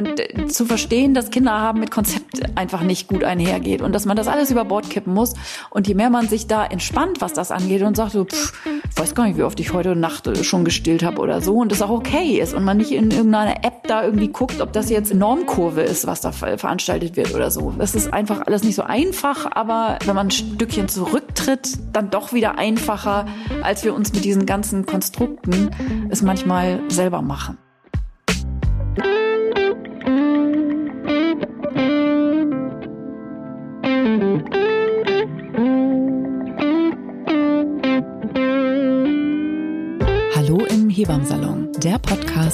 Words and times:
Und 0.00 0.18
äh, 0.18 0.46
zu 0.46 0.64
verstehen, 0.64 1.12
dass 1.12 1.30
Kinder 1.30 1.52
haben 1.52 1.80
mit 1.80 1.90
Konzept 1.90 2.56
einfach 2.56 2.82
nicht 2.82 3.08
gut 3.08 3.22
einhergeht 3.22 3.82
und 3.82 3.94
dass 3.94 4.06
man 4.06 4.16
das 4.16 4.28
alles 4.28 4.50
über 4.50 4.64
Bord 4.64 4.88
kippen 4.88 5.12
muss. 5.12 5.34
Und 5.68 5.88
je 5.88 5.94
mehr 5.94 6.08
man 6.08 6.26
sich 6.26 6.46
da 6.46 6.64
entspannt, 6.64 7.20
was 7.20 7.34
das 7.34 7.50
angeht 7.50 7.82
und 7.82 7.96
sagt 7.98 8.12
so, 8.12 8.24
pff, 8.24 8.54
ich 8.90 8.98
weiß 8.98 9.14
gar 9.14 9.26
nicht, 9.26 9.36
wie 9.36 9.42
oft 9.42 9.60
ich 9.60 9.74
heute 9.74 9.94
Nacht 9.94 10.26
äh, 10.26 10.42
schon 10.42 10.64
gestillt 10.64 11.02
habe 11.02 11.20
oder 11.20 11.42
so 11.42 11.56
und 11.56 11.70
das 11.70 11.82
auch 11.82 11.90
okay 11.90 12.40
ist 12.40 12.54
und 12.54 12.64
man 12.64 12.78
nicht 12.78 12.92
in 12.92 13.10
irgendeiner 13.10 13.62
App 13.62 13.86
da 13.88 14.02
irgendwie 14.02 14.28
guckt, 14.28 14.62
ob 14.62 14.72
das 14.72 14.88
jetzt 14.88 15.12
Normkurve 15.12 15.82
ist, 15.82 16.06
was 16.06 16.22
da 16.22 16.32
veranstaltet 16.32 17.16
wird 17.16 17.34
oder 17.34 17.50
so. 17.50 17.74
Das 17.76 17.94
ist 17.94 18.12
einfach 18.12 18.46
alles 18.46 18.64
nicht 18.64 18.76
so 18.76 18.82
einfach, 18.82 19.50
aber 19.52 19.98
wenn 20.06 20.14
man 20.14 20.28
ein 20.28 20.30
Stückchen 20.30 20.88
zurücktritt, 20.88 21.78
dann 21.92 22.08
doch 22.08 22.32
wieder 22.32 22.56
einfacher, 22.56 23.26
als 23.62 23.84
wir 23.84 23.94
uns 23.94 24.12
mit 24.14 24.24
diesen 24.24 24.46
ganzen 24.46 24.86
Konstrukten 24.86 25.70
es 26.08 26.22
manchmal 26.22 26.80
selber 26.88 27.20
machen. 27.20 27.58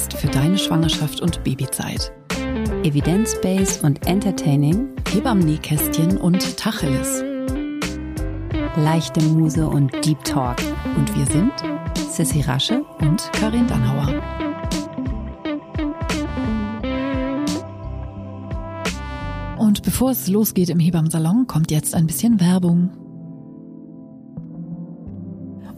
Podcast 0.07 0.13
für 0.17 0.27
deine 0.27 0.57
Schwangerschaft 0.57 1.21
und 1.21 1.43
Babyzeit. 1.43 2.11
Evidence-based 2.83 3.83
und 3.83 4.07
entertaining, 4.07 4.89
Hebammen-Nähkästchen 5.09 6.17
und 6.17 6.57
Tacheles. 6.57 7.23
Leichte 8.77 9.21
Muse 9.23 9.67
und 9.67 9.91
Deep 10.05 10.23
Talk. 10.23 10.57
Und 10.95 11.15
wir 11.15 11.25
sind 11.25 11.51
Sissy 12.09 12.41
Rasche 12.41 12.83
und 12.99 13.29
Karin 13.33 13.67
Dannhauer. 13.67 14.21
Und 19.57 19.83
bevor 19.83 20.11
es 20.11 20.27
losgeht 20.27 20.69
im 20.69 20.79
Hebammsalon, 20.79 21.47
kommt 21.47 21.71
jetzt 21.71 21.95
ein 21.95 22.07
bisschen 22.07 22.39
Werbung. 22.39 23.06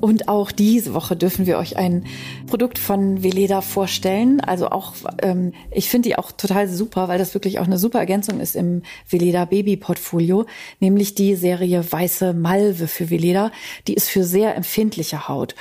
Und 0.02 0.28
auch 0.28 0.52
diese 0.52 0.94
Woche 0.94 1.16
dürfen 1.16 1.46
wir 1.46 1.58
euch 1.58 1.78
ein 1.78 2.06
Produkt 2.48 2.80
von 2.80 3.22
Veleda 3.24 3.62
vorstellen. 3.62 4.40
Also 4.40 4.70
auch, 4.70 4.94
ähm, 5.22 5.54
ich 5.72 5.90
finde 5.90 6.10
die 6.10 6.18
auch 6.18 6.32
total 6.32 6.68
super, 6.68 7.08
weil 7.08 7.20
das 7.20 7.34
wirklich 7.34 7.60
auch 7.60 7.66
eine 7.66 7.78
super 7.78 8.00
Ergänzung 8.00 8.40
ist 8.40 8.56
im 8.56 8.84
Veleda 9.10 9.46
Baby 9.46 9.78
Portfolio, 9.78 10.46
nämlich 10.80 11.16
die 11.16 11.36
Serie 11.36 11.84
Weiße 11.90 12.34
Malve 12.34 12.88
für 12.88 13.10
Veleda. 13.10 13.52
Die 13.88 13.94
ist 13.94 14.10
für 14.10 14.24
sehr 14.24 14.56
empfindliche 14.56 15.28
Haut. 15.28 15.56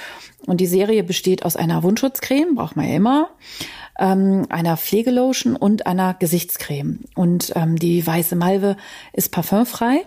Und 0.47 0.61
die 0.61 0.67
Serie 0.67 1.03
besteht 1.03 1.45
aus 1.45 1.57
einer 1.57 1.83
Wundschutzcreme, 1.83 2.55
braucht 2.55 2.77
man 2.77 2.89
ja 2.89 2.95
immer, 2.95 3.31
ähm, 3.99 4.47
einer 4.49 4.77
Pflegelotion 4.77 5.57
und 5.57 5.87
einer 5.87 6.15
Gesichtscreme. 6.15 7.01
Und 7.17 7.53
ähm, 7.57 7.77
die 7.77 8.07
Weiße 8.07 8.37
Malve 8.37 8.77
ist 9.13 9.33
parfümfrei 9.33 10.05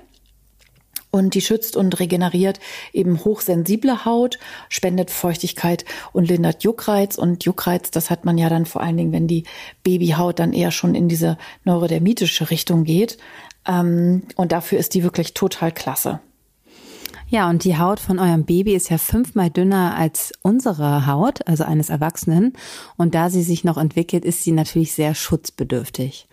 und 1.12 1.36
die 1.36 1.42
schützt 1.42 1.76
und 1.76 2.00
regeneriert 2.00 2.60
eben 2.94 3.24
hochsensible 3.24 4.06
Haut, 4.06 4.40
spendet 4.70 5.12
Feuchtigkeit 5.12 5.86
und 6.14 6.28
lindert 6.28 6.64
Juckreiz. 6.64 7.18
Und 7.18 7.44
Juckreiz, 7.44 7.92
das 7.92 8.10
hat 8.10 8.26
man 8.26 8.38
ja 8.38 8.50
dann 8.50 8.66
vor 8.66 8.82
allen 8.82 8.98
Dingen, 8.98 9.12
wenn 9.12 9.28
die 9.28 9.44
Babyhaut 9.84 10.40
dann 10.40 10.54
eher 10.54 10.72
schon 10.72 10.96
in 10.96 11.10
diese 11.10 11.38
neurodermitische 11.66 12.50
Richtung 12.50 12.86
geht. 12.86 13.18
Ähm, 13.68 14.24
und 14.36 14.52
dafür 14.52 14.80
ist 14.80 14.94
die 14.96 15.04
wirklich 15.04 15.34
total 15.34 15.72
klasse. 15.72 16.22
Ja, 17.32 17.50
und 17.50 17.64
die 17.64 17.78
Haut 17.78 18.02
von 18.02 18.20
eurem 18.20 18.44
Baby 18.44 18.76
ist 18.76 18.90
ja 18.90 18.98
fünfmal 18.98 19.50
dünner 19.50 19.96
als 19.96 20.34
unsere 20.42 21.08
Haut, 21.08 21.48
also 21.48 21.64
eines 21.64 21.90
Erwachsenen. 21.90 22.52
Und 22.98 23.16
da 23.16 23.30
sie 23.30 23.42
sich 23.42 23.64
noch 23.64 23.78
entwickelt, 23.78 24.26
ist 24.26 24.44
sie 24.44 24.52
natürlich 24.52 24.92
sehr 24.92 25.16
schutzbedürftig. 25.16 26.28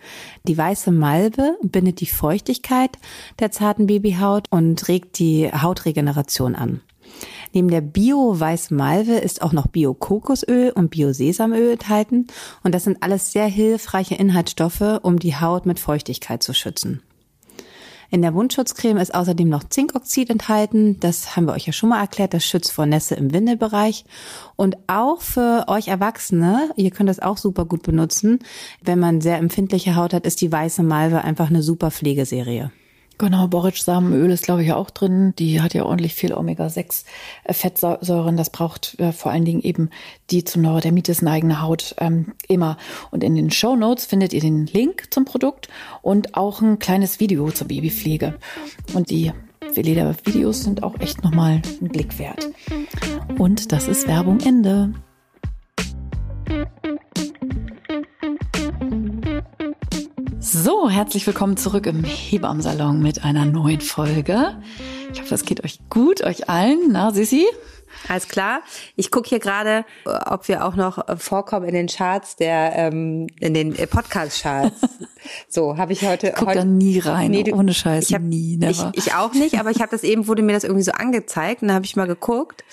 Die 0.45 0.57
weiße 0.57 0.91
Malbe 0.91 1.55
bindet 1.61 2.01
die 2.01 2.05
Feuchtigkeit 2.05 2.97
der 3.39 3.49
zarten 3.49 3.87
Babyhaut 3.87 4.47
und 4.49 4.89
regt 4.89 5.19
die 5.19 5.49
Hautregeneration 5.49 6.53
an. 6.53 6.81
Neben 7.53 7.69
der 7.69 7.79
Bio-Weiß 7.79 8.69
Malve 8.71 9.19
ist 9.19 9.41
auch 9.41 9.53
noch 9.53 9.67
Bio-Kokosöl 9.67 10.71
und 10.71 10.89
Bio-Sesamöl 10.89 11.71
enthalten. 11.71 12.27
Und 12.61 12.75
das 12.75 12.83
sind 12.83 13.01
alles 13.03 13.31
sehr 13.31 13.47
hilfreiche 13.47 14.15
Inhaltsstoffe, 14.15 14.99
um 15.01 15.17
die 15.17 15.37
Haut 15.37 15.65
mit 15.65 15.79
Feuchtigkeit 15.79 16.43
zu 16.43 16.53
schützen. 16.53 17.01
In 18.11 18.23
der 18.23 18.33
Wundschutzcreme 18.33 18.97
ist 18.97 19.13
außerdem 19.13 19.47
noch 19.47 19.63
Zinkoxid 19.63 20.31
enthalten. 20.31 20.99
Das 20.99 21.35
haben 21.35 21.45
wir 21.45 21.53
euch 21.53 21.67
ja 21.67 21.73
schon 21.73 21.89
mal 21.89 22.01
erklärt. 22.01 22.33
Das 22.33 22.43
schützt 22.43 22.71
vor 22.71 22.87
Nässe 22.87 23.13
im 23.15 23.33
Windelbereich. 23.33 24.03
Und 24.55 24.77
auch 24.87 25.21
für 25.21 25.65
euch 25.67 25.89
Erwachsene, 25.89 26.71
ihr 26.75 26.89
könnt 26.89 27.09
das 27.09 27.19
auch 27.19 27.37
super 27.37 27.65
gut 27.65 27.83
benutzen. 27.83 28.39
Wenn 28.81 28.99
man 28.99 29.21
sehr 29.21 29.37
empfindliche 29.37 29.95
Haut 29.95 30.13
hat, 30.13 30.25
ist 30.25 30.41
die 30.41 30.51
weiße 30.51 30.81
Malve 30.81 31.23
einfach 31.23 31.49
eine 31.49 31.61
super 31.61 31.91
Pflegeserie. 31.91 32.71
Genau, 33.19 33.47
Borretsch-Samenöl 33.49 34.31
ist, 34.31 34.45
glaube 34.45 34.63
ich, 34.63 34.71
auch 34.71 34.89
drin. 34.89 35.33
Die 35.37 35.61
hat 35.61 35.73
ja 35.73 35.83
ordentlich 35.83 36.15
viel 36.15 36.33
Omega-6-Fettsäuren. 36.33 38.37
Das 38.37 38.49
braucht 38.49 38.97
äh, 38.97 39.11
vor 39.11 39.33
allen 39.33 39.43
Dingen 39.43 39.61
eben 39.61 39.89
die 40.29 40.45
zu 40.45 40.57
Neurodermitis 40.57 41.21
neigende 41.21 41.61
Haut 41.61 41.95
ähm, 41.99 42.33
immer. 42.47 42.77
Und 43.11 43.25
in 43.25 43.35
den 43.35 43.51
Show 43.51 43.75
Notes 43.75 44.05
findet 44.05 44.31
ihr 44.31 44.39
den 44.39 44.67
Link 44.67 45.07
zum 45.11 45.25
Produkt 45.25 45.67
und 46.01 46.37
auch 46.37 46.61
ein 46.61 46.79
kleines 46.79 47.19
Video 47.19 47.51
zur 47.51 47.67
Babypflege. 47.67 48.35
Und 48.93 49.09
die 49.09 49.33
Veleda-Videos 49.73 50.63
sind 50.63 50.83
auch 50.83 50.97
echt 51.01 51.21
nochmal 51.21 51.61
ein 51.81 51.89
Blick 51.89 52.19
wert. 52.19 52.47
Und 53.37 53.73
das 53.73 53.89
ist 53.89 54.07
Werbung 54.07 54.39
Ende. 54.39 54.93
So, 60.61 60.89
herzlich 60.89 61.25
willkommen 61.25 61.55
zurück 61.55 61.85
im 61.85 62.03
Hebammsalon 62.03 63.01
mit 63.01 63.23
einer 63.23 63.45
neuen 63.45 63.79
Folge. 63.79 64.57
Ich 65.13 65.21
hoffe, 65.21 65.35
es 65.35 65.45
geht 65.45 65.63
euch 65.63 65.79
gut, 65.89 66.21
euch 66.21 66.49
allen. 66.49 66.91
Na, 66.91 67.11
Sissi? 67.11 67.45
Alles 68.09 68.27
klar. 68.27 68.59
Ich 68.97 69.09
gucke 69.09 69.29
hier 69.29 69.39
gerade, 69.39 69.85
ob 70.03 70.49
wir 70.49 70.65
auch 70.65 70.75
noch 70.75 71.01
vorkommen 71.17 71.65
in 71.65 71.73
den 71.73 71.87
Charts 71.87 72.35
der, 72.35 72.73
ähm, 72.75 73.27
in 73.39 73.53
den 73.53 73.73
äh, 73.73 73.87
Podcast-Charts. 73.87 74.81
So, 75.47 75.77
habe 75.77 75.93
ich 75.93 76.03
heute. 76.03 76.27
Ich 76.27 76.35
guck 76.35 76.47
heute, 76.47 76.59
da 76.59 76.65
nie 76.65 76.97
rein, 76.99 77.31
nee, 77.31 77.43
du, 77.43 77.53
ohne 77.53 77.73
Scheiß, 77.73 78.09
ich 78.09 78.15
hab, 78.15 78.21
nie, 78.21 78.55
never. 78.57 78.91
Ich, 78.95 79.07
ich 79.07 79.13
auch 79.13 79.33
nicht, 79.33 79.59
aber 79.59 79.69
ich 79.69 79.81
habe 79.81 79.91
das 79.91 80.03
eben, 80.03 80.27
wurde 80.27 80.41
mir 80.41 80.53
das 80.53 80.63
irgendwie 80.63 80.83
so 80.83 80.93
angezeigt 80.93 81.61
und 81.61 81.67
dann 81.67 81.75
habe 81.75 81.85
ich 81.85 81.95
mal 81.97 82.07
geguckt. 82.07 82.63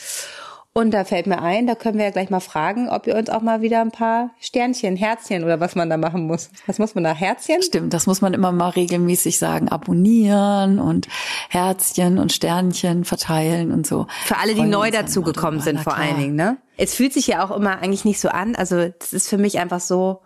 Und 0.77 0.91
da 0.91 1.05
fällt 1.05 1.27
mir 1.27 1.41
ein, 1.41 1.67
da 1.67 1.75
können 1.75 1.97
wir 1.97 2.05
ja 2.05 2.11
gleich 2.11 2.29
mal 2.29 2.41
fragen, 2.41 2.91
ob 2.91 3.07
ihr 3.07 3.17
uns 3.17 3.31
auch 3.31 3.41
mal 3.41 3.63
wieder 3.63 3.81
ein 3.81 3.93
paar 3.93 4.33
Sternchen, 4.41 4.95
Herzchen 4.95 5.43
oder 5.43 5.59
was 5.59 5.75
man 5.75 5.89
da 5.89 5.97
machen 5.97 6.27
muss. 6.27 6.51
Was 6.67 6.79
muss 6.79 6.95
man 6.95 7.03
da? 7.03 7.15
Herzchen? 7.15 7.63
Stimmt, 7.63 7.95
das 7.95 8.07
muss 8.07 8.21
man 8.21 8.35
immer 8.35 8.53
mal 8.53 8.69
regelmäßig 8.69 9.39
sagen. 9.39 9.71
Abonnieren 9.71 10.79
und 10.79 11.09
Herzchen 11.49 12.19
und 12.19 12.31
Sternchen 12.31 13.07
verteilen 13.07 13.73
und 13.73 13.87
so. 13.87 14.07
Für 14.27 14.37
alle, 14.37 14.55
die 14.55 14.65
neu 14.65 14.91
dazugekommen 14.91 15.61
sind, 15.61 15.81
vor 15.81 15.97
allen 15.97 16.19
Dingen, 16.19 16.37
ne? 16.37 16.59
Es 16.77 16.95
fühlt 16.95 17.15
sich 17.15 17.27
ja 17.27 17.43
auch 17.43 17.57
immer 17.57 17.79
eigentlich 17.79 18.05
nicht 18.05 18.21
so 18.21 18.29
an. 18.29 18.55
Also, 18.55 18.91
das 18.99 19.15
ist 19.15 19.31
für 19.31 19.39
mich 19.39 19.59
einfach 19.59 19.81
so, 19.81 20.21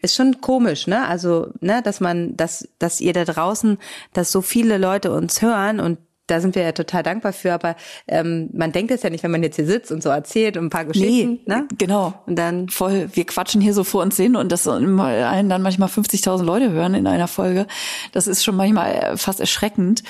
ist 0.00 0.16
schon 0.16 0.40
komisch, 0.40 0.88
ne? 0.88 1.06
Also, 1.06 1.52
ne, 1.60 1.80
dass 1.80 2.00
man, 2.00 2.36
dass, 2.36 2.68
dass 2.80 3.00
ihr 3.00 3.12
da 3.12 3.24
draußen, 3.24 3.78
dass 4.12 4.32
so 4.32 4.42
viele 4.42 4.78
Leute 4.78 5.12
uns 5.12 5.42
hören 5.42 5.78
und 5.78 5.98
da 6.26 6.40
sind 6.40 6.54
wir 6.54 6.62
ja 6.62 6.72
total 6.72 7.02
dankbar 7.02 7.32
für, 7.32 7.52
aber 7.52 7.76
ähm, 8.06 8.48
man 8.52 8.72
denkt 8.72 8.90
es 8.90 9.02
ja 9.02 9.10
nicht, 9.10 9.24
wenn 9.24 9.30
man 9.30 9.42
jetzt 9.42 9.56
hier 9.56 9.66
sitzt 9.66 9.90
und 9.90 10.02
so 10.02 10.08
erzählt 10.08 10.56
und 10.56 10.66
ein 10.66 10.70
paar 10.70 10.84
Geschichten. 10.84 11.40
Nee, 11.46 11.54
ne? 11.54 11.68
genau. 11.78 12.14
Und 12.26 12.36
dann 12.36 12.68
voll, 12.68 13.08
wir 13.12 13.26
quatschen 13.26 13.60
hier 13.60 13.74
so 13.74 13.84
vor 13.84 14.02
uns 14.02 14.16
hin 14.16 14.36
und 14.36 14.52
das 14.52 14.66
einen 14.68 15.48
dann 15.48 15.62
manchmal 15.62 15.88
50.000 15.88 16.42
Leute 16.44 16.70
hören 16.70 16.94
in 16.94 17.06
einer 17.06 17.28
Folge. 17.28 17.66
Das 18.12 18.26
ist 18.26 18.44
schon 18.44 18.56
manchmal 18.56 19.16
fast 19.16 19.40
erschreckend. 19.40 20.02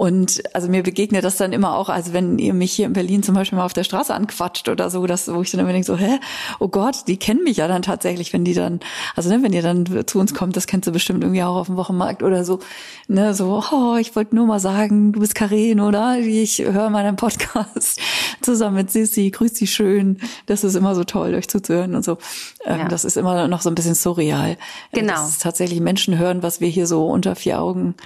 Und 0.00 0.42
also 0.54 0.66
mir 0.70 0.82
begegnet 0.82 1.24
das 1.24 1.36
dann 1.36 1.52
immer 1.52 1.76
auch, 1.76 1.90
also 1.90 2.14
wenn 2.14 2.38
ihr 2.38 2.54
mich 2.54 2.72
hier 2.72 2.86
in 2.86 2.94
Berlin 2.94 3.22
zum 3.22 3.34
Beispiel 3.34 3.58
mal 3.58 3.66
auf 3.66 3.74
der 3.74 3.84
Straße 3.84 4.14
anquatscht 4.14 4.70
oder 4.70 4.88
so, 4.88 5.06
dass, 5.06 5.30
wo 5.30 5.42
ich 5.42 5.50
dann 5.50 5.60
immer 5.60 5.72
denke 5.72 5.86
so, 5.86 5.94
hä, 5.94 6.18
oh 6.58 6.68
Gott, 6.68 7.06
die 7.06 7.18
kennen 7.18 7.44
mich 7.44 7.58
ja 7.58 7.68
dann 7.68 7.82
tatsächlich, 7.82 8.32
wenn 8.32 8.42
die 8.42 8.54
dann, 8.54 8.80
also 9.14 9.28
ne, 9.28 9.42
wenn 9.42 9.52
ihr 9.52 9.60
dann 9.60 10.06
zu 10.06 10.18
uns 10.18 10.32
kommt, 10.32 10.56
das 10.56 10.66
kennst 10.66 10.88
du 10.88 10.92
bestimmt 10.92 11.22
irgendwie 11.22 11.42
auch 11.42 11.54
auf 11.54 11.66
dem 11.66 11.76
Wochenmarkt 11.76 12.22
oder 12.22 12.46
so, 12.46 12.60
ne, 13.08 13.34
so, 13.34 13.62
oh, 13.72 13.96
ich 13.96 14.16
wollte 14.16 14.34
nur 14.34 14.46
mal 14.46 14.58
sagen, 14.58 15.12
du 15.12 15.20
bist 15.20 15.34
Karin, 15.34 15.80
oder? 15.80 16.16
Ich 16.18 16.60
höre 16.60 16.88
meinen 16.88 17.16
Podcast 17.16 18.00
zusammen 18.40 18.76
mit 18.76 18.90
Sissi, 18.90 19.28
grüß 19.28 19.52
dich 19.52 19.70
schön. 19.70 20.16
Das 20.46 20.64
ist 20.64 20.76
immer 20.76 20.94
so 20.94 21.04
toll, 21.04 21.34
euch 21.34 21.48
zuzuhören 21.48 21.94
und 21.94 22.06
so. 22.06 22.16
Ähm, 22.64 22.78
ja. 22.78 22.88
Das 22.88 23.04
ist 23.04 23.18
immer 23.18 23.48
noch 23.48 23.60
so 23.60 23.68
ein 23.68 23.74
bisschen 23.74 23.94
surreal. 23.94 24.56
Genau. 24.94 25.12
Dass 25.12 25.40
tatsächlich 25.40 25.80
Menschen 25.80 26.16
hören, 26.16 26.42
was 26.42 26.62
wir 26.62 26.68
hier 26.68 26.86
so 26.86 27.06
unter 27.06 27.36
vier 27.36 27.60
Augen 27.60 27.96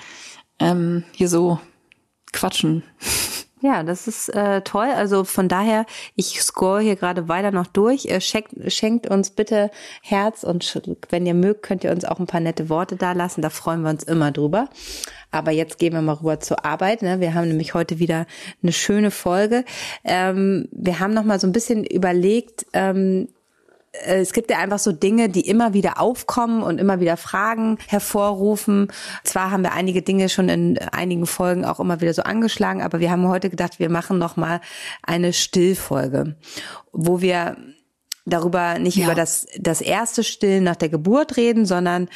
ähm, 0.59 1.05
hier 1.13 1.29
so 1.29 1.61
quatschen. 2.35 2.83
Ja, 3.65 3.83
das 3.83 4.07
ist 4.07 4.29
äh, 4.29 4.61
toll. 4.61 4.89
Also 4.95 5.25
von 5.25 5.49
daher, 5.49 5.87
ich 6.17 6.43
scroll 6.43 6.83
hier 6.83 6.97
gerade 6.97 7.29
weiter 7.29 7.51
noch 7.51 7.67
durch. 7.67 8.05
Äh, 8.05 8.21
schenkt, 8.21 8.53
schenkt 8.71 9.07
uns 9.09 9.31
bitte 9.31 9.71
Herz 10.03 10.45
und 10.45 10.83
wenn 11.09 11.25
ihr 11.25 11.33
mögt, 11.33 11.63
könnt 11.63 11.83
ihr 11.83 11.91
uns 11.91 12.05
auch 12.05 12.21
ein 12.21 12.27
paar 12.27 12.41
nette 12.41 12.69
Worte 12.69 12.97
da 12.97 13.13
lassen. 13.13 13.41
Da 13.41 13.49
freuen 13.49 13.81
wir 13.81 13.89
uns 13.89 14.05
immer 14.05 14.33
drüber. 14.33 14.69
Aber 15.31 15.51
jetzt 15.51 15.79
gehen 15.79 15.95
wir 15.95 16.03
mal 16.03 16.13
rüber 16.13 16.41
zur 16.41 16.67
Arbeit. 16.67 17.01
Ne? 17.01 17.21
Wir 17.21 17.33
haben 17.33 17.49
nämlich 17.49 17.73
heute 17.73 17.99
wieder 17.99 18.27
eine 18.63 18.73
schöne 18.73 19.11
Folge. 19.11 19.65
Ähm, 20.05 20.69
wir 20.71 21.01
haben 21.01 21.15
noch 21.15 21.25
mal 21.25 21.41
so 21.41 21.47
ein 21.47 21.53
bisschen 21.53 21.85
überlegt, 21.85 22.67
ähm, 22.75 23.29
äh, 23.29 23.44
es 24.05 24.33
gibt 24.33 24.51
ja 24.51 24.59
einfach 24.59 24.79
so 24.79 24.93
Dinge, 24.93 25.29
die 25.29 25.49
immer 25.49 25.73
wieder 25.73 26.01
aufkommen 26.01 26.63
und 26.63 26.79
immer 26.79 27.01
wieder 27.01 27.17
Fragen 27.17 27.79
hervorrufen. 27.87 28.89
Zwar 29.23 29.51
haben 29.51 29.63
wir 29.63 29.73
einige 29.73 30.03
Dinge 30.03 30.29
schon 30.29 30.49
in 30.49 30.79
einigen 30.79 31.27
Folgen 31.27 31.65
auch 31.65 31.81
immer 31.81 32.01
wieder 32.01 32.15
so 32.15 32.23
angeschlagen, 32.23 32.83
aber 32.83 33.01
wir 33.01 33.11
haben 33.11 33.29
heute 33.29 33.51
gedacht, 33.51 33.79
wir 33.79 33.91
machen 33.91 34.19
noch 34.19 34.37
mal 34.37 34.61
eine 35.03 35.33
Stillfolge, 35.33 36.37
wo 36.93 37.21
wir 37.21 37.57
darüber 38.27 38.79
nicht 38.79 38.97
ja. 38.97 39.05
über 39.05 39.15
das, 39.15 39.47
das 39.59 39.81
erste 39.81 40.25
Stillen 40.25 40.65
nach 40.65 40.77
der 40.77 40.89
Geburt 40.89 41.37
reden, 41.37 41.67
sondern 41.67 42.09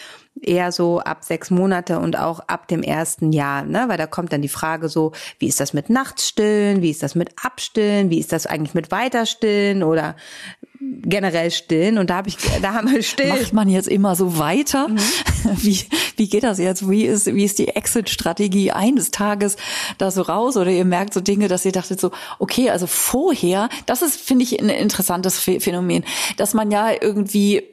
eher 0.43 0.73
so 0.73 1.01
ab 1.01 1.25
sechs 1.25 1.51
Monate 1.51 1.99
und 1.99 2.19
auch 2.19 2.41
ab 2.41 2.69
dem 2.69 2.83
ersten 2.83 3.33
Jahr, 3.33 3.65
ne? 3.65 3.85
Weil 3.89 3.99
da 3.99 4.07
kommt 4.07 4.33
dann 4.33 4.43
die 4.43 4.49
Frage 4.49 4.89
so, 4.89 5.13
wie 5.39 5.49
ist 5.49 5.61
das 5.61 5.73
mit 5.73 5.91
Nachtstillen, 5.91 6.83
wie 6.83 6.91
ist 6.91 7.03
das 7.03 7.15
mit 7.15 7.31
Abstillen, 7.43 8.11
wie 8.11 8.19
ist 8.19 8.33
das 8.33 8.47
eigentlich 8.47 8.75
mit 8.75 8.91
Weiterstillen 8.91 9.83
oder 9.83 10.17
generell 10.81 11.51
stillen? 11.51 11.99
Und 11.99 12.11
da 12.11 12.17
habe 12.17 12.29
ich 12.29 12.37
da 12.63 12.75
haben 12.75 12.91
wir 12.91 13.03
still 13.03 13.29
macht 13.29 13.53
man 13.53 13.69
jetzt 13.69 13.89
immer 13.89 14.17
so 14.17 14.39
weiter? 14.39 14.89
Mhm. 14.89 14.99
wie 15.57 15.85
wie 16.17 16.29
geht 16.29 16.43
das 16.43 16.59
jetzt? 16.59 16.89
Wie 16.89 17.05
ist 17.05 17.27
wie 17.27 17.45
ist 17.45 17.59
die 17.59 17.69
Exit 17.69 18.09
Strategie 18.11 18.73
eines 18.73 19.11
Tages 19.11 19.57
da 19.99 20.11
so 20.11 20.23
raus? 20.23 20.57
Oder 20.57 20.71
ihr 20.71 20.85
merkt 20.85 21.15
so 21.15 21.21
Dinge 21.21 21.49
dass 21.49 21.65
ihr 21.65 21.73
dachtet 21.73 22.01
so 22.01 22.11
okay 22.39 22.71
also 22.71 22.87
vorher 22.87 23.69
das 23.87 24.03
ist 24.03 24.21
finde 24.21 24.45
ich 24.45 24.61
ein 24.61 24.69
interessantes 24.69 25.39
Phänomen 25.39 26.05
dass 26.37 26.55
man 26.55 26.71
ja 26.71 26.91
irgendwie 27.01 27.65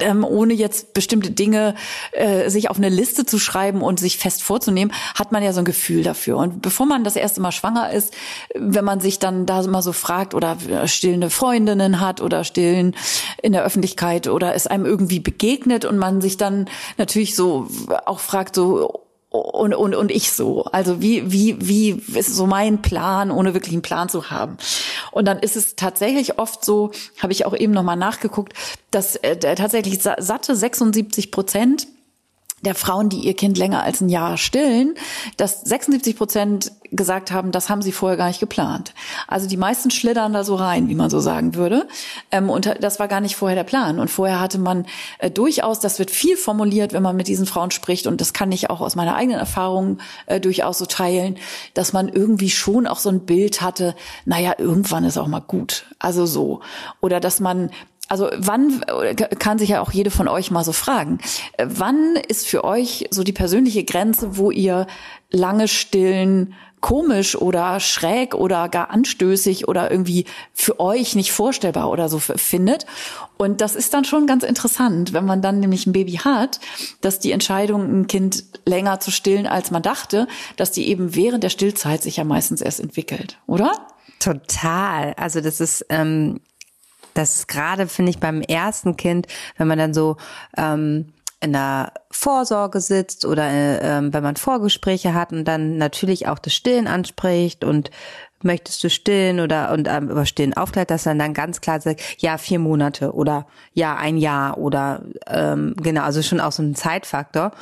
ähm, 0.00 0.24
ohne 0.24 0.54
jetzt 0.54 0.94
bestimmte 0.94 1.30
Dinge 1.30 1.74
äh, 2.12 2.48
sich 2.48 2.70
auf 2.70 2.78
eine 2.78 2.88
Liste 2.88 3.26
zu 3.26 3.38
schreiben 3.38 3.82
und 3.82 4.00
sich 4.00 4.16
fest 4.16 4.42
vorzunehmen, 4.42 4.92
hat 5.14 5.32
man 5.32 5.42
ja 5.42 5.52
so 5.52 5.60
ein 5.60 5.64
Gefühl 5.64 6.02
dafür. 6.02 6.38
Und 6.38 6.62
bevor 6.62 6.86
man 6.86 7.04
das 7.04 7.16
erste 7.16 7.40
Mal 7.40 7.52
schwanger 7.52 7.90
ist, 7.92 8.14
wenn 8.54 8.84
man 8.84 9.00
sich 9.00 9.18
dann 9.18 9.44
da 9.44 9.62
immer 9.62 9.82
so 9.82 9.92
fragt 9.92 10.34
oder 10.34 10.56
stillende 10.86 11.30
Freundinnen 11.30 12.00
hat 12.00 12.20
oder 12.20 12.44
stillen 12.44 12.96
in 13.42 13.52
der 13.52 13.64
Öffentlichkeit 13.64 14.28
oder 14.28 14.54
es 14.54 14.66
einem 14.66 14.86
irgendwie 14.86 15.20
begegnet 15.20 15.84
und 15.84 15.98
man 15.98 16.20
sich 16.20 16.36
dann 16.36 16.68
natürlich 16.96 17.34
so 17.34 17.68
auch 18.06 18.20
fragt, 18.20 18.54
so 18.54 19.02
und, 19.32 19.74
und, 19.74 19.94
und 19.94 20.10
ich 20.10 20.30
so. 20.30 20.64
Also 20.64 21.00
wie, 21.00 21.32
wie, 21.32 21.56
wie 21.60 21.90
ist 22.18 22.34
so 22.34 22.46
mein 22.46 22.82
Plan, 22.82 23.30
ohne 23.30 23.54
wirklich 23.54 23.72
einen 23.72 23.82
Plan 23.82 24.08
zu 24.08 24.30
haben. 24.30 24.58
Und 25.12 25.26
dann 25.26 25.38
ist 25.38 25.56
es 25.56 25.76
tatsächlich 25.76 26.38
oft 26.38 26.64
so, 26.64 26.90
habe 27.18 27.32
ich 27.32 27.46
auch 27.46 27.54
eben 27.54 27.72
nochmal 27.72 27.96
nachgeguckt, 27.96 28.54
dass 28.90 29.14
äh, 29.16 29.36
tatsächlich 29.36 30.02
satte 30.02 30.56
76 30.56 31.30
Prozent 31.30 31.86
der 32.62 32.74
Frauen, 32.74 33.08
die 33.08 33.18
ihr 33.18 33.34
Kind 33.34 33.58
länger 33.58 33.82
als 33.82 34.00
ein 34.00 34.08
Jahr 34.08 34.36
stillen, 34.36 34.94
dass 35.36 35.60
76 35.62 36.16
Prozent 36.16 36.72
gesagt 36.92 37.32
haben, 37.32 37.52
das 37.52 37.68
haben 37.68 37.82
sie 37.82 37.90
vorher 37.90 38.16
gar 38.16 38.28
nicht 38.28 38.40
geplant. 38.40 38.94
Also 39.26 39.48
die 39.48 39.56
meisten 39.56 39.90
schlittern 39.90 40.32
da 40.32 40.44
so 40.44 40.54
rein, 40.54 40.88
wie 40.88 40.94
man 40.94 41.10
so 41.10 41.20
sagen 41.20 41.54
würde. 41.54 41.88
Ähm, 42.30 42.50
und 42.50 42.72
das 42.80 43.00
war 43.00 43.08
gar 43.08 43.20
nicht 43.20 43.34
vorher 43.34 43.56
der 43.56 43.64
Plan. 43.64 43.98
Und 43.98 44.10
vorher 44.10 44.40
hatte 44.40 44.58
man 44.58 44.86
äh, 45.18 45.30
durchaus, 45.30 45.80
das 45.80 45.98
wird 45.98 46.10
viel 46.10 46.36
formuliert, 46.36 46.92
wenn 46.92 47.02
man 47.02 47.16
mit 47.16 47.28
diesen 47.28 47.46
Frauen 47.46 47.70
spricht, 47.70 48.06
und 48.06 48.20
das 48.20 48.32
kann 48.32 48.52
ich 48.52 48.70
auch 48.70 48.80
aus 48.80 48.94
meiner 48.94 49.16
eigenen 49.16 49.40
Erfahrung 49.40 49.98
äh, 50.26 50.38
durchaus 50.38 50.78
so 50.78 50.86
teilen, 50.86 51.38
dass 51.74 51.92
man 51.92 52.08
irgendwie 52.08 52.50
schon 52.50 52.86
auch 52.86 52.98
so 52.98 53.08
ein 53.08 53.20
Bild 53.20 53.62
hatte, 53.62 53.94
naja, 54.24 54.54
irgendwann 54.58 55.04
ist 55.04 55.18
auch 55.18 55.28
mal 55.28 55.40
gut. 55.40 55.86
Also 55.98 56.26
so. 56.26 56.60
Oder 57.00 57.20
dass 57.20 57.40
man 57.40 57.70
also 58.08 58.28
wann 58.36 58.84
kann 59.38 59.58
sich 59.58 59.70
ja 59.70 59.80
auch 59.80 59.92
jede 59.92 60.10
von 60.10 60.28
euch 60.28 60.50
mal 60.50 60.64
so 60.64 60.72
fragen, 60.72 61.18
wann 61.62 62.16
ist 62.28 62.46
für 62.46 62.64
euch 62.64 63.06
so 63.10 63.22
die 63.22 63.32
persönliche 63.32 63.84
Grenze, 63.84 64.36
wo 64.36 64.50
ihr 64.50 64.86
lange 65.30 65.68
stillen 65.68 66.54
komisch 66.82 67.36
oder 67.36 67.80
schräg 67.80 68.34
oder 68.34 68.68
gar 68.68 68.90
anstößig 68.90 69.68
oder 69.68 69.90
irgendwie 69.90 70.26
für 70.52 70.78
euch 70.80 71.14
nicht 71.14 71.32
vorstellbar 71.32 71.88
oder 71.88 72.10
so 72.10 72.18
findet. 72.18 72.84
Und 73.38 73.60
das 73.62 73.76
ist 73.76 73.94
dann 73.94 74.04
schon 74.04 74.26
ganz 74.26 74.42
interessant, 74.42 75.14
wenn 75.14 75.24
man 75.24 75.40
dann 75.40 75.60
nämlich 75.60 75.86
ein 75.86 75.92
Baby 75.92 76.14
hat, 76.14 76.60
dass 77.00 77.20
die 77.20 77.32
Entscheidung, 77.32 78.00
ein 78.00 78.06
Kind 78.08 78.44
länger 78.66 79.00
zu 79.00 79.10
stillen, 79.10 79.46
als 79.46 79.70
man 79.70 79.82
dachte, 79.82 80.26
dass 80.56 80.72
die 80.72 80.88
eben 80.88 81.14
während 81.14 81.44
der 81.44 81.50
Stillzeit 81.50 82.02
sich 82.02 82.16
ja 82.16 82.24
meistens 82.24 82.60
erst 82.60 82.80
entwickelt, 82.80 83.38
oder? 83.46 83.72
Total. 84.18 85.14
Also 85.16 85.40
das 85.40 85.60
ist 85.60 85.86
ähm, 85.88 86.40
das 87.14 87.46
gerade 87.46 87.86
finde 87.86 88.10
ich 88.10 88.18
beim 88.18 88.40
ersten 88.40 88.96
Kind, 88.96 89.26
wenn 89.56 89.68
man 89.68 89.78
dann 89.78 89.94
so 89.94 90.16
ähm, 90.56 91.12
in 91.40 91.52
der 91.52 91.92
Vorsorge 92.10 92.80
sitzt 92.80 93.24
oder 93.24 93.50
äh, 93.50 94.00
wenn 94.12 94.22
man 94.22 94.36
Vorgespräche 94.36 95.12
hat 95.12 95.32
und 95.32 95.44
dann 95.44 95.76
natürlich 95.76 96.28
auch 96.28 96.38
das 96.38 96.54
Stillen 96.54 96.86
anspricht 96.86 97.64
und 97.64 97.90
möchtest 98.44 98.82
du 98.84 98.90
stillen 98.90 99.40
oder 99.40 99.72
und 99.72 99.88
ähm, 99.88 100.08
über 100.08 100.26
Stillen 100.26 100.54
aufklärt, 100.54 100.90
dass 100.90 101.04
dann 101.04 101.18
dann 101.18 101.34
ganz 101.34 101.60
klar 101.60 101.80
sagt, 101.80 102.00
ja 102.18 102.38
vier 102.38 102.58
Monate 102.58 103.12
oder 103.12 103.46
ja 103.72 103.96
ein 103.96 104.16
Jahr 104.16 104.58
oder 104.58 105.02
ähm, 105.26 105.74
genau, 105.82 106.02
also 106.02 106.22
schon 106.22 106.40
auch 106.40 106.52
so 106.52 106.62
ein 106.62 106.74
Zeitfaktor 106.74 107.52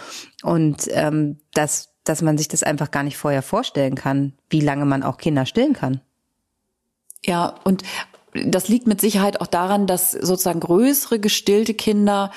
und 0.42 0.86
ähm, 0.90 1.38
dass 1.54 1.88
dass 2.04 2.22
man 2.22 2.38
sich 2.38 2.48
das 2.48 2.62
einfach 2.62 2.90
gar 2.90 3.02
nicht 3.02 3.18
vorher 3.18 3.42
vorstellen 3.42 3.94
kann, 3.94 4.32
wie 4.48 4.60
lange 4.60 4.84
man 4.84 5.02
auch 5.02 5.18
Kinder 5.18 5.46
stillen 5.46 5.74
kann. 5.74 6.00
Ja, 7.24 7.54
und 7.64 7.82
das 8.32 8.68
liegt 8.68 8.86
mit 8.86 9.00
Sicherheit 9.00 9.40
auch 9.40 9.46
daran, 9.46 9.86
dass 9.86 10.12
sozusagen 10.12 10.60
größere 10.60 11.18
gestillte 11.18 11.74
Kinder 11.74 12.30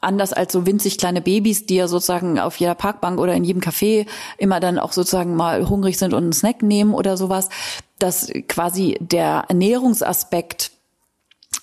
anders 0.00 0.32
als 0.32 0.52
so 0.52 0.66
winzig 0.66 0.98
kleine 0.98 1.20
Babys, 1.20 1.66
die 1.66 1.76
ja 1.76 1.86
sozusagen 1.86 2.38
auf 2.38 2.56
jeder 2.56 2.74
Parkbank 2.74 3.20
oder 3.20 3.34
in 3.34 3.44
jedem 3.44 3.60
Café 3.60 4.06
immer 4.38 4.60
dann 4.60 4.78
auch 4.78 4.92
sozusagen 4.92 5.36
mal 5.36 5.68
hungrig 5.68 5.98
sind 5.98 6.14
und 6.14 6.22
einen 6.22 6.32
Snack 6.32 6.62
nehmen 6.62 6.94
oder 6.94 7.16
sowas, 7.16 7.48
dass 7.98 8.32
quasi 8.48 8.96
der 9.00 9.44
Ernährungsaspekt 9.48 10.72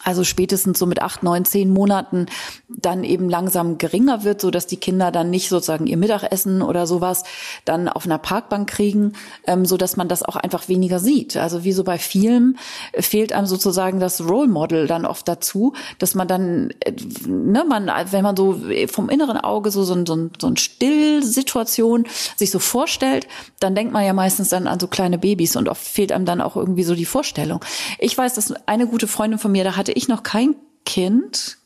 also 0.08 0.24
spätestens 0.24 0.80
so 0.80 0.86
mit 0.86 1.02
acht, 1.02 1.22
neun, 1.22 1.44
zehn 1.44 1.70
Monaten 1.70 2.28
dann 2.70 3.04
eben 3.04 3.30
langsam 3.30 3.78
geringer 3.78 4.24
wird, 4.24 4.40
so 4.40 4.52
dass 4.52 4.66
die 4.66 4.78
Kinder 4.78 5.12
dann 5.12 5.30
nicht 5.30 5.50
sozusagen 5.50 5.86
ihr 5.86 5.98
Mittagessen 5.98 6.62
oder 6.62 6.88
sowas 6.88 7.26
dann 7.66 7.90
auf 7.90 8.06
einer 8.06 8.18
Parkbank 8.18 8.70
kriegen, 8.70 9.12
ähm, 9.46 9.66
so 9.66 9.76
dass 9.76 9.98
man 9.98 10.08
das 10.08 10.24
auch 10.24 10.38
einfach 10.38 10.70
weniger 10.70 11.00
sieht. 11.00 11.36
Also 11.36 11.66
wie 11.66 11.74
so 11.74 11.84
bei 11.84 11.98
vielen 11.98 12.58
fehlt 12.98 13.34
einem 13.34 13.48
sozusagen 13.48 14.00
das 14.00 14.22
Role 14.22 14.48
Model 14.48 14.88
dann 14.88 15.06
oft 15.06 15.28
dazu, 15.28 15.74
dass 16.00 16.16
man 16.16 16.30
dann, 16.30 16.70
äh, 16.80 16.94
ne, 17.28 17.66
man, 17.68 17.92
wenn 18.12 18.24
man 18.24 18.38
so 18.38 18.62
vom 18.88 19.10
inneren 19.10 19.36
Auge 19.36 19.72
so, 19.72 19.84
so, 19.84 19.94
so, 20.06 20.30
so 20.40 20.48
eine 20.48 20.56
Stillsituation 20.56 22.06
sich 22.38 22.52
so 22.52 22.60
vorstellt, 22.60 23.28
dann 23.60 23.76
denkt 23.76 23.92
man 23.92 24.06
ja 24.06 24.14
meistens 24.14 24.48
dann 24.48 24.68
an 24.68 24.80
so 24.80 24.88
kleine 24.88 25.18
Babys 25.18 25.58
und 25.58 25.68
oft 25.68 25.86
fehlt 25.86 26.14
einem 26.14 26.26
dann 26.26 26.40
auch 26.40 26.56
irgendwie 26.56 26.84
so 26.84 26.96
die 26.96 27.04
Vorstellung. 27.04 27.60
Ich 28.00 28.18
weiß, 28.18 28.36
dass 28.36 28.54
eine 28.68 28.88
gute 28.88 29.08
Freundin 29.08 29.38
von 29.38 29.52
mir, 29.52 29.66
da 29.66 29.76
hatte 29.76 29.97
ich 29.98 30.08
noch 30.08 30.24
kein 30.24 30.56
Kind 30.86 31.58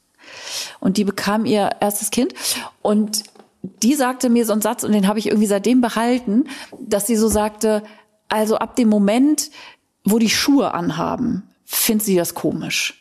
und 0.79 0.97
die 0.97 1.03
bekam 1.03 1.45
ihr 1.45 1.69
erstes 1.79 2.09
Kind 2.09 2.33
und 2.81 3.23
die 3.61 3.93
sagte 3.93 4.29
mir 4.29 4.45
so 4.45 4.53
einen 4.53 4.61
Satz 4.61 4.83
und 4.83 4.91
den 4.91 5.07
habe 5.07 5.19
ich 5.19 5.27
irgendwie 5.27 5.47
seitdem 5.47 5.81
behalten, 5.81 6.45
dass 6.79 7.07
sie 7.07 7.15
so 7.15 7.27
sagte, 7.27 7.83
also 8.27 8.57
ab 8.57 8.75
dem 8.75 8.89
Moment, 8.89 9.51
wo 10.03 10.17
die 10.17 10.29
Schuhe 10.29 10.73
anhaben, 10.73 11.43
findet 11.65 12.05
sie 12.05 12.15
das 12.15 12.33
komisch. 12.33 13.00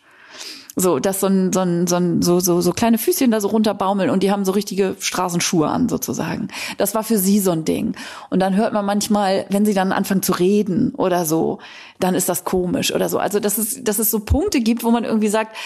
So, 0.76 1.00
dass 1.00 1.18
so 1.18 1.26
ein, 1.26 1.52
so 1.52 1.60
ein, 1.60 1.88
so 1.88 1.96
ein, 1.96 2.22
so, 2.22 2.38
so, 2.38 2.60
so 2.60 2.72
kleine 2.72 2.96
Füßchen 2.96 3.32
da 3.32 3.40
so 3.40 3.48
runterbaumeln 3.48 4.08
und 4.08 4.22
die 4.22 4.30
haben 4.30 4.44
so 4.44 4.52
richtige 4.52 4.94
Straßenschuhe 5.00 5.68
an 5.68 5.88
sozusagen. 5.88 6.48
Das 6.78 6.94
war 6.94 7.02
für 7.02 7.18
sie 7.18 7.40
so 7.40 7.50
ein 7.50 7.64
Ding. 7.64 7.96
Und 8.30 8.38
dann 8.38 8.54
hört 8.54 8.72
man 8.72 8.86
manchmal, 8.86 9.46
wenn 9.48 9.66
sie 9.66 9.74
dann 9.74 9.90
anfangen 9.90 10.22
zu 10.22 10.32
reden 10.32 10.94
oder 10.94 11.26
so, 11.26 11.58
dann 11.98 12.14
ist 12.14 12.28
das 12.28 12.44
komisch 12.44 12.94
oder 12.94 13.08
so. 13.08 13.18
Also, 13.18 13.40
dass 13.40 13.58
es, 13.58 13.82
dass 13.82 13.98
es 13.98 14.12
so 14.12 14.20
Punkte 14.20 14.60
gibt, 14.60 14.84
wo 14.84 14.92
man 14.92 15.02
irgendwie 15.02 15.28
sagt, 15.28 15.56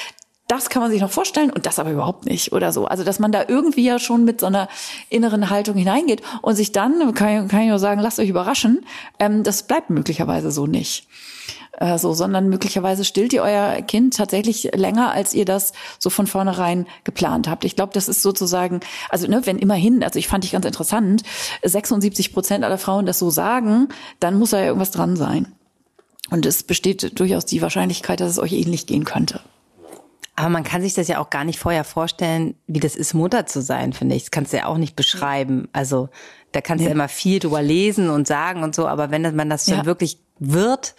das 0.48 0.70
kann 0.70 0.82
man 0.82 0.90
sich 0.90 1.00
noch 1.00 1.10
vorstellen 1.10 1.50
und 1.50 1.66
das 1.66 1.78
aber 1.78 1.90
überhaupt 1.90 2.24
nicht 2.24 2.52
oder 2.52 2.72
so. 2.72 2.86
Also, 2.86 3.04
dass 3.04 3.18
man 3.18 3.30
da 3.30 3.44
irgendwie 3.46 3.84
ja 3.84 3.98
schon 3.98 4.24
mit 4.24 4.40
so 4.40 4.46
einer 4.46 4.68
inneren 5.10 5.50
Haltung 5.50 5.76
hineingeht 5.76 6.22
und 6.40 6.54
sich 6.54 6.72
dann, 6.72 7.12
kann 7.12 7.44
ich, 7.44 7.50
kann 7.50 7.60
ich 7.60 7.68
nur 7.68 7.78
sagen, 7.78 8.00
lasst 8.00 8.18
euch 8.20 8.30
überraschen, 8.30 8.86
ähm, 9.18 9.42
das 9.42 9.64
bleibt 9.64 9.90
möglicherweise 9.90 10.50
so 10.50 10.66
nicht 10.66 11.06
äh, 11.78 11.98
so, 11.98 12.14
sondern 12.14 12.48
möglicherweise 12.48 13.04
stillt 13.04 13.32
ihr 13.32 13.42
euer 13.42 13.82
Kind 13.82 14.16
tatsächlich 14.16 14.70
länger, 14.74 15.12
als 15.12 15.34
ihr 15.34 15.44
das 15.44 15.72
so 15.98 16.10
von 16.10 16.26
vornherein 16.26 16.86
geplant 17.04 17.48
habt. 17.48 17.64
Ich 17.64 17.76
glaube, 17.76 17.92
das 17.92 18.08
ist 18.08 18.22
sozusagen, 18.22 18.80
also 19.08 19.26
ne, 19.26 19.42
wenn 19.44 19.58
immerhin, 19.58 20.02
also 20.04 20.18
ich 20.18 20.28
fand 20.28 20.44
ich 20.44 20.52
ganz 20.52 20.66
interessant, 20.66 21.22
76 21.62 22.32
Prozent 22.32 22.64
aller 22.64 22.78
Frauen 22.78 23.06
das 23.06 23.18
so 23.18 23.30
sagen, 23.30 23.88
dann 24.20 24.38
muss 24.38 24.50
da 24.50 24.58
ja 24.58 24.66
irgendwas 24.66 24.90
dran 24.90 25.16
sein. 25.16 25.52
Und 26.30 26.46
es 26.46 26.62
besteht 26.62 27.18
durchaus 27.18 27.44
die 27.44 27.60
Wahrscheinlichkeit, 27.60 28.20
dass 28.20 28.30
es 28.30 28.38
euch 28.38 28.52
ähnlich 28.52 28.86
gehen 28.86 29.04
könnte. 29.04 29.40
Aber 30.36 30.48
man 30.48 30.64
kann 30.64 30.82
sich 30.82 30.94
das 30.94 31.06
ja 31.06 31.20
auch 31.20 31.30
gar 31.30 31.44
nicht 31.44 31.58
vorher 31.58 31.84
vorstellen, 31.84 32.56
wie 32.66 32.80
das 32.80 32.96
ist, 32.96 33.14
Mutter 33.14 33.46
zu 33.46 33.62
sein, 33.62 33.92
finde 33.92 34.16
ich. 34.16 34.24
Das 34.24 34.30
kannst 34.32 34.52
du 34.52 34.56
ja 34.56 34.66
auch 34.66 34.78
nicht 34.78 34.96
beschreiben. 34.96 35.68
Also 35.72 36.08
da 36.50 36.60
kannst 36.60 36.80
du 36.80 36.86
ja. 36.86 36.90
ja 36.90 36.94
immer 36.94 37.08
viel 37.08 37.38
drüber 37.38 37.62
lesen 37.62 38.10
und 38.10 38.26
sagen 38.26 38.62
und 38.62 38.74
so, 38.74 38.88
aber 38.88 39.10
wenn 39.10 39.36
man 39.36 39.48
das 39.48 39.66
dann 39.66 39.78
ja. 39.78 39.84
wirklich 39.86 40.18
wird, 40.38 40.94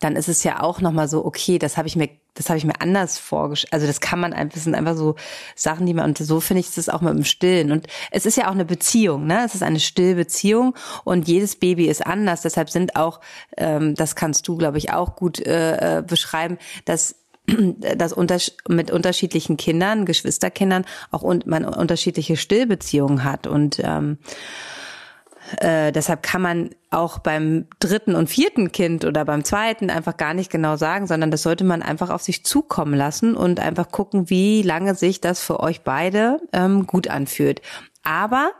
dann 0.00 0.16
ist 0.16 0.28
es 0.28 0.44
ja 0.44 0.62
auch 0.62 0.80
nochmal 0.80 1.08
so, 1.08 1.24
okay, 1.24 1.58
das 1.58 1.76
habe 1.76 1.88
ich 1.88 1.96
mir, 1.96 2.08
das 2.34 2.48
habe 2.48 2.58
ich 2.58 2.64
mir 2.64 2.80
anders 2.80 3.18
vorgestellt. 3.18 3.72
Also 3.72 3.86
das 3.86 4.00
kann 4.00 4.20
man 4.20 4.32
einfach, 4.32 4.54
das 4.54 4.64
sind 4.64 4.74
einfach 4.74 4.96
so 4.96 5.16
Sachen, 5.56 5.86
die 5.86 5.94
man, 5.94 6.04
und 6.06 6.18
so 6.18 6.40
finde 6.40 6.60
ich 6.60 6.72
das 6.72 6.88
auch 6.88 7.00
mit 7.00 7.14
dem 7.14 7.24
Stillen. 7.24 7.72
Und 7.72 7.86
es 8.10 8.24
ist 8.24 8.36
ja 8.36 8.46
auch 8.46 8.52
eine 8.52 8.64
Beziehung, 8.64 9.26
ne? 9.26 9.42
Es 9.44 9.54
ist 9.54 9.62
eine 9.62 9.80
Stillbeziehung 9.80 10.74
und 11.04 11.26
jedes 11.26 11.56
Baby 11.56 11.86
ist 11.86 12.06
anders. 12.06 12.42
Deshalb 12.42 12.70
sind 12.70 12.96
auch, 12.96 13.20
ähm, 13.56 13.94
das 13.94 14.14
kannst 14.14 14.46
du, 14.46 14.56
glaube 14.56 14.78
ich, 14.78 14.92
auch 14.92 15.16
gut 15.16 15.40
äh, 15.40 15.98
äh 15.98 16.02
beschreiben, 16.02 16.58
dass 16.84 17.16
dass 17.96 18.12
unter, 18.12 18.38
mit 18.68 18.90
unterschiedlichen 18.90 19.56
Kindern, 19.56 20.04
Geschwisterkindern 20.04 20.84
auch 21.10 21.22
und 21.22 21.46
man 21.46 21.64
unterschiedliche 21.64 22.36
Stillbeziehungen 22.36 23.24
hat 23.24 23.46
und 23.46 23.80
ähm, 23.82 24.18
äh, 25.58 25.92
deshalb 25.92 26.22
kann 26.22 26.42
man 26.42 26.70
auch 26.90 27.18
beim 27.18 27.66
dritten 27.80 28.14
und 28.14 28.28
vierten 28.28 28.72
Kind 28.72 29.04
oder 29.04 29.24
beim 29.24 29.44
zweiten 29.44 29.90
einfach 29.90 30.16
gar 30.16 30.34
nicht 30.34 30.50
genau 30.50 30.76
sagen, 30.76 31.06
sondern 31.06 31.30
das 31.30 31.42
sollte 31.42 31.64
man 31.64 31.82
einfach 31.82 32.10
auf 32.10 32.22
sich 32.22 32.44
zukommen 32.44 32.94
lassen 32.94 33.34
und 33.34 33.60
einfach 33.60 33.90
gucken, 33.90 34.30
wie 34.30 34.62
lange 34.62 34.94
sich 34.94 35.20
das 35.20 35.40
für 35.40 35.60
euch 35.60 35.82
beide 35.82 36.40
ähm, 36.52 36.86
gut 36.86 37.08
anfühlt. 37.08 37.62
Aber 38.02 38.52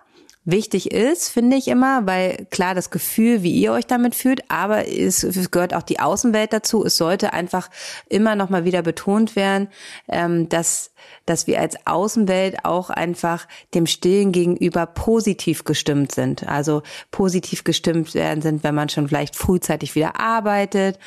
wichtig 0.50 0.92
ist, 0.92 1.28
finde 1.28 1.56
ich 1.56 1.68
immer, 1.68 2.06
weil 2.06 2.46
klar 2.50 2.74
das 2.74 2.90
Gefühl, 2.90 3.42
wie 3.42 3.52
ihr 3.52 3.72
euch 3.72 3.86
damit 3.86 4.14
fühlt, 4.14 4.50
aber 4.50 4.88
es, 4.88 5.22
es 5.22 5.50
gehört 5.50 5.74
auch 5.74 5.82
die 5.82 6.00
Außenwelt 6.00 6.52
dazu. 6.52 6.84
Es 6.84 6.96
sollte 6.96 7.32
einfach 7.32 7.68
immer 8.08 8.34
noch 8.34 8.48
mal 8.48 8.64
wieder 8.64 8.82
betont 8.82 9.36
werden, 9.36 9.68
ähm, 10.08 10.48
dass 10.48 10.90
dass 11.26 11.46
wir 11.46 11.60
als 11.60 11.86
Außenwelt 11.86 12.64
auch 12.64 12.90
einfach 12.90 13.46
dem 13.74 13.86
Stillen 13.86 14.32
gegenüber 14.32 14.86
positiv 14.86 15.64
gestimmt 15.64 16.12
sind. 16.12 16.48
Also 16.48 16.82
positiv 17.10 17.64
gestimmt 17.64 18.14
werden 18.14 18.42
sind, 18.42 18.64
wenn 18.64 18.74
man 18.74 18.88
schon 18.88 19.08
vielleicht 19.08 19.36
frühzeitig 19.36 19.94
wieder 19.94 20.18
arbeitet 20.18 20.98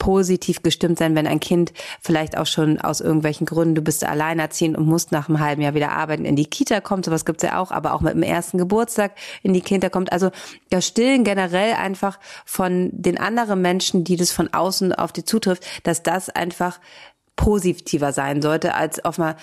positiv 0.00 0.62
gestimmt 0.62 0.98
sein, 0.98 1.14
wenn 1.14 1.28
ein 1.28 1.38
Kind 1.38 1.72
vielleicht 2.00 2.36
auch 2.36 2.46
schon 2.46 2.80
aus 2.80 3.00
irgendwelchen 3.00 3.46
Gründen, 3.46 3.76
du 3.76 3.82
bist 3.82 4.02
alleinerziehend 4.02 4.76
und 4.76 4.86
musst 4.86 5.12
nach 5.12 5.28
einem 5.28 5.38
halben 5.38 5.62
Jahr 5.62 5.74
wieder 5.74 5.92
arbeiten, 5.92 6.24
in 6.24 6.34
die 6.34 6.46
Kita 6.46 6.80
kommt, 6.80 7.04
sowas 7.04 7.24
gibt's 7.24 7.44
ja 7.44 7.60
auch, 7.60 7.70
aber 7.70 7.92
auch 7.92 8.00
mit 8.00 8.14
dem 8.14 8.24
ersten 8.24 8.58
Geburtstag 8.58 9.12
in 9.42 9.52
die 9.52 9.60
Kita 9.60 9.90
kommt. 9.90 10.10
Also 10.10 10.30
das 10.70 10.86
Stillen 10.86 11.22
generell 11.22 11.74
einfach 11.74 12.18
von 12.44 12.88
den 12.92 13.18
anderen 13.18 13.60
Menschen, 13.60 14.02
die 14.02 14.16
das 14.16 14.32
von 14.32 14.52
außen 14.52 14.92
auf 14.94 15.12
die 15.12 15.24
zutrifft, 15.24 15.64
dass 15.84 16.02
das 16.02 16.30
einfach 16.30 16.80
positiver 17.36 18.12
sein 18.12 18.42
sollte, 18.42 18.74
als 18.74 19.04
auf 19.04 19.18
mal 19.18 19.36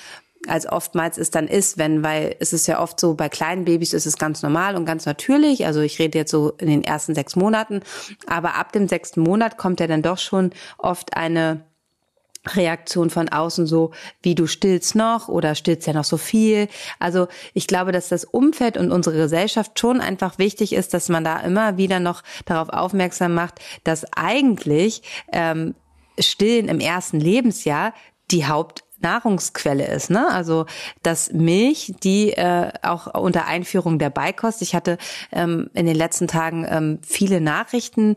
als 0.48 0.67
oftmals 0.67 1.17
es 1.17 1.32
dann 1.32 1.48
ist, 1.48 1.77
wenn, 1.77 2.03
weil 2.03 2.36
es 2.39 2.53
ist 2.53 2.67
ja 2.67 2.79
oft 2.82 3.00
so, 3.00 3.15
bei 3.15 3.29
kleinen 3.29 3.65
Babys 3.65 3.94
ist 3.94 4.06
es 4.06 4.17
ganz 4.17 4.44
normal 4.44 4.75
und 4.75 4.86
ganz 4.86 5.06
natürlich. 5.06 5.65
Also 5.65 5.82
ich 5.82 6.00
rede 6.00 6.17
jetzt 6.17 6.32
so 6.32 6.51
in 6.58 6.67
den 6.67 6.84
ersten 6.84 7.15
sechs 7.15 7.36
Monaten, 7.36 7.82
aber 8.27 8.56
ab 8.56 8.72
dem 8.72 8.88
sechsten 8.88 9.22
Monat 9.22 9.58
kommt 9.58 9.79
ja 9.79 9.88
dann 9.88 10.01
doch 10.01 10.17
schon 10.17 10.51
oft 10.77 11.15
eine 11.15 11.62
Reaktion 12.56 13.10
von 13.10 13.29
außen 13.29 13.67
so, 13.67 13.91
wie 14.22 14.36
du 14.36 14.48
stillst 14.48 14.96
noch 14.96 15.27
oder 15.27 15.56
stillst 15.56 15.88
ja 15.88 15.94
noch 15.94 16.06
so 16.06 16.17
viel. 16.17 16.70
Also 17.00 17.27
ich 17.53 17.67
glaube, 17.67 17.91
dass 17.91 18.10
das 18.10 18.24
Umfeld 18.24 18.77
und 18.77 18.91
unsere 18.91 19.17
Gesellschaft 19.17 19.79
schon 19.79 20.00
einfach 20.00 20.38
wichtig 20.38 20.74
ist, 20.74 20.94
dass 20.94 21.10
man 21.10 21.24
da 21.24 21.39
immer 21.41 21.77
wieder 21.77 22.00
noch 22.00 22.24
darauf 22.46 22.70
aufmerksam 22.70 23.34
macht, 23.34 23.60
dass 23.84 24.06
eigentlich 24.13 25.01
ähm, 25.34 25.75
Stillen 26.20 26.70
im 26.70 26.79
ersten 26.79 27.20
Lebensjahr 27.20 27.94
die 28.32 28.48
Haupt 28.48 28.84
Nahrungsquelle 29.00 29.88
ist. 29.88 30.10
Ne? 30.10 30.27
Also 30.30 30.66
dass 31.04 31.32
Milch, 31.32 31.94
die 32.04 32.34
äh, 32.34 32.72
auch 32.82 33.13
unter 33.20 33.46
Einführung 33.46 34.00
der 34.00 34.10
Beikost, 34.10 34.62
ich 34.62 34.75
hatte 34.75 34.98
ähm, 35.32 35.70
in 35.74 35.86
den 35.86 35.96
letzten 35.96 36.27
Tagen 36.27 36.66
ähm, 36.70 37.00
viele 37.04 37.42
Nachrichten 37.42 38.16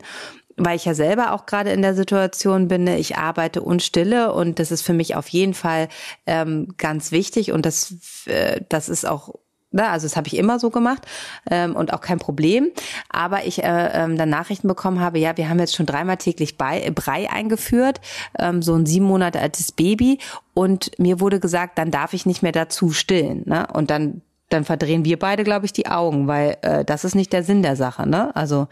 weil 0.57 0.75
ich 0.75 0.85
ja 0.85 0.93
selber 0.93 1.33
auch 1.33 1.45
gerade 1.45 1.71
in 1.71 1.81
der 1.81 1.95
Situation 1.95 2.67
bin, 2.67 2.83
ne, 2.83 2.99
ich 2.99 3.17
arbeite 3.17 3.61
und 3.61 3.81
stille 3.81 4.33
und 4.33 4.59
das 4.59 4.69
ist 4.71 4.81
für 4.81 4.93
mich 4.93 5.15
auf 5.15 5.27
jeden 5.29 5.53
Fall 5.53 5.87
ähm, 6.25 6.73
ganz 6.77 7.11
wichtig 7.11 7.51
und 7.51 7.65
das, 7.65 7.95
äh, 8.25 8.61
das 8.69 8.89
ist 8.89 9.07
auch 9.07 9.33
also 9.91 10.05
das 10.05 10.17
habe 10.17 10.27
ich 10.27 10.37
immer 10.37 10.59
so 10.59 10.69
gemacht 10.69 11.05
ähm, 11.49 11.75
und 11.75 11.93
auch 11.93 12.01
kein 12.01 12.19
Problem. 12.19 12.69
Aber 13.09 13.45
ich 13.45 13.63
äh, 13.63 13.89
ähm, 13.93 14.17
dann 14.17 14.29
Nachrichten 14.29 14.67
bekommen 14.67 14.99
habe, 14.99 15.19
ja, 15.19 15.37
wir 15.37 15.49
haben 15.49 15.59
jetzt 15.59 15.75
schon 15.75 15.85
dreimal 15.85 16.17
täglich 16.17 16.57
bei, 16.57 16.91
Brei 16.91 17.29
eingeführt, 17.29 18.01
ähm, 18.37 18.61
so 18.61 18.75
ein 18.75 18.85
sieben 18.85 19.05
Monate 19.05 19.39
altes 19.39 19.71
Baby. 19.71 20.19
Und 20.53 20.91
mir 20.99 21.19
wurde 21.19 21.39
gesagt, 21.39 21.77
dann 21.77 21.91
darf 21.91 22.13
ich 22.13 22.25
nicht 22.25 22.43
mehr 22.43 22.51
dazu 22.51 22.91
stillen. 22.91 23.43
Ne? 23.45 23.67
Und 23.73 23.89
dann, 23.89 24.21
dann 24.49 24.65
verdrehen 24.65 25.05
wir 25.05 25.17
beide, 25.17 25.43
glaube 25.43 25.65
ich, 25.65 25.73
die 25.73 25.87
Augen, 25.87 26.27
weil 26.27 26.57
äh, 26.61 26.83
das 26.83 27.05
ist 27.05 27.15
nicht 27.15 27.31
der 27.31 27.43
Sinn 27.43 27.63
der 27.63 27.75
Sache. 27.77 28.07
Ne? 28.07 28.35
Also 28.35 28.67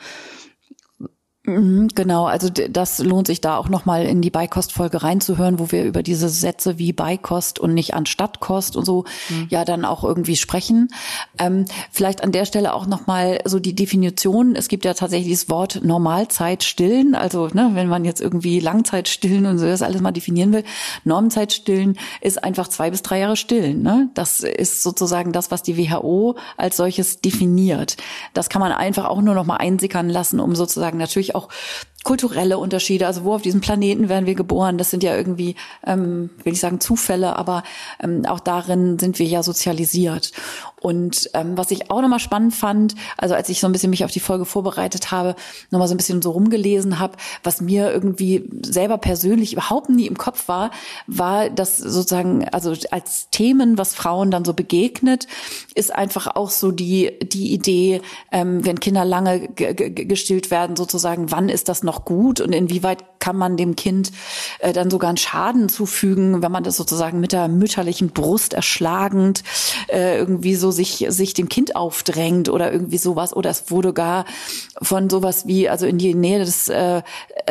genau, 1.46 2.25
also 2.25 2.50
das 2.50 3.00
lohnt 3.00 3.27
sich 3.27 3.39
da 3.39 3.58
auch 3.58 3.69
nochmal 3.69 4.05
in 4.05 4.22
die 4.22 4.29
Beikostfolge 4.29 5.03
reinzuhören, 5.03 5.58
wo 5.58 5.72
wir 5.72 5.86
über 5.86 6.03
diese 6.03 6.27
Sätze 6.27 6.77
wie 6.77 6.91
Beikost 6.91 7.60
und 7.60 7.74
nicht 7.74 7.93
Anstattkost 7.93 8.75
und 8.75 8.84
so 8.84 9.05
mhm. 9.29 9.48
ja 9.50 9.63
dann 9.63 9.86
auch 9.86 10.03
irgendwie 10.03 10.36
sprechen. 10.36 10.89
Ähm, 11.38 11.65
vielleicht 11.91 12.24
an 12.24 12.34
der 12.34 12.43
Stelle 12.43 12.74
auch 12.74 12.86
nochmal 12.86 13.39
so 13.46 13.60
die 13.60 13.74
Definition. 13.74 14.55
Es 14.55 14.67
gibt 14.67 14.84
ja 14.84 14.93
tatsächlich 14.93 15.31
das 15.31 15.50
Wort 15.50 15.79
Normalzeit 15.81 16.63
stillen. 16.63 17.15
Also 17.15 17.48
ne, 17.48 17.72
wenn 17.74 17.88
man 17.88 18.03
jetzt 18.03 18.19
irgendwie 18.19 18.60
Langzeit 18.60 19.08
stillen 19.08 19.46
und 19.46 19.60
so 19.60 19.65
das 19.65 19.81
alles 19.81 20.01
mal 20.01 20.12
definieren 20.12 20.51
will. 20.51 20.65
Normzeit 21.05 21.53
stillen 21.53 21.98
ist 22.19 22.43
einfach 22.43 22.67
zwei 22.67 22.91
bis 22.91 23.01
drei 23.01 23.19
Jahre 23.19 23.38
stillen. 23.38 23.81
Ne? 23.81 24.10
Das 24.13 24.41
ist 24.41 24.84
sozusagen 24.84 25.31
das, 25.31 25.51
was 25.51 25.63
die 25.63 25.77
WHO 25.77 26.36
als 26.58 26.75
solches 26.75 27.22
definiert. 27.22 27.96
Das 28.34 28.50
kann 28.50 28.60
man 28.60 28.74
einfach 28.74 29.05
auch 29.05 29.22
nur 29.22 29.36
noch 29.36 29.46
mal 29.46 29.58
einsickern 29.58 30.10
lassen, 30.10 30.41
um 30.41 30.53
sozusagen 30.53 30.98
natürlich 30.98 31.36
auch 31.36 31.38
auch 31.39 31.50
kulturelle 32.03 32.58
Unterschiede. 32.58 33.08
Also 33.08 33.24
wo 33.24 33.34
auf 33.34 33.41
diesem 33.41 33.62
Planeten 33.62 34.10
werden 34.10 34.25
wir 34.25 34.36
geboren? 34.36 34.77
Das 34.77 34.89
sind 34.89 35.03
ja 35.03 35.15
irgendwie, 35.15 35.55
ähm, 35.86 36.29
will 36.43 36.53
ich 36.53 36.60
sagen, 36.60 36.79
Zufälle, 36.79 37.36
aber 37.36 37.63
ähm, 38.01 38.25
auch 38.25 38.39
darin 38.39 38.98
sind 39.00 39.19
wir 39.19 39.25
ja 39.25 39.43
sozialisiert. 39.43 40.31
Und 40.81 41.29
ähm, 41.33 41.57
was 41.57 41.71
ich 41.71 41.91
auch 41.91 42.01
nochmal 42.01 42.19
spannend 42.19 42.53
fand, 42.53 42.95
also 43.17 43.36
als 43.36 43.50
ich 43.50 43.59
so 43.59 43.67
ein 43.67 43.71
bisschen 43.71 43.89
mich 43.89 44.05
auf 44.05 44.12
die 44.12 44.19
Folge 44.19 44.45
vorbereitet 44.45 45.12
habe, 45.12 45.36
nochmal 45.71 45.88
so 45.88 45.93
ein 45.93 45.98
bisschen 45.98 46.21
so 46.21 46.31
rumgelesen 46.31 47.00
habe, 47.00 47.17
was 47.43 47.62
mir 47.62 47.91
irgendwie 47.91 48.50
selber 48.63 48.98
persönlich 48.98 49.53
überhaupt 49.53 49.89
nie 49.89 50.07
im 50.07 50.17
Kopf 50.17 50.48
war, 50.48 50.71
war, 51.07 51.50
dass 51.50 51.77
sozusagen, 51.77 52.48
also 52.50 52.74
als 52.91 53.29
Themen, 53.29 53.77
was 53.77 53.93
Frauen 53.93 54.31
dann 54.31 54.45
so 54.45 54.53
begegnet, 54.53 55.27
ist 55.75 55.93
einfach 55.93 56.27
auch 56.36 56.50
so 56.50 56.71
die, 56.71 57.12
die 57.21 57.53
Idee, 57.53 58.01
ähm, 58.31 58.65
wenn 58.65 58.79
Kinder 58.79 59.05
lange 59.05 59.50
gestillt 59.50 60.51
werden, 60.51 60.75
sozusagen, 60.75 61.31
wann 61.31 61.50
ist 61.50 61.69
das 61.69 61.83
noch 61.83 62.05
gut 62.05 62.41
und 62.41 62.53
inwieweit 62.53 63.03
kann 63.19 63.36
man 63.36 63.57
dem 63.57 63.75
Kind 63.75 64.12
äh, 64.59 64.74
dann 64.74 64.89
sogar 64.89 65.09
einen 65.09 65.17
Schaden 65.17 65.69
zufügen, 65.69 66.41
wenn 66.41 66.51
man 66.51 66.63
das 66.63 66.77
sozusagen 66.77 67.19
mit 67.19 67.33
der 67.33 67.48
mütterlichen 67.48 68.09
Brust 68.12 68.53
erschlagend 68.53 69.43
äh, 69.88 70.17
irgendwie 70.17 70.55
so 70.55 70.68
sich 70.71 71.05
sich 71.09 71.33
dem 71.33 71.49
Kind 71.49 71.75
aufdrängt 71.75 72.49
oder 72.49 72.71
irgendwie 72.71 72.97
sowas. 72.97 73.35
Oder 73.35 73.49
es 73.49 73.69
wurde 73.71 73.93
gar 73.93 74.25
von 74.81 75.09
sowas 75.09 75.47
wie 75.47 75.69
also 75.69 75.85
in 75.85 75.97
die 75.97 76.15
Nähe 76.15 76.39
des 76.39 76.67
äh, 76.67 77.01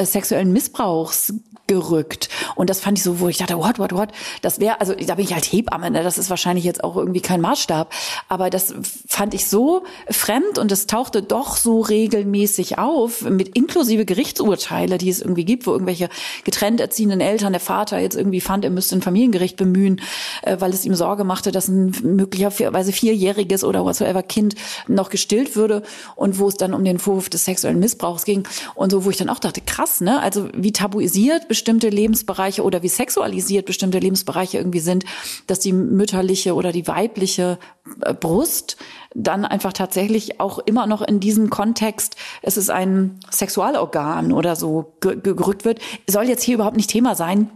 sexuellen 0.01 0.53
Missbrauchs 0.53 1.35
gerückt. 1.69 2.29
Und 2.57 2.71
das 2.71 2.81
fand 2.81 2.99
ich 2.99 3.05
so, 3.05 3.21
wo 3.21 3.29
ich 3.29 3.39
dachte, 3.39 3.57
what, 3.59 3.79
what, 3.79 3.93
what? 3.93 4.09
Das 4.43 4.59
wäre, 4.59 4.81
also 4.81 4.95
da 4.95 5.15
bin 5.15 5.25
ich 5.25 5.35
halt 5.35 5.45
Hebamme, 5.45 5.91
ne? 5.91 6.03
das 6.03 6.19
ist 6.19 6.31
wahrscheinlich 6.31 6.65
jetzt 6.65 6.83
auch 6.83 6.97
irgendwie 6.97 7.21
kein 7.21 7.41
Maßstab. 7.41 7.93
Aber 8.29 8.51
das 8.51 8.75
fand 9.07 9.35
ich 9.35 9.47
so 9.47 9.85
fremd 10.11 10.59
und 10.59 10.73
es 10.73 10.87
tauchte 10.87 11.23
doch 11.23 11.57
so 11.57 11.81
regelmäßig 11.81 12.79
auf, 12.79 13.23
mit 13.23 13.57
inklusive 13.57 14.05
Gerichtsurteile, 14.05 14.99
die 14.99 15.11
es 15.11 15.21
irgendwie 15.21 15.45
gibt, 15.45 15.67
wo 15.67 15.73
irgendwelche 15.73 16.09
getrennt 16.45 16.81
erziehenden 16.81 17.21
Eltern, 17.21 17.53
der 17.53 17.61
Vater 17.61 17.99
jetzt 17.99 18.17
irgendwie 18.17 18.41
fand, 18.41 18.65
er 18.65 18.71
müsste 18.71 18.97
ein 18.97 19.03
Familiengericht 19.03 19.57
bemühen, 19.57 20.01
äh, 20.43 20.57
weil 20.59 20.73
es 20.73 20.85
ihm 20.85 20.95
Sorge 20.95 21.25
machte, 21.25 21.53
dass 21.53 21.69
ein 21.69 21.95
möglicherweise 22.03 22.93
vierjähriges 22.93 23.63
oder 23.63 23.85
whatsoever 23.85 24.23
Kind 24.23 24.55
noch 24.87 25.11
gestillt 25.11 25.55
würde 25.55 25.83
und 26.17 26.39
wo 26.39 26.49
es 26.49 26.57
dann 26.57 26.73
um 26.73 26.85
den 26.85 26.99
Vorwurf 26.99 27.29
des 27.29 27.45
sexuellen 27.45 27.79
Missbrauchs 27.79 28.25
ging 28.25 28.49
und 28.75 28.91
so, 28.91 29.05
wo 29.05 29.11
ich 29.11 29.19
dann 29.19 29.29
auch 29.29 29.39
dachte, 29.39 29.61
krass, 29.61 30.01
ne? 30.01 30.21
Also 30.21 30.49
wie 30.55 30.73
tabuisiert 30.73 31.49
bestimmte 31.59 31.89
Lebensbereiche 31.89 32.63
oder 32.63 32.85
wie 32.85 32.89
sexualisiert 32.89 33.67
bestimmte 33.67 33.99
Lebensbereiche 33.99 34.59
irgendwie 34.59 34.79
sind, 34.79 35.05
dass 35.49 35.59
die 35.59 35.73
mütterliche 35.73 36.55
oder 36.55 36.71
die 36.71 36.87
weibliche 36.87 37.59
äh, 38.03 38.15
Brust 38.15 38.77
dann 39.13 39.45
einfach 39.45 39.73
tatsächlich 39.73 40.39
auch 40.39 40.61
immer 40.61 40.87
noch 40.87 41.03
in 41.03 41.19
diesem 41.19 41.51
Kontext, 41.51 42.15
es 42.43 42.57
ist 42.57 42.71
ein 42.71 43.19
Sexualorgan 43.33 44.31
oder 44.31 44.55
so 44.55 44.93
gerückt 45.01 45.65
wird, 45.65 45.81
soll 46.09 46.29
jetzt 46.29 46.45
hier 46.45 46.55
überhaupt 46.55 46.77
nicht 46.77 46.91
Thema 46.91 47.17
sein 47.17 47.51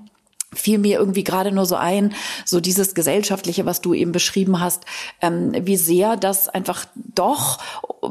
fiel 0.55 0.79
mir 0.79 0.99
irgendwie 0.99 1.25
gerade 1.25 1.53
nur 1.53 1.67
so 1.67 1.77
ein, 1.77 2.15
so 2.45 2.61
dieses 2.61 2.95
gesellschaftliche, 2.95 3.67
was 3.67 3.81
du 3.81 3.95
eben 3.95 4.13
beschrieben 4.13 4.61
hast, 4.61 4.85
ähm, 5.21 5.53
wie 5.67 5.77
sehr 5.77 6.17
das 6.17 6.49
einfach 6.49 6.87
doch, 6.95 7.59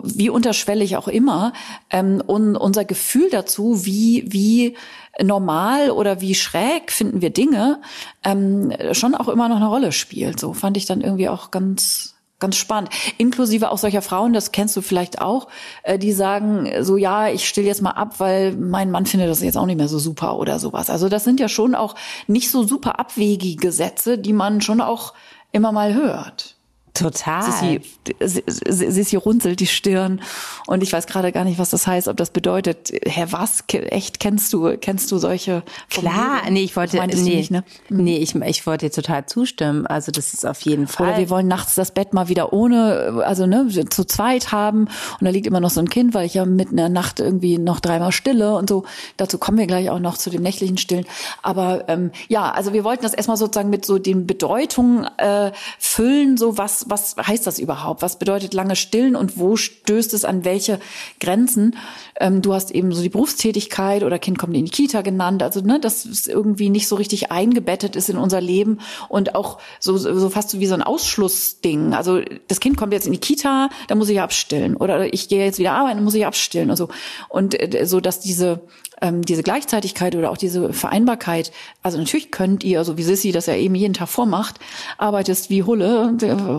wie 0.03 0.29
unterschwellig 0.29 0.97
auch 0.97 1.07
immer, 1.07 1.53
ähm, 1.89 2.21
und 2.25 2.55
unser 2.55 2.85
Gefühl 2.85 3.29
dazu, 3.29 3.85
wie 3.85 4.25
wie 4.27 4.77
normal 5.21 5.91
oder 5.91 6.21
wie 6.21 6.35
schräg 6.35 6.91
finden 6.91 7.21
wir 7.21 7.31
Dinge, 7.31 7.81
ähm, 8.23 8.73
schon 8.93 9.15
auch 9.15 9.27
immer 9.27 9.49
noch 9.49 9.57
eine 9.57 9.67
Rolle 9.67 9.91
spielt. 9.91 10.39
So 10.39 10.53
fand 10.53 10.77
ich 10.77 10.85
dann 10.85 11.01
irgendwie 11.01 11.29
auch 11.29 11.51
ganz 11.51 12.10
ganz 12.41 12.57
spannend. 12.57 12.89
Inklusive 13.17 13.71
auch 13.71 13.77
solcher 13.77 14.01
Frauen, 14.01 14.33
das 14.33 14.51
kennst 14.51 14.75
du 14.75 14.81
vielleicht 14.81 15.21
auch, 15.21 15.47
äh, 15.83 15.97
die 15.97 16.11
sagen 16.11 16.69
so, 16.81 16.97
ja, 16.97 17.29
ich 17.29 17.47
still 17.47 17.63
jetzt 17.63 17.81
mal 17.81 17.91
ab, 17.91 18.15
weil 18.19 18.51
mein 18.51 18.91
Mann 18.91 19.05
findet 19.05 19.29
das 19.29 19.41
jetzt 19.41 19.57
auch 19.57 19.65
nicht 19.65 19.77
mehr 19.77 19.87
so 19.87 19.99
super 19.99 20.37
oder 20.37 20.59
sowas. 20.59 20.89
Also 20.89 21.07
das 21.07 21.23
sind 21.23 21.39
ja 21.39 21.47
schon 21.47 21.75
auch 21.75 21.95
nicht 22.27 22.51
so 22.51 22.63
super 22.63 22.99
abwegige 22.99 23.71
Sätze, 23.71 24.17
die 24.17 24.33
man 24.33 24.59
schon 24.59 24.81
auch 24.81 25.13
immer 25.53 25.71
mal 25.71 25.93
hört. 25.93 26.50
Total. 26.93 27.79
Sissi, 28.19 28.43
Sissi 28.67 29.15
runzelt 29.15 29.61
die 29.61 29.67
Stirn 29.67 30.21
und 30.67 30.83
ich 30.83 30.91
weiß 30.91 31.07
gerade 31.07 31.31
gar 31.31 31.45
nicht, 31.45 31.57
was 31.57 31.69
das 31.69 31.87
heißt, 31.87 32.09
ob 32.09 32.17
das 32.17 32.31
bedeutet, 32.31 32.91
Herr 33.05 33.31
was, 33.31 33.63
echt, 33.71 34.19
kennst 34.19 34.51
du, 34.51 34.77
kennst 34.77 35.09
du 35.11 35.17
solche? 35.17 35.63
Klar, 35.89 36.41
nee, 36.49 36.63
ich 36.63 36.75
wollte, 36.75 36.97
nee, 36.97 37.15
nicht, 37.15 37.49
ne? 37.49 37.63
Mhm. 37.87 38.03
nee, 38.03 38.17
ich, 38.17 38.35
ich 38.35 38.67
wollte 38.67 38.87
dir 38.87 38.91
total 38.91 39.25
zustimmen, 39.25 39.87
also 39.87 40.11
das 40.11 40.33
ist 40.33 40.45
auf 40.45 40.59
jeden 40.61 40.87
Fall. 40.87 41.09
Oder 41.09 41.17
wir 41.19 41.29
wollen 41.29 41.47
nachts 41.47 41.75
das 41.75 41.91
Bett 41.91 42.13
mal 42.13 42.27
wieder 42.27 42.51
ohne, 42.51 43.23
also 43.25 43.45
ne, 43.45 43.67
zu 43.89 44.03
zweit 44.03 44.51
haben 44.51 44.81
und 44.81 45.25
da 45.25 45.29
liegt 45.29 45.47
immer 45.47 45.61
noch 45.61 45.69
so 45.69 45.79
ein 45.79 45.89
Kind, 45.89 46.13
weil 46.13 46.25
ich 46.25 46.33
ja 46.33 46.45
mitten 46.45 46.71
in 46.71 46.77
der 46.77 46.89
Nacht 46.89 47.21
irgendwie 47.21 47.57
noch 47.57 47.79
dreimal 47.79 48.11
stille 48.11 48.55
und 48.55 48.67
so, 48.67 48.83
dazu 49.15 49.37
kommen 49.37 49.57
wir 49.57 49.67
gleich 49.67 49.89
auch 49.89 49.99
noch 49.99 50.17
zu 50.17 50.29
dem 50.29 50.41
nächtlichen 50.41 50.77
Stillen, 50.77 51.05
aber 51.41 51.87
ähm, 51.87 52.11
ja, 52.27 52.51
also 52.51 52.73
wir 52.73 52.83
wollten 52.83 53.03
das 53.03 53.13
erstmal 53.13 53.37
sozusagen 53.37 53.69
mit 53.69 53.85
so 53.85 53.97
den 53.97 54.27
Bedeutungen 54.27 55.07
äh, 55.17 55.53
füllen, 55.79 56.35
so 56.35 56.57
was 56.57 56.80
was, 56.89 57.15
heißt 57.17 57.45
das 57.47 57.59
überhaupt? 57.59 58.01
Was 58.01 58.19
bedeutet 58.19 58.53
lange 58.53 58.75
stillen 58.75 59.15
und 59.15 59.37
wo 59.37 59.55
stößt 59.55 60.13
es 60.13 60.25
an 60.25 60.45
welche 60.45 60.79
Grenzen? 61.19 61.75
Ähm, 62.21 62.41
du 62.41 62.53
hast 62.53 62.71
eben 62.71 62.93
so 62.93 63.01
die 63.01 63.09
Berufstätigkeit 63.09 64.03
oder 64.03 64.19
Kind 64.19 64.37
kommt 64.37 64.55
in 64.55 64.65
die 64.65 64.71
Kita 64.71 65.01
genannt. 65.01 65.43
Also, 65.43 65.61
ne, 65.61 65.79
dass 65.79 66.05
es 66.05 66.27
irgendwie 66.27 66.69
nicht 66.69 66.87
so 66.87 66.95
richtig 66.95 67.31
eingebettet 67.31 67.95
ist 67.95 68.09
in 68.09 68.17
unser 68.17 68.39
Leben 68.39 68.79
und 69.09 69.35
auch 69.35 69.57
so, 69.79 69.97
so 69.97 70.29
fast 70.29 70.51
so 70.51 70.59
wie 70.59 70.67
so 70.67 70.75
ein 70.75 70.83
Ausschlussding. 70.83 71.93
Also, 71.93 72.21
das 72.47 72.59
Kind 72.59 72.77
kommt 72.77 72.93
jetzt 72.93 73.07
in 73.07 73.13
die 73.13 73.19
Kita, 73.19 73.69
da 73.87 73.95
muss 73.95 74.09
ich 74.09 74.21
abstillen. 74.21 74.77
Oder 74.77 75.13
ich 75.13 75.27
gehe 75.27 75.43
jetzt 75.43 75.59
wieder 75.59 75.73
arbeiten, 75.73 75.97
dann 75.97 76.05
muss 76.05 76.13
ich 76.13 76.25
abstillen. 76.25 76.69
Also, 76.69 76.89
und 77.27 77.59
äh, 77.59 77.85
so, 77.85 77.99
dass 77.99 78.19
diese, 78.19 78.61
ähm, 79.01 79.23
diese 79.23 79.43
Gleichzeitigkeit 79.43 80.15
oder 80.15 80.29
auch 80.29 80.37
diese 80.37 80.73
Vereinbarkeit, 80.73 81.51
also 81.81 81.97
natürlich 81.97 82.31
könnt 82.31 82.63
ihr, 82.63 82.83
so 82.83 82.97
wie 82.97 83.03
Sissy 83.03 83.31
das 83.31 83.47
ja 83.47 83.55
eben 83.55 83.73
jeden 83.75 83.93
Tag 83.95 84.09
vormacht, 84.09 84.59
arbeitest 84.97 85.49
wie 85.49 85.63
Hulle, 85.63 86.15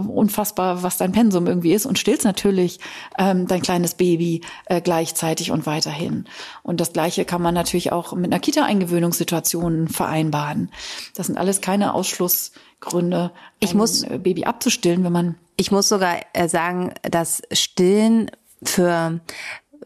unfassbar, 0.08 0.82
was 0.82 0.96
dein 0.96 1.12
Pensum 1.12 1.46
irgendwie 1.46 1.72
ist 1.72 1.86
und 1.86 1.98
stillst 1.98 2.24
natürlich 2.24 2.80
ähm, 3.18 3.46
dein 3.46 3.62
kleines 3.62 3.94
Baby 3.94 4.40
äh, 4.66 4.80
gleichzeitig 4.80 5.51
und 5.52 5.66
weiterhin. 5.66 6.24
Und 6.62 6.80
das 6.80 6.92
Gleiche 6.92 7.24
kann 7.24 7.42
man 7.42 7.54
natürlich 7.54 7.92
auch 7.92 8.12
mit 8.14 8.32
einer 8.32 8.40
Kita-Eingewöhnungssituation 8.40 9.88
vereinbaren. 9.88 10.70
Das 11.14 11.26
sind 11.26 11.38
alles 11.38 11.60
keine 11.60 11.94
Ausschlussgründe, 11.94 13.30
ich 13.60 13.74
muss 13.74 14.04
Baby 14.04 14.44
abzustillen, 14.44 15.04
wenn 15.04 15.12
man 15.12 15.34
ich 15.56 15.70
muss 15.70 15.88
sogar 15.88 16.16
äh, 16.32 16.48
sagen, 16.48 16.92
dass 17.02 17.42
Stillen 17.52 18.30
für 18.64 19.20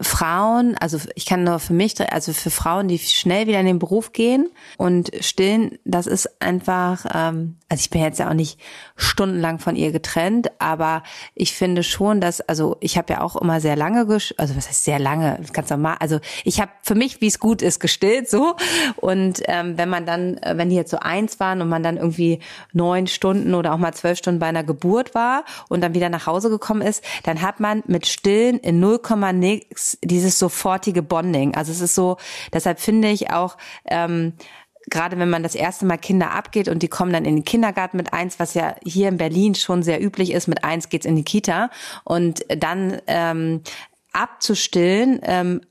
Frauen, 0.01 0.75
also 0.79 0.99
ich 1.15 1.25
kann 1.25 1.43
nur 1.43 1.59
für 1.59 1.73
mich, 1.73 1.95
also 2.11 2.33
für 2.33 2.51
Frauen, 2.51 2.87
die 2.87 2.99
schnell 2.99 3.47
wieder 3.47 3.59
in 3.59 3.65
den 3.65 3.79
Beruf 3.79 4.13
gehen 4.13 4.49
und 4.77 5.11
stillen, 5.21 5.79
das 5.85 6.07
ist 6.07 6.41
einfach, 6.41 7.05
ähm, 7.13 7.57
also 7.69 7.81
ich 7.81 7.89
bin 7.89 8.01
jetzt 8.01 8.19
ja 8.19 8.29
auch 8.29 8.33
nicht 8.33 8.59
stundenlang 8.95 9.59
von 9.59 9.75
ihr 9.75 9.91
getrennt, 9.91 10.51
aber 10.59 11.03
ich 11.33 11.53
finde 11.53 11.83
schon, 11.83 12.21
dass, 12.21 12.41
also 12.41 12.77
ich 12.79 12.97
habe 12.97 13.13
ja 13.13 13.21
auch 13.21 13.35
immer 13.35 13.59
sehr 13.59 13.75
lange, 13.75 14.07
also 14.07 14.55
was 14.55 14.67
heißt 14.67 14.83
sehr 14.83 14.99
lange, 14.99 15.39
ganz 15.53 15.69
normal, 15.69 15.97
also 15.99 16.19
ich 16.43 16.61
habe 16.61 16.71
für 16.81 16.95
mich, 16.95 17.21
wie 17.21 17.27
es 17.27 17.39
gut 17.39 17.61
ist, 17.61 17.79
gestillt 17.79 18.29
so. 18.29 18.55
Und 18.95 19.41
ähm, 19.45 19.77
wenn 19.77 19.89
man 19.89 20.05
dann, 20.05 20.37
äh, 20.37 20.57
wenn 20.57 20.69
die 20.69 20.75
jetzt 20.75 20.91
so 20.91 20.97
eins 20.99 21.39
waren 21.39 21.61
und 21.61 21.69
man 21.69 21.83
dann 21.83 21.97
irgendwie 21.97 22.39
neun 22.73 23.07
Stunden 23.07 23.53
oder 23.53 23.73
auch 23.73 23.77
mal 23.77 23.93
zwölf 23.93 24.17
Stunden 24.17 24.39
bei 24.39 24.47
einer 24.47 24.63
Geburt 24.63 25.15
war 25.15 25.43
und 25.69 25.81
dann 25.81 25.93
wieder 25.93 26.09
nach 26.09 26.27
Hause 26.27 26.49
gekommen 26.49 26.81
ist, 26.81 27.03
dann 27.23 27.41
hat 27.41 27.59
man 27.59 27.83
mit 27.87 28.07
Stillen 28.07 28.59
in 28.59 28.79
0, 28.79 28.99
dieses, 30.03 30.39
sofortige 30.39 31.01
Bonding. 31.01 31.55
Also 31.55 31.71
es 31.71 31.81
ist 31.81 31.95
so, 31.95 32.17
deshalb 32.53 32.79
finde 32.79 33.09
ich 33.09 33.31
auch, 33.31 33.57
ähm, 33.85 34.33
gerade 34.89 35.19
wenn 35.19 35.29
man 35.29 35.43
das 35.43 35.55
erste 35.55 35.85
Mal 35.85 35.97
Kinder 35.97 36.31
abgeht 36.31 36.69
und 36.69 36.81
die 36.81 36.87
kommen 36.87 37.11
dann 37.11 37.25
in 37.25 37.35
den 37.35 37.45
Kindergarten 37.45 37.97
mit 37.97 38.13
eins, 38.13 38.39
was 38.39 38.53
ja 38.53 38.75
hier 38.83 39.09
in 39.09 39.17
Berlin 39.17 39.55
schon 39.55 39.83
sehr 39.83 40.01
üblich 40.01 40.31
ist, 40.31 40.47
mit 40.47 40.63
eins 40.63 40.89
geht's 40.89 41.05
in 41.05 41.15
die 41.15 41.23
Kita 41.23 41.69
und 42.03 42.45
dann 42.49 43.01
ähm, 43.07 43.61
abzustillen, 44.13 45.19
ähm, 45.23 45.61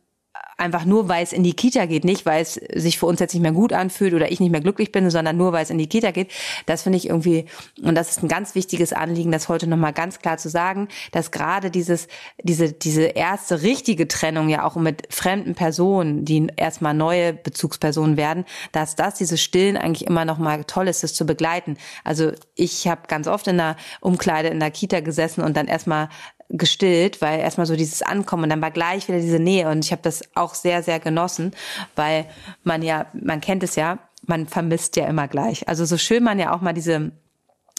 einfach 0.57 0.85
nur, 0.85 1.09
weil 1.09 1.23
es 1.23 1.33
in 1.33 1.43
die 1.43 1.55
Kita 1.55 1.87
geht, 1.87 2.05
nicht 2.05 2.27
weil 2.27 2.43
es 2.43 2.55
sich 2.55 2.99
für 2.99 3.07
uns 3.07 3.21
jetzt 3.21 3.35
nicht 3.35 3.43
mehr 3.43 3.53
gut 3.53 3.73
anfühlt 3.73 4.15
oder 4.15 4.31
ich 4.31 4.41
nicht 4.41 4.51
mehr 4.51 4.61
glücklich 4.61 4.93
bin, 4.93 5.09
sondern 5.11 5.37
nur, 5.37 5.53
weil 5.53 5.63
es 5.63 5.71
in 5.71 5.79
die 5.79 5.89
Kita 5.89 6.11
geht. 6.11 6.31
Das 6.67 6.83
finde 6.83 6.97
ich 6.97 7.09
irgendwie, 7.09 7.47
und 7.83 7.95
das 7.95 8.11
ist 8.11 8.23
ein 8.23 8.29
ganz 8.29 8.55
wichtiges 8.55 8.93
Anliegen, 8.93 9.33
das 9.33 9.49
heute 9.49 9.67
nochmal 9.67 9.93
ganz 9.93 10.21
klar 10.21 10.39
zu 10.39 10.49
sagen, 10.49 10.89
dass 11.13 11.31
gerade 11.31 11.71
dieses, 11.71 12.09
diese, 12.43 12.73
diese 12.73 13.03
erste 13.03 13.63
richtige 13.63 14.09
Trennung 14.09 14.49
ja 14.49 14.65
auch 14.65 14.77
mit 14.77 15.13
fremden 15.13 15.55
Personen, 15.55 16.25
die 16.25 16.47
erstmal 16.57 16.95
neue 16.95 17.33
Bezugspersonen 17.33 18.17
werden, 18.17 18.45
dass 18.73 18.97
das, 18.97 19.17
dieses 19.17 19.43
Stillen 19.43 19.77
eigentlich 19.77 20.07
immer 20.07 20.25
nochmal 20.25 20.65
toll 20.65 20.89
ist, 20.89 21.03
das 21.03 21.15
zu 21.15 21.27
begleiten. 21.27 21.77
Also 22.05 22.33
ich 22.55 22.89
habe 22.89 23.03
ganz 23.09 23.29
oft 23.29 23.47
in 23.49 23.59
der 23.59 23.77
Umkleide 24.01 24.49
in 24.49 24.61
der 24.61 24.71
Kita 24.71 25.01
gesessen 25.01 25.43
und 25.43 25.57
dann 25.57 25.67
erstmal 25.67 26.09
gestillt, 26.49 27.21
weil 27.21 27.41
erstmal 27.41 27.67
so 27.67 27.77
dieses 27.77 28.03
Ankommen 28.03 28.45
und 28.45 28.51
dann 28.51 28.63
war 28.63 28.71
gleich 28.71 29.09
wieder 29.09 29.21
diese 29.21 29.39
Nähe 29.39 29.69
und 29.69 29.85
ich 29.85 29.93
habe 29.93 30.03
das 30.03 30.23
auch 30.35 30.55
sehr, 30.55 30.83
sehr 30.83 31.01
genossen, 31.01 31.53
weil 31.95 32.27
man 32.63 32.83
ja, 32.83 33.07
man 33.13 33.41
kennt 33.41 33.63
es 33.63 33.77
ja, 33.77 33.99
man 34.27 34.47
vermisst 34.47 34.97
ja 34.97 35.07
immer 35.07 35.29
gleich. 35.29 35.69
Also 35.69 35.85
so 35.85 35.97
schön 35.97 36.23
man 36.23 36.39
ja 36.39 36.55
auch 36.55 36.61
mal 36.61 36.73
diese 36.73 37.13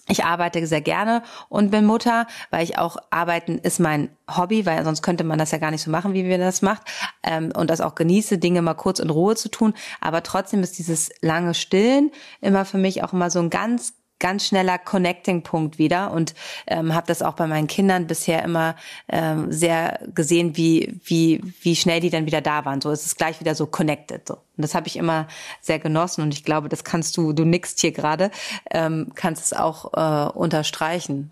ich 0.09 0.23
arbeite 0.23 0.65
sehr 0.65 0.81
gerne 0.81 1.21
und 1.49 1.69
bin 1.69 1.85
Mutter, 1.85 2.27
weil 2.49 2.63
ich 2.63 2.77
auch 2.77 2.95
arbeiten 3.09 3.57
ist 3.57 3.79
mein 3.79 4.09
Hobby, 4.33 4.65
weil 4.65 4.83
sonst 4.85 5.01
könnte 5.01 5.25
man 5.25 5.37
das 5.37 5.51
ja 5.51 5.57
gar 5.57 5.71
nicht 5.71 5.81
so 5.81 5.91
machen, 5.91 6.13
wie 6.13 6.25
wir 6.25 6.37
das 6.37 6.61
macht 6.61 6.83
ähm, 7.23 7.51
und 7.53 7.69
das 7.69 7.81
auch 7.81 7.93
genieße, 7.93 8.37
Dinge 8.37 8.61
mal 8.61 8.73
kurz 8.73 8.99
in 8.99 9.09
Ruhe 9.09 9.35
zu 9.35 9.49
tun. 9.49 9.73
Aber 9.99 10.23
trotzdem 10.23 10.63
ist 10.63 10.77
dieses 10.77 11.09
lange 11.21 11.53
Stillen 11.53 12.11
immer 12.39 12.63
für 12.63 12.77
mich 12.77 13.03
auch 13.03 13.11
immer 13.11 13.29
so 13.29 13.39
ein 13.39 13.49
ganz 13.49 13.95
ganz 14.19 14.47
schneller 14.47 14.77
Connecting-Punkt 14.77 15.77
wieder 15.77 16.11
und 16.11 16.33
ähm, 16.67 16.93
habe 16.93 17.07
das 17.07 17.21
auch 17.21 17.33
bei 17.33 17.47
meinen 17.47 17.67
Kindern 17.67 18.07
bisher 18.07 18.43
immer 18.43 18.75
ähm, 19.07 19.51
sehr 19.51 19.99
gesehen, 20.13 20.57
wie 20.57 20.99
wie 21.03 21.41
wie 21.61 21.75
schnell 21.75 21.99
die 21.99 22.09
dann 22.09 22.25
wieder 22.25 22.41
da 22.41 22.65
waren. 22.65 22.81
So 22.81 22.91
ist 22.91 23.05
es 23.05 23.15
gleich 23.15 23.39
wieder 23.39 23.55
so 23.55 23.67
connected. 23.67 24.27
So 24.27 24.35
und 24.35 24.63
das 24.63 24.75
habe 24.75 24.87
ich 24.87 24.97
immer 24.97 25.27
sehr 25.61 25.79
genossen 25.79 26.21
und 26.21 26.33
ich 26.33 26.43
glaube, 26.43 26.69
das 26.69 26.83
kannst 26.83 27.15
du 27.17 27.33
du 27.33 27.45
nickst 27.45 27.79
hier 27.79 27.91
gerade, 27.91 28.31
ähm, 28.71 29.11
kannst 29.15 29.45
es 29.45 29.53
auch 29.53 29.93
äh, 29.93 30.31
unterstreichen. 30.31 31.31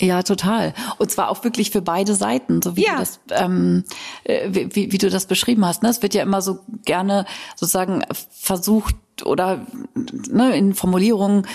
Ja, 0.00 0.22
total. 0.22 0.74
Und 0.98 1.10
zwar 1.10 1.30
auch 1.30 1.42
wirklich 1.42 1.70
für 1.70 1.80
beide 1.80 2.14
Seiten, 2.14 2.60
so 2.60 2.76
wie 2.76 2.84
ja. 2.84 2.92
du 2.92 2.98
das, 2.98 3.20
ähm, 3.30 3.84
äh, 4.24 4.50
wie, 4.52 4.92
wie 4.92 4.98
du 4.98 5.08
das 5.08 5.24
beschrieben 5.24 5.64
hast. 5.64 5.82
Ne? 5.82 5.88
Es 5.88 6.02
wird 6.02 6.12
ja 6.12 6.22
immer 6.22 6.42
so 6.42 6.60
gerne 6.84 7.24
sozusagen 7.54 8.04
versucht, 8.30 8.94
oder 9.24 9.66
ne, 10.30 10.56
in 10.56 10.74
Formulierungen 10.74 11.46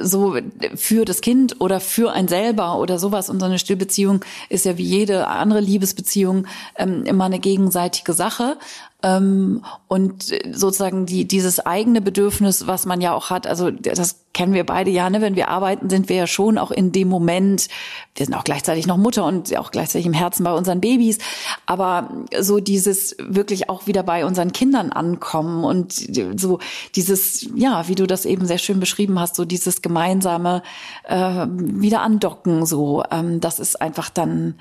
so 0.00 0.36
für 0.74 1.04
das 1.04 1.20
Kind 1.20 1.60
oder 1.60 1.80
für 1.80 2.12
ein 2.12 2.28
selber 2.28 2.78
oder 2.78 2.98
sowas. 2.98 3.30
Und 3.30 3.40
so 3.40 3.46
eine 3.46 3.58
Stillbeziehung 3.58 4.24
ist 4.48 4.64
ja 4.64 4.76
wie 4.76 4.84
jede 4.84 5.28
andere 5.28 5.60
Liebesbeziehung 5.60 6.46
ähm, 6.76 7.04
immer 7.04 7.24
eine 7.24 7.38
gegenseitige 7.38 8.12
Sache. 8.12 8.58
Ähm, 9.02 9.64
und 9.86 10.24
sozusagen 10.52 11.06
die, 11.06 11.26
dieses 11.26 11.64
eigene 11.64 12.00
Bedürfnis, 12.00 12.66
was 12.66 12.84
man 12.84 13.00
ja 13.00 13.14
auch 13.14 13.30
hat, 13.30 13.46
also 13.46 13.70
das 13.70 14.24
kennen 14.38 14.54
wir 14.54 14.64
beide 14.64 14.90
ja, 14.90 15.10
ne? 15.10 15.20
wenn 15.20 15.34
wir 15.34 15.48
arbeiten, 15.48 15.90
sind 15.90 16.08
wir 16.08 16.14
ja 16.16 16.26
schon 16.28 16.58
auch 16.58 16.70
in 16.70 16.92
dem 16.92 17.08
Moment, 17.08 17.68
wir 18.14 18.26
sind 18.26 18.34
auch 18.34 18.44
gleichzeitig 18.44 18.86
noch 18.86 18.96
Mutter 18.96 19.24
und 19.24 19.56
auch 19.56 19.72
gleichzeitig 19.72 20.06
im 20.06 20.12
Herzen 20.12 20.44
bei 20.44 20.52
unseren 20.52 20.80
Babys, 20.80 21.18
aber 21.66 22.08
so 22.38 22.60
dieses 22.60 23.16
wirklich 23.18 23.68
auch 23.68 23.88
wieder 23.88 24.04
bei 24.04 24.24
unseren 24.24 24.52
Kindern 24.52 24.92
ankommen 24.92 25.64
und 25.64 25.92
so 26.36 26.60
dieses, 26.94 27.48
ja, 27.56 27.88
wie 27.88 27.96
du 27.96 28.06
das 28.06 28.26
eben 28.26 28.46
sehr 28.46 28.58
schön 28.58 28.78
beschrieben 28.78 29.18
hast, 29.18 29.34
so 29.34 29.44
dieses 29.44 29.82
gemeinsame 29.82 30.62
äh, 31.04 31.46
wieder 31.48 32.02
andocken, 32.02 32.64
so, 32.64 33.02
ähm, 33.10 33.40
das 33.40 33.58
ist 33.58 33.80
einfach 33.80 34.08
dann 34.08 34.54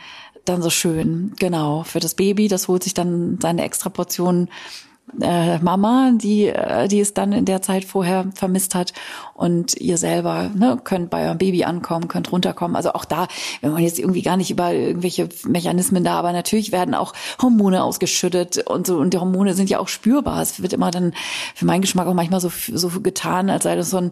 dann 0.49 0.61
so 0.61 0.69
schön. 0.69 1.33
Genau, 1.39 1.83
für 1.83 1.99
das 1.99 2.15
Baby, 2.15 2.47
das 2.47 2.67
holt 2.67 2.83
sich 2.83 2.93
dann 2.93 3.39
seine 3.41 3.63
extra 3.63 3.89
Portion 3.89 4.49
äh, 5.21 5.59
Mama, 5.59 6.11
die, 6.13 6.47
äh, 6.47 6.87
die 6.87 6.99
es 6.99 7.13
dann 7.13 7.31
in 7.31 7.45
der 7.45 7.61
Zeit 7.61 7.85
vorher 7.85 8.25
vermisst 8.35 8.75
hat. 8.75 8.93
Und 9.33 9.79
ihr 9.79 9.97
selber 9.97 10.49
ne, 10.53 10.79
könnt 10.83 11.09
bei 11.09 11.25
eurem 11.25 11.37
Baby 11.37 11.63
ankommen, 11.63 12.07
könnt 12.07 12.31
runterkommen. 12.31 12.75
Also 12.75 12.93
auch 12.93 13.05
da, 13.05 13.27
wenn 13.61 13.71
man 13.71 13.83
jetzt 13.83 13.99
irgendwie 13.99 14.21
gar 14.21 14.35
nicht 14.35 14.51
über 14.51 14.73
irgendwelche 14.73 15.29
Mechanismen 15.45 16.03
da, 16.03 16.17
aber 16.17 16.33
natürlich 16.33 16.71
werden 16.71 16.93
auch 16.93 17.13
Hormone 17.41 17.83
ausgeschüttet 17.83 18.67
und 18.67 18.87
so. 18.87 18.97
Und 18.97 19.13
die 19.13 19.17
Hormone 19.17 19.53
sind 19.53 19.69
ja 19.69 19.79
auch 19.79 19.87
spürbar. 19.87 20.41
Es 20.41 20.61
wird 20.61 20.73
immer 20.73 20.91
dann 20.91 21.13
für 21.55 21.65
meinen 21.65 21.81
Geschmack 21.81 22.07
auch 22.07 22.13
manchmal 22.13 22.41
so, 22.41 22.49
so 22.49 22.89
getan, 23.01 23.49
als 23.49 23.63
sei 23.63 23.75
das 23.75 23.91
so 23.91 23.97
ein 23.97 24.09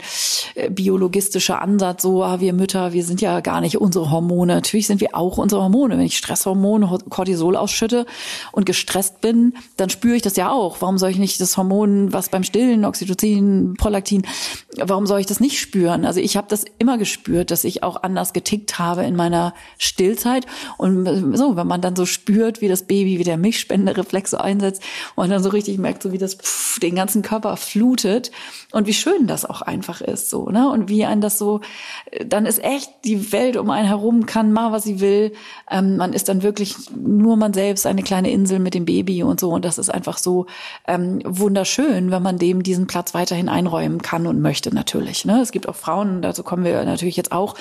äh, 0.56 0.70
biologistischer 0.70 1.62
Ansatz. 1.62 2.04
So, 2.04 2.24
ah, 2.24 2.40
wir 2.40 2.54
Mütter, 2.54 2.94
wir 2.94 3.04
sind 3.04 3.20
ja 3.20 3.40
gar 3.42 3.62
nicht 3.62 3.78
unsere 3.82 4.12
Hormone. 4.12 4.56
Natürlich 4.56 4.88
sind 4.88 5.02
wir 5.02 5.16
auch 5.16 5.38
unsere 5.38 5.62
Hormone. 5.62 5.98
Wenn 5.98 6.06
ich 6.06 6.18
Stresshormone, 6.18 7.00
Cortisol 7.10 7.56
ausschütte 7.56 8.06
und 8.52 8.66
gestresst 8.66 9.22
bin, 9.22 9.56
dann 9.78 9.90
spüre 9.90 10.16
ich 10.16 10.22
das 10.22 10.36
ja 10.36 10.52
auch 10.52 10.82
warum 10.86 11.00
soll 11.00 11.10
ich 11.10 11.18
nicht 11.18 11.42
das 11.42 11.58
Hormon, 11.58 12.14
was 12.14 12.30
beim 12.30 12.44
Stillen, 12.44 12.86
Oxytocin, 12.86 13.74
Prolaktin, 13.76 14.22
warum 14.80 15.08
soll 15.08 15.20
ich 15.20 15.26
das 15.26 15.40
nicht 15.40 15.60
spüren? 15.60 16.06
Also 16.06 16.20
ich 16.20 16.38
habe 16.38 16.46
das 16.48 16.64
immer 16.78 17.00
gespürt, 17.00 17.50
dass 17.50 17.64
ich 17.64 17.82
auch 17.82 18.04
anders 18.04 18.34
getickt 18.34 18.78
habe 18.78 19.04
in 19.04 19.16
meiner 19.16 19.56
Stillzeit. 19.80 20.46
Und 20.78 21.36
so, 21.36 21.56
wenn 21.56 21.66
man 21.66 21.82
dann 21.82 21.96
so 21.96 22.06
spürt, 22.06 22.62
wie 22.62 22.68
das 22.68 22.84
Baby, 22.84 23.18
wie 23.18 23.24
der 23.24 23.38
Milchspendereflex 23.38 24.30
so 24.30 24.38
einsetzt 24.38 24.84
und 25.16 25.32
dann 25.32 25.42
so 25.42 25.50
richtig 25.50 25.80
merkt, 25.80 26.04
so 26.04 26.12
wie 26.12 26.20
das 26.20 26.36
pff, 26.36 26.80
den 26.80 26.94
ganzen 26.94 27.24
Körper 27.24 27.58
flutet 27.58 28.30
und 28.72 28.86
wie 28.86 28.94
schön 28.94 29.26
das 29.26 29.44
auch 29.44 29.64
einfach 29.64 30.02
ist, 30.02 30.30
so, 30.30 30.50
ne? 30.50 30.70
Und 30.70 30.88
wie 30.88 31.06
ein 31.06 31.20
das 31.20 31.40
so, 31.40 31.62
dann 32.24 32.46
ist 32.46 32.64
echt 32.64 32.92
die 33.06 33.32
Welt 33.32 33.58
um 33.58 33.72
einen 33.72 33.88
herum, 33.88 34.28
kann 34.28 34.54
mal, 34.54 34.72
was 34.72 34.84
sie 34.84 35.00
will. 35.00 35.32
Ähm, 35.72 35.98
man 35.98 36.14
ist 36.14 36.30
dann 36.30 36.44
wirklich 36.44 36.76
nur 36.96 37.38
man 37.38 37.54
selbst, 37.54 37.88
eine 37.88 38.04
kleine 38.04 38.30
Insel 38.30 38.60
mit 38.60 38.76
dem 38.76 38.86
Baby 38.86 39.24
und 39.24 39.40
so. 39.40 39.50
Und 39.50 39.66
das 39.66 39.80
ist 39.80 39.90
einfach 39.90 40.20
so 40.20 40.46
ähm, 40.88 41.22
wunderschön, 41.24 42.12
wenn 42.12 42.24
man 42.24 42.38
dem 42.38 42.64
diesen 42.64 42.88
Platz 42.88 43.14
weiterhin 43.14 43.50
einräumen 43.50 44.02
kann 44.02 44.28
und 44.28 44.42
möchte 44.42 44.74
natürlich. 44.74 45.26
Ne? 45.26 45.42
Es 45.42 45.52
gibt 45.52 45.68
auch 45.68 45.76
Frauen, 45.76 46.22
dazu 46.22 46.44
kommen 46.44 46.64
wir 46.64 46.84
natürlich 46.86 47.18
jetzt 47.18 47.32
auch, 47.32 47.56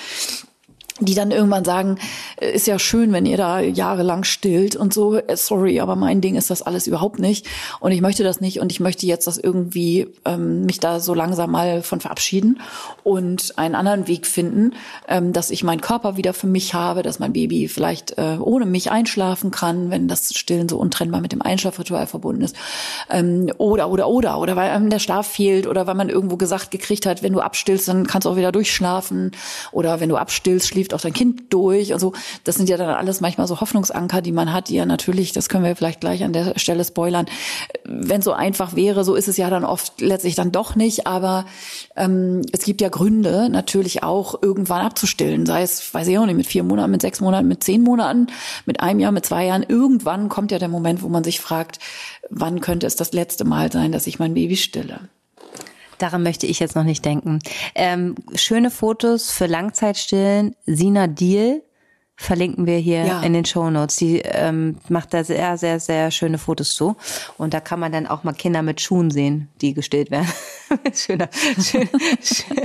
die 1.01 1.15
dann 1.15 1.33
irgendwann 1.33 1.65
sagen, 1.65 1.99
äh, 2.37 2.53
ist 2.53 2.69
ja 2.69 2.79
schön, 2.79 3.13
wenn 3.13 3.27
ihr 3.27 3.37
da 3.37 3.59
jahrelang 3.59 4.23
stillt 4.23 4.77
und 4.77 4.95
so, 4.95 5.17
äh, 5.17 5.37
sorry, 5.37 5.81
aber 5.81 5.97
mein 5.97 6.21
Ding 6.21 6.37
ist 6.37 6.51
das 6.51 6.63
alles 6.63 6.87
überhaupt 6.87 7.19
nicht. 7.19 7.47
Und 7.81 7.91
ich 7.91 8.01
möchte 8.01 8.23
das 8.23 8.41
nicht 8.41 8.61
und 8.61 8.71
ich 8.71 8.79
möchte 8.79 9.05
jetzt 9.07 9.27
das 9.27 9.37
irgendwie 9.37 10.07
ähm, 10.25 10.67
mich 10.67 10.79
da 10.79 11.01
so 11.01 11.13
langsam 11.13 11.51
mal 11.51 11.83
von 11.83 11.99
verabschieden 11.99 12.61
und 13.03 13.59
einen 13.59 13.75
anderen 13.75 14.07
Weg 14.07 14.25
finden, 14.25 14.75
ähm, 15.09 15.33
dass 15.33 15.51
ich 15.51 15.65
meinen 15.65 15.81
Körper 15.81 16.17
wieder 16.17 16.33
für 16.33 16.47
mich 16.47 16.75
habe, 16.75 17.03
dass 17.03 17.19
mein 17.19 17.33
Baby 17.33 17.67
vielleicht 17.67 18.17
äh, 18.17 18.37
ohne 18.39 18.65
mich 18.65 18.93
einschlafen 18.93 19.51
kann, 19.51 19.91
wenn 19.91 20.07
das 20.07 20.33
Stillen 20.35 20.69
so 20.69 20.79
untrennbar 20.79 21.21
mit 21.21 21.33
dem 21.33 21.43
Einschlafritual 21.43 22.07
verbunden 22.07 22.43
ist. 22.43 22.55
Ähm, 23.11 23.51
oder 23.59 23.91
oder 23.91 24.07
oder 24.09 24.39
oder 24.39 24.55
weil 24.55 24.71
einem 24.71 24.91
der 24.91 25.01
Schlaf 25.01 25.27
fehlt 25.27 25.67
oder 25.67 25.89
weil 25.89 25.97
man 25.97 26.09
irgendwo 26.09 26.37
gesagt 26.37 26.71
gekriegt 26.71 27.05
hat, 27.05 27.25
wenn 27.25 27.33
du 27.33 27.41
abstillst, 27.41 27.89
dann 27.89 28.07
kannst 28.07 28.27
du 28.27 28.31
auch 28.31 28.37
wieder 28.37 28.53
durchschlafen. 28.53 29.33
Oder 29.73 29.99
wenn 29.99 30.09
du 30.09 30.17
abstillst, 30.17 30.69
schläfst 30.69 30.84
schläft 30.85 30.95
auch 30.95 31.01
dein 31.01 31.13
Kind 31.13 31.53
durch 31.53 31.93
und 31.93 32.01
so. 32.01 32.13
Das 32.45 32.57
sind 32.57 32.69
ja 32.69 32.77
dann 32.77 32.91
alles 32.91 33.21
manchmal 33.21 33.47
so 33.47 33.61
Hoffnungsanker, 33.61 34.21
die 34.21 34.33
man 34.33 34.53
hat, 34.53 34.69
die 34.69 34.75
ja 34.75 34.87
natürlich, 34.87 35.33
das 35.33 35.49
können 35.49 35.65
wir 35.65 35.75
vielleicht 35.77 36.01
gleich 36.01 36.23
an 36.25 36.33
der 36.33 36.59
Stelle 36.59 36.85
spoilern, 36.85 37.27
wenn 37.85 38.23
so 38.23 38.33
einfach 38.33 38.77
wäre, 38.77 39.05
so 39.05 39.15
ist 39.15 39.29
es 39.29 39.37
ja 39.37 39.49
dann 39.51 39.65
oft 39.65 40.01
letztlich 40.01 40.35
dann 40.35 40.53
doch 40.53 40.77
nicht. 40.77 41.07
Aber 41.07 41.47
ähm, 41.97 42.43
es 42.53 42.65
gibt 42.65 42.81
ja 42.81 42.89
Gründe 42.89 43.49
natürlich 43.49 44.03
auch 44.03 44.43
irgendwann 44.43 44.85
abzustillen, 44.85 45.47
sei 45.47 45.63
es, 45.63 45.95
weiß 45.95 46.09
ich 46.09 46.19
auch 46.19 46.27
nicht, 46.27 46.37
mit 46.37 46.47
vier 46.47 46.65
Monaten, 46.65 46.91
mit 46.91 47.03
sechs 47.03 47.21
Monaten, 47.21 47.49
mit 47.49 47.65
zehn 47.65 47.83
Monaten, 47.83 48.27
mit 48.67 48.81
einem 48.81 49.01
Jahr, 49.01 49.13
mit 49.13 49.25
zwei 49.25 49.47
Jahren. 49.47 49.65
Irgendwann 49.67 50.29
kommt 50.29 50.51
ja 50.51 50.59
der 50.59 50.69
Moment, 50.69 51.03
wo 51.03 51.09
man 51.09 51.25
sich 51.25 51.41
fragt, 51.41 51.79
wann 52.29 52.61
könnte 52.61 52.87
es 52.87 52.97
das 52.97 53.13
letzte 53.13 53.45
Mal 53.45 53.73
sein, 53.73 53.93
dass 53.93 54.07
ich 54.07 54.19
mein 54.19 54.35
Baby 54.35 54.57
stille. 54.57 55.01
Daran 56.05 56.23
möchte 56.23 56.47
ich 56.47 56.59
jetzt 56.61 56.77
noch 56.77 56.85
nicht 56.85 57.03
denken. 57.07 57.39
Ähm, 57.75 58.15
schöne 58.35 58.71
Fotos 58.71 59.31
für 59.31 59.47
Langzeitstillen. 59.47 60.55
Sina 60.67 61.07
Deal 61.07 61.63
verlinken 62.17 62.67
wir 62.67 62.79
hier 62.79 63.05
ja. 63.05 63.23
in 63.23 63.33
den 63.33 63.45
Show 63.45 63.69
Notes. 63.71 63.97
Die 63.97 64.21
ähm, 64.21 64.77
macht 64.89 65.13
da 65.13 65.25
sehr, 65.25 65.59
sehr, 65.59 65.81
sehr 65.81 66.11
schöne 66.11 66.39
Fotos 66.39 66.75
zu. 66.75 66.97
Und 67.39 67.55
da 67.55 67.61
kann 67.61 67.81
man 67.81 67.93
dann 67.93 68.07
auch 68.07 68.25
mal 68.25 68.33
Kinder 68.33 68.63
mit 68.63 68.81
Schuhen 68.81 69.11
sehen, 69.11 69.49
die 69.61 69.75
gestillt 69.75 70.11
werden. 70.11 70.29
Schöner. 70.95 71.29
Schön, 71.61 71.89
schön, 72.23 72.59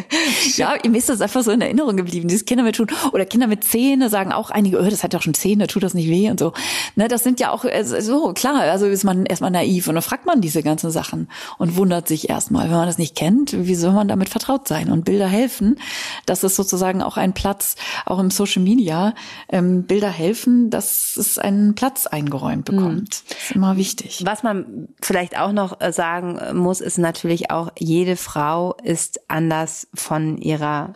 ja, 0.56 0.76
mir 0.88 0.98
ist 0.98 1.10
das 1.10 1.22
einfach 1.22 1.44
so 1.44 1.52
in 1.52 1.62
Erinnerung 1.62 1.98
geblieben. 1.98 2.28
Dieses 2.28 2.46
Kinder 2.46 2.64
mit 2.64 2.76
Schuhen 2.76 2.90
oder 3.12 3.26
Kinder 3.26 3.48
mit 3.48 3.64
Zähne 3.64 4.10
sagen 4.10 4.32
auch 4.32 4.52
einige, 4.52 4.80
oh, 4.80 4.90
das 4.90 5.04
hat 5.04 5.14
doch 5.14 5.22
schon 5.22 5.34
Zähne, 5.34 5.68
tut 5.68 5.84
das 5.84 5.94
nicht 5.94 6.10
weh 6.10 6.30
und 6.30 6.40
so. 6.40 6.54
Ne, 6.96 7.08
das 7.08 7.24
sind 7.24 7.40
ja 7.40 7.52
auch 7.52 7.66
äh, 7.66 7.84
so 7.84 8.34
klar. 8.34 8.62
Also 8.62 8.86
ist 8.86 9.04
man 9.04 9.26
erstmal 9.26 9.52
naiv 9.52 9.88
und 9.88 9.96
dann 9.96 10.02
fragt 10.02 10.26
man 10.26 10.42
diese 10.42 10.64
ganzen 10.64 10.92
Sachen 10.92 11.30
und 11.58 11.76
wundert 11.76 12.08
sich 12.08 12.30
erstmal, 12.30 12.66
wenn 12.66 12.78
man 12.78 12.88
das 12.88 12.98
nicht 12.98 13.16
kennt, 13.16 13.54
wie 13.66 13.76
soll 13.76 13.92
man 13.92 14.08
damit 14.08 14.30
vertraut 14.30 14.68
sein? 14.68 14.92
Und 14.92 15.06
Bilder 15.06 15.28
helfen. 15.28 15.80
Das 16.26 16.44
ist 16.44 16.56
sozusagen 16.56 17.02
auch 17.02 17.18
ein 17.18 17.34
Platz, 17.34 17.76
auch 18.06 18.20
im 18.20 18.32
Social 18.32 18.64
Media 18.64 19.14
ähm, 19.48 19.84
Bilder 19.84 20.10
helfen, 20.10 20.70
dass 20.70 21.16
es 21.18 21.40
einen 21.40 21.76
Platz 21.76 22.08
eingeräumt 22.08 22.70
mhm. 22.72 22.76
bekommt. 22.76 23.24
Mhm. 23.24 23.30
Das 23.30 23.38
ist 23.38 23.52
immer 23.52 23.78
wichtig. 23.78 24.22
Was 24.26 24.44
man 24.44 24.90
vielleicht 25.02 25.38
auch 25.38 25.52
noch 25.52 25.80
äh, 25.82 25.92
sagen 25.92 26.40
muss, 26.58 26.82
ist 26.82 26.98
natürlich 26.98 27.52
auch, 27.52 27.72
jede 27.78 28.16
Frau 28.16 28.76
ist 28.84 29.22
anders 29.30 29.88
von 29.94 30.38
ihrer, 30.38 30.94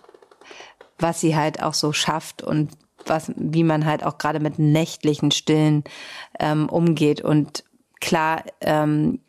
was 0.99 1.21
sie 1.21 1.35
halt 1.35 1.61
auch 1.61 1.73
so 1.73 1.93
schafft 1.93 2.43
und 2.43 2.71
was, 3.05 3.31
wie 3.35 3.63
man 3.63 3.85
halt 3.85 4.03
auch 4.03 4.17
gerade 4.17 4.39
mit 4.39 4.59
nächtlichen 4.59 5.31
Stillen 5.31 5.83
ähm, 6.39 6.69
umgeht. 6.69 7.21
Und 7.21 7.63
klar, 7.99 8.43
ähm, 8.61 9.19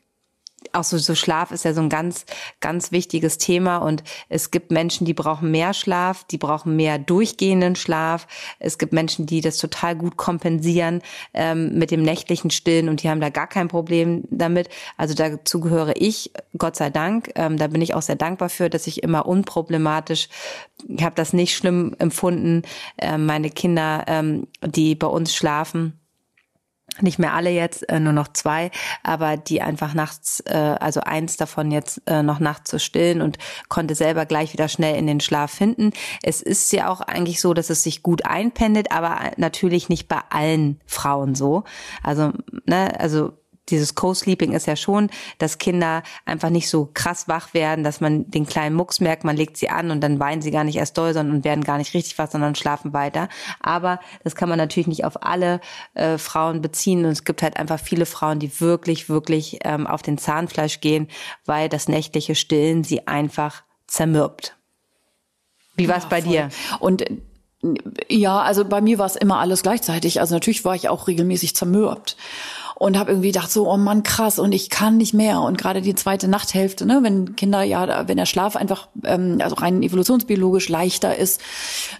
auch 0.74 0.84
so, 0.84 0.98
so 0.98 1.14
Schlaf 1.14 1.50
ist 1.50 1.64
ja 1.64 1.74
so 1.74 1.80
ein 1.80 1.88
ganz, 1.88 2.26
ganz 2.60 2.92
wichtiges 2.92 3.38
Thema 3.38 3.78
und 3.78 4.02
es 4.28 4.50
gibt 4.50 4.70
Menschen, 4.70 5.04
die 5.04 5.14
brauchen 5.14 5.50
mehr 5.50 5.74
Schlaf, 5.74 6.24
die 6.24 6.38
brauchen 6.38 6.76
mehr 6.76 6.98
durchgehenden 6.98 7.76
Schlaf. 7.76 8.26
Es 8.58 8.78
gibt 8.78 8.92
Menschen, 8.92 9.26
die 9.26 9.40
das 9.40 9.58
total 9.58 9.96
gut 9.96 10.16
kompensieren 10.16 11.02
ähm, 11.32 11.78
mit 11.78 11.90
dem 11.90 12.02
nächtlichen 12.02 12.50
Stillen 12.50 12.88
und 12.88 13.02
die 13.02 13.10
haben 13.10 13.20
da 13.20 13.30
gar 13.30 13.46
kein 13.46 13.68
Problem 13.68 14.24
damit. 14.30 14.68
Also 14.96 15.14
dazu 15.14 15.60
gehöre 15.60 15.94
ich, 15.96 16.32
Gott 16.56 16.76
sei 16.76 16.90
Dank. 16.90 17.30
Ähm, 17.34 17.56
da 17.56 17.66
bin 17.68 17.82
ich 17.82 17.94
auch 17.94 18.02
sehr 18.02 18.16
dankbar 18.16 18.48
für, 18.48 18.70
dass 18.70 18.86
ich 18.86 19.02
immer 19.02 19.26
unproblematisch, 19.26 20.28
ich 20.88 21.02
habe 21.02 21.14
das 21.14 21.32
nicht 21.32 21.56
schlimm 21.56 21.94
empfunden. 21.98 22.62
Ähm, 22.98 23.26
meine 23.26 23.50
Kinder, 23.50 24.04
ähm, 24.06 24.46
die 24.64 24.94
bei 24.94 25.06
uns 25.06 25.34
schlafen, 25.34 25.98
nicht 27.00 27.18
mehr 27.18 27.34
alle 27.34 27.50
jetzt, 27.50 27.88
äh, 27.88 28.00
nur 28.00 28.12
noch 28.12 28.28
zwei, 28.28 28.70
aber 29.02 29.36
die 29.36 29.62
einfach 29.62 29.94
nachts, 29.94 30.40
äh, 30.46 30.76
also 30.80 31.00
eins 31.00 31.36
davon 31.36 31.70
jetzt 31.70 32.02
äh, 32.06 32.22
noch 32.22 32.40
nachts 32.40 32.70
zu 32.70 32.78
stillen 32.78 33.20
und 33.20 33.38
konnte 33.68 33.94
selber 33.94 34.26
gleich 34.26 34.52
wieder 34.52 34.68
schnell 34.68 34.96
in 34.96 35.06
den 35.06 35.20
Schlaf 35.20 35.50
finden. 35.50 35.92
Es 36.22 36.42
ist 36.42 36.72
ja 36.72 36.88
auch 36.88 37.00
eigentlich 37.00 37.40
so, 37.40 37.54
dass 37.54 37.70
es 37.70 37.82
sich 37.82 38.02
gut 38.02 38.24
einpendet, 38.24 38.92
aber 38.92 39.18
natürlich 39.36 39.88
nicht 39.88 40.08
bei 40.08 40.20
allen 40.30 40.80
Frauen 40.86 41.34
so. 41.34 41.64
Also, 42.02 42.32
ne, 42.66 42.98
also 42.98 43.32
dieses 43.70 43.94
Co-Sleeping 43.94 44.52
ist 44.52 44.66
ja 44.66 44.76
schon, 44.76 45.10
dass 45.38 45.58
Kinder 45.58 46.02
einfach 46.24 46.50
nicht 46.50 46.68
so 46.68 46.90
krass 46.92 47.28
wach 47.28 47.54
werden, 47.54 47.84
dass 47.84 48.00
man 48.00 48.30
den 48.30 48.46
kleinen 48.46 48.76
Mucks 48.76 49.00
merkt, 49.00 49.24
man 49.24 49.36
legt 49.36 49.56
sie 49.56 49.70
an 49.70 49.90
und 49.90 50.00
dann 50.00 50.20
weinen 50.20 50.42
sie 50.42 50.50
gar 50.50 50.64
nicht 50.64 50.76
erst 50.76 50.98
doll, 50.98 51.14
sondern 51.14 51.44
werden 51.44 51.64
gar 51.64 51.78
nicht 51.78 51.94
richtig 51.94 52.18
wach, 52.18 52.30
sondern 52.30 52.54
schlafen 52.54 52.92
weiter. 52.92 53.28
Aber 53.60 54.00
das 54.22 54.34
kann 54.34 54.48
man 54.48 54.58
natürlich 54.58 54.86
nicht 54.86 55.04
auf 55.04 55.22
alle 55.22 55.60
äh, 55.94 56.18
Frauen 56.18 56.60
beziehen 56.60 57.04
und 57.04 57.12
es 57.12 57.24
gibt 57.24 57.42
halt 57.42 57.56
einfach 57.56 57.80
viele 57.80 58.06
Frauen, 58.06 58.38
die 58.38 58.60
wirklich, 58.60 59.08
wirklich 59.08 59.60
ähm, 59.64 59.86
auf 59.86 60.02
den 60.02 60.18
Zahnfleisch 60.18 60.80
gehen, 60.80 61.08
weil 61.46 61.68
das 61.68 61.88
nächtliche 61.88 62.34
Stillen 62.34 62.84
sie 62.84 63.06
einfach 63.06 63.62
zermürbt. 63.86 64.56
Wie 65.76 65.88
war 65.88 65.96
es 65.96 66.04
ja, 66.04 66.08
bei 66.08 66.22
voll. 66.22 66.32
dir? 66.32 66.48
Und 66.80 67.04
ja, 68.08 68.40
also 68.40 68.64
bei 68.64 68.80
mir 68.80 68.98
war 68.98 69.06
es 69.06 69.16
immer 69.16 69.38
alles 69.38 69.62
gleichzeitig. 69.62 70.20
Also 70.20 70.34
natürlich 70.34 70.64
war 70.64 70.74
ich 70.74 70.88
auch 70.90 71.08
regelmäßig 71.08 71.56
zermürbt 71.56 72.16
und 72.74 72.98
habe 72.98 73.12
irgendwie 73.12 73.28
gedacht 73.28 73.50
so, 73.50 73.70
oh 73.70 73.76
Mann, 73.76 74.02
krass 74.02 74.38
und 74.38 74.52
ich 74.52 74.68
kann 74.68 74.96
nicht 74.96 75.14
mehr. 75.14 75.40
Und 75.40 75.58
gerade 75.58 75.80
die 75.80 75.94
zweite 75.94 76.28
Nachthälfte, 76.28 76.86
ne, 76.86 77.00
wenn 77.02 77.36
Kinder 77.36 77.62
ja, 77.62 78.08
wenn 78.08 78.16
der 78.16 78.26
Schlaf 78.26 78.56
einfach, 78.56 78.88
ähm, 79.04 79.38
also 79.40 79.56
rein 79.56 79.82
evolutionsbiologisch 79.82 80.68
leichter 80.68 81.16
ist, 81.16 81.40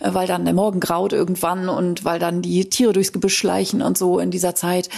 äh, 0.01 0.13
weil 0.13 0.27
dann 0.27 0.45
der 0.45 0.55
Morgen 0.55 0.81
graut 0.81 1.13
irgendwann 1.13 1.69
und 1.69 2.05
weil 2.05 2.19
dann 2.19 2.43
die 2.43 2.69
Tiere 2.69 2.93
durchs 2.93 3.13
Gebüsch 3.13 3.37
schleichen 3.37 3.83
und 3.83 3.97
so 3.97 4.19
in 4.19 4.31
dieser 4.31 4.55
Zeit, 4.55 4.89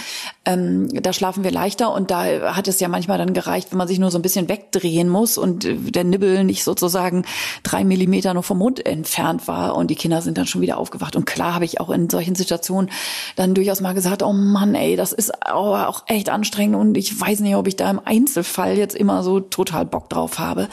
ähm, 0.45 0.89
da 1.01 1.13
schlafen 1.13 1.43
wir 1.43 1.51
leichter 1.51 1.93
und 1.93 2.09
da 2.09 2.55
hat 2.55 2.67
es 2.67 2.79
ja 2.79 2.87
manchmal 2.87 3.17
dann 3.17 3.33
gereicht, 3.33 3.71
wenn 3.71 3.77
man 3.77 3.87
sich 3.87 3.99
nur 3.99 4.09
so 4.09 4.17
ein 4.17 4.23
bisschen 4.23 4.49
wegdrehen 4.49 5.09
muss 5.09 5.37
und 5.37 5.67
der 5.95 6.03
Nibbel 6.03 6.43
nicht 6.43 6.63
sozusagen 6.63 7.23
drei 7.63 7.83
Millimeter 7.83 8.33
nur 8.33 8.43
vom 8.43 8.57
Mund 8.57 8.83
entfernt 8.85 9.47
war 9.47 9.75
und 9.75 9.91
die 9.91 9.95
Kinder 9.95 10.21
sind 10.21 10.37
dann 10.37 10.47
schon 10.47 10.61
wieder 10.61 10.77
aufgewacht. 10.77 11.15
Und 11.15 11.25
klar 11.25 11.53
habe 11.53 11.65
ich 11.65 11.79
auch 11.79 11.89
in 11.89 12.09
solchen 12.09 12.35
Situationen 12.35 12.89
dann 13.35 13.53
durchaus 13.53 13.81
mal 13.81 13.93
gesagt, 13.93 14.23
oh 14.23 14.33
Mann, 14.33 14.73
ey, 14.73 14.95
das 14.95 15.13
ist 15.13 15.45
auch 15.45 15.66
Dauer 15.67 15.87
auch 15.89 16.03
echt 16.07 16.29
anstrengend 16.29 16.77
und 16.77 16.97
ich 16.97 17.19
weiß 17.19 17.41
nicht, 17.41 17.55
ob 17.55 17.67
ich 17.67 17.75
da 17.75 17.89
im 17.91 17.99
Einzelfall 18.03 18.77
jetzt 18.77 18.95
immer 18.95 19.21
so 19.21 19.41
total 19.41 19.85
Bock 19.85 20.09
drauf 20.09 20.39
habe. 20.39 20.69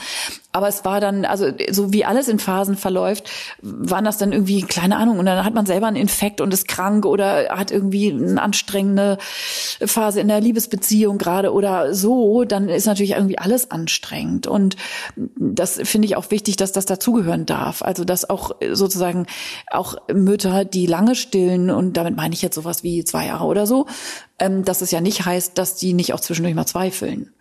Aber 0.55 0.69
es 0.69 0.85
war 0.85 1.01
dann, 1.01 1.25
also 1.25 1.49
so 1.73 1.93
wie 1.93 2.05
alles 2.05 2.29
in 2.29 2.39
Phasen 2.39 2.77
verläuft, 2.77 3.29
waren 3.61 4.05
das 4.05 4.19
dann 4.19 4.31
irgendwie, 4.31 4.63
keine 4.63 4.97
Ahnung, 4.97 5.19
und 5.19 5.27
dann 5.27 5.45
hat 5.45 5.53
man 5.53 5.67
selber 5.67 5.89
einen 5.89 5.97
Infekt 5.97 6.41
und 6.41 6.55
ist 6.55 6.69
krank 6.69 7.07
oder 7.07 7.49
hat 7.51 7.73
irgendwie 7.73 8.13
eine 8.13 8.41
anstrengende 8.41 9.19
Phase 9.85 10.21
in 10.21 10.29
der 10.29 10.41
Liebesbeziehung 10.41 11.19
gerade 11.19 11.53
oder 11.53 11.93
so, 11.93 12.45
dann 12.45 12.69
ist 12.69 12.87
natürlich 12.87 13.13
irgendwie 13.13 13.37
alles 13.37 13.73
anstrengend. 13.73 14.47
Und 14.47 14.77
das 15.17 15.81
finde 15.83 16.07
ich 16.07 16.15
auch 16.15 16.31
wichtig, 16.31 16.55
dass 16.55 16.71
das 16.71 16.87
dazugehören 16.87 17.47
darf. 17.47 17.83
Also 17.83 18.05
dass 18.05 18.31
auch 18.31 18.53
sozusagen 18.73 19.27
auch 19.73 19.97
Mütter, 20.13 20.65
die 20.65 20.87
lange 20.87 21.17
stillen, 21.17 21.69
und 21.69 21.97
damit 21.97 22.15
meine 22.15 22.33
ich 22.33 22.43
jetzt 22.43 22.55
sowas 22.55 22.85
wie 22.85 23.03
zwei 23.03 23.27
Jahre 23.27 23.47
oder 23.47 23.67
so, 23.67 23.87
ähm, 24.39 24.65
dass 24.65 24.83
es 24.83 24.93
ja 24.93 25.01
nicht 25.01 25.27
heißt, 25.27 25.59
dass 25.59 25.75
die 25.75 25.95
nicht 25.95 26.15
auch 26.15 26.21
zwischendurch 26.21 26.55
mal 26.55 26.65
zweifeln. 26.65 27.33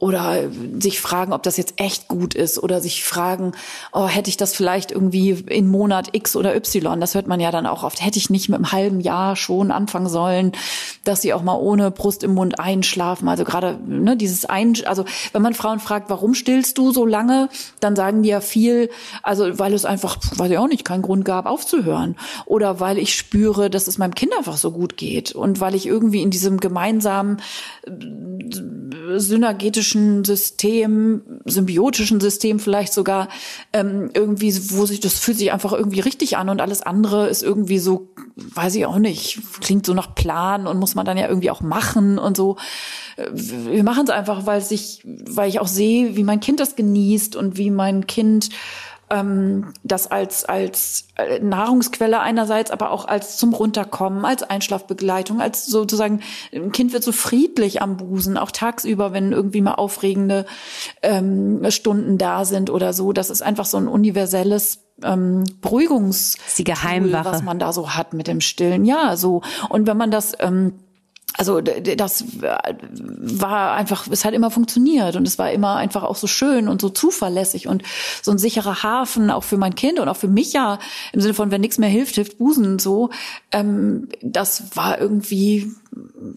Oder 0.00 0.50
sich 0.80 1.00
fragen, 1.00 1.32
ob 1.32 1.42
das 1.42 1.58
jetzt 1.58 1.74
echt 1.76 2.08
gut 2.08 2.34
ist. 2.34 2.60
Oder 2.60 2.80
sich 2.80 3.04
fragen, 3.04 3.52
oh, 3.92 4.08
hätte 4.08 4.30
ich 4.30 4.38
das 4.38 4.54
vielleicht 4.54 4.90
irgendwie 4.90 5.30
in 5.30 5.68
Monat 5.68 6.08
X 6.12 6.34
oder 6.34 6.56
Y, 6.56 7.00
das 7.00 7.14
hört 7.14 7.28
man 7.28 7.38
ja 7.38 7.50
dann 7.50 7.66
auch 7.66 7.84
oft, 7.84 8.04
hätte 8.04 8.18
ich 8.18 8.30
nicht 8.30 8.48
mit 8.48 8.56
einem 8.56 8.72
halben 8.72 9.00
Jahr 9.00 9.36
schon 9.36 9.70
anfangen 9.70 10.08
sollen, 10.08 10.52
dass 11.04 11.20
sie 11.20 11.34
auch 11.34 11.42
mal 11.42 11.54
ohne 11.54 11.90
Brust 11.90 12.24
im 12.24 12.34
Mund 12.34 12.58
einschlafen, 12.58 13.28
also 13.28 13.44
gerade 13.44 13.78
ne, 13.86 14.16
dieses 14.16 14.46
ein, 14.46 14.74
also 14.86 15.04
wenn 15.32 15.42
man 15.42 15.52
Frauen 15.52 15.80
fragt, 15.80 16.08
warum 16.08 16.34
stillst 16.34 16.78
du 16.78 16.92
so 16.92 17.04
lange, 17.04 17.50
dann 17.80 17.94
sagen 17.94 18.22
die 18.22 18.30
ja 18.30 18.40
viel, 18.40 18.88
also 19.22 19.58
weil 19.58 19.74
es 19.74 19.84
einfach, 19.84 20.16
weiß 20.36 20.50
ich 20.50 20.58
auch 20.58 20.68
nicht, 20.68 20.86
keinen 20.86 21.02
Grund 21.02 21.26
gab 21.26 21.44
aufzuhören. 21.44 22.16
Oder 22.46 22.80
weil 22.80 22.98
ich 22.98 23.14
spüre, 23.14 23.68
dass 23.68 23.86
es 23.86 23.98
meinem 23.98 24.14
Kind 24.14 24.32
einfach 24.36 24.56
so 24.56 24.70
gut 24.70 24.96
geht. 24.96 25.32
Und 25.32 25.60
weil 25.60 25.74
ich 25.74 25.86
irgendwie 25.86 26.22
in 26.22 26.30
diesem 26.30 26.58
gemeinsamen 26.58 27.42
synergetischen 29.16 29.89
System, 30.24 31.40
symbiotischen 31.44 32.20
System 32.20 32.58
vielleicht 32.58 32.92
sogar 32.92 33.28
ähm, 33.72 34.10
irgendwie, 34.14 34.54
wo 34.70 34.86
sich 34.86 35.00
das 35.00 35.18
fühlt 35.18 35.38
sich 35.38 35.52
einfach 35.52 35.72
irgendwie 35.72 36.00
richtig 36.00 36.36
an 36.36 36.48
und 36.48 36.60
alles 36.60 36.82
andere 36.82 37.28
ist 37.28 37.42
irgendwie 37.42 37.78
so, 37.78 38.08
weiß 38.36 38.74
ich 38.74 38.86
auch 38.86 38.98
nicht, 38.98 39.40
klingt 39.60 39.86
so 39.86 39.94
nach 39.94 40.14
Plan 40.14 40.66
und 40.66 40.78
muss 40.78 40.94
man 40.94 41.06
dann 41.06 41.18
ja 41.18 41.28
irgendwie 41.28 41.50
auch 41.50 41.60
machen 41.60 42.18
und 42.18 42.36
so. 42.36 42.56
Äh, 43.16 43.28
wir 43.32 43.84
machen 43.84 44.04
es 44.04 44.10
einfach, 44.10 44.46
weil 44.46 44.60
sich, 44.60 45.02
weil 45.04 45.48
ich 45.48 45.60
auch 45.60 45.68
sehe, 45.68 46.16
wie 46.16 46.24
mein 46.24 46.40
Kind 46.40 46.60
das 46.60 46.76
genießt 46.76 47.36
und 47.36 47.56
wie 47.56 47.70
mein 47.70 48.06
Kind 48.06 48.50
ähm, 49.10 49.72
das 49.82 50.10
als, 50.10 50.44
als 50.44 51.08
äh, 51.16 51.40
Nahrungsquelle 51.40 52.20
einerseits, 52.20 52.70
aber 52.70 52.90
auch 52.90 53.06
als 53.06 53.36
zum 53.36 53.52
Runterkommen, 53.52 54.24
als 54.24 54.42
Einschlafbegleitung, 54.42 55.40
als 55.40 55.66
sozusagen, 55.66 56.20
ein 56.54 56.72
Kind 56.72 56.92
wird 56.92 57.02
so 57.02 57.12
friedlich 57.12 57.82
am 57.82 57.96
Busen, 57.96 58.38
auch 58.38 58.50
tagsüber, 58.50 59.12
wenn 59.12 59.32
irgendwie 59.32 59.60
mal 59.60 59.74
aufregende 59.74 60.46
ähm, 61.02 61.62
Stunden 61.70 62.18
da 62.18 62.44
sind 62.44 62.70
oder 62.70 62.92
so. 62.92 63.12
Das 63.12 63.30
ist 63.30 63.42
einfach 63.42 63.66
so 63.66 63.76
ein 63.76 63.88
universelles 63.88 64.84
ähm, 65.02 65.44
Beruhigungs 65.60 66.36
was 67.32 67.42
man 67.42 67.58
da 67.58 67.72
so 67.72 67.90
hat 67.90 68.14
mit 68.14 68.26
dem 68.26 68.40
Stillen. 68.40 68.84
Ja, 68.84 69.16
so. 69.16 69.42
Und 69.68 69.86
wenn 69.86 69.96
man 69.96 70.10
das 70.10 70.34
ähm, 70.38 70.74
also 71.40 71.62
das 71.62 72.26
war 72.36 73.72
einfach, 73.72 74.06
es 74.10 74.26
hat 74.26 74.34
immer 74.34 74.50
funktioniert 74.50 75.16
und 75.16 75.26
es 75.26 75.38
war 75.38 75.50
immer 75.50 75.76
einfach 75.76 76.02
auch 76.02 76.16
so 76.16 76.26
schön 76.26 76.68
und 76.68 76.82
so 76.82 76.90
zuverlässig 76.90 77.66
und 77.66 77.82
so 78.20 78.30
ein 78.30 78.36
sicherer 78.36 78.82
Hafen 78.82 79.30
auch 79.30 79.42
für 79.42 79.56
mein 79.56 79.74
Kind 79.74 80.00
und 80.00 80.08
auch 80.10 80.18
für 80.18 80.28
mich 80.28 80.52
ja 80.52 80.78
im 81.14 81.22
Sinne 81.22 81.32
von 81.32 81.50
wenn 81.50 81.62
nichts 81.62 81.78
mehr 81.78 81.88
hilft, 81.88 82.16
hilft 82.16 82.36
Busen 82.36 82.78
so. 82.78 83.08
Ähm, 83.52 84.08
das 84.20 84.76
war 84.76 85.00
irgendwie 85.00 85.72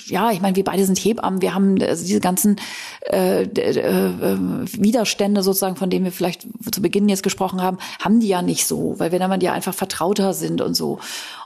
ja, 0.05 0.31
ich 0.31 0.41
meine, 0.41 0.55
wir 0.55 0.63
beide 0.63 0.85
sind 0.85 0.97
Hebammen, 0.97 1.41
wir 1.41 1.53
haben 1.53 1.79
also 1.81 2.05
diese 2.05 2.21
ganzen 2.21 2.55
äh, 3.01 3.43
äh, 3.43 4.37
Widerstände 4.79 5.43
sozusagen, 5.43 5.75
von 5.75 5.89
denen 5.89 6.05
wir 6.05 6.11
vielleicht 6.11 6.47
zu 6.71 6.81
Beginn 6.81 7.09
jetzt 7.09 7.23
gesprochen 7.23 7.61
haben, 7.61 7.77
haben 8.01 8.19
die 8.21 8.29
ja 8.29 8.41
nicht 8.41 8.65
so, 8.65 8.95
weil 8.99 9.11
wir 9.11 9.19
dann 9.19 9.41
ja 9.41 9.51
einfach 9.51 9.73
vertrauter 9.73 10.33
sind 10.33 10.61
und 10.61 10.75
so. 10.75 10.99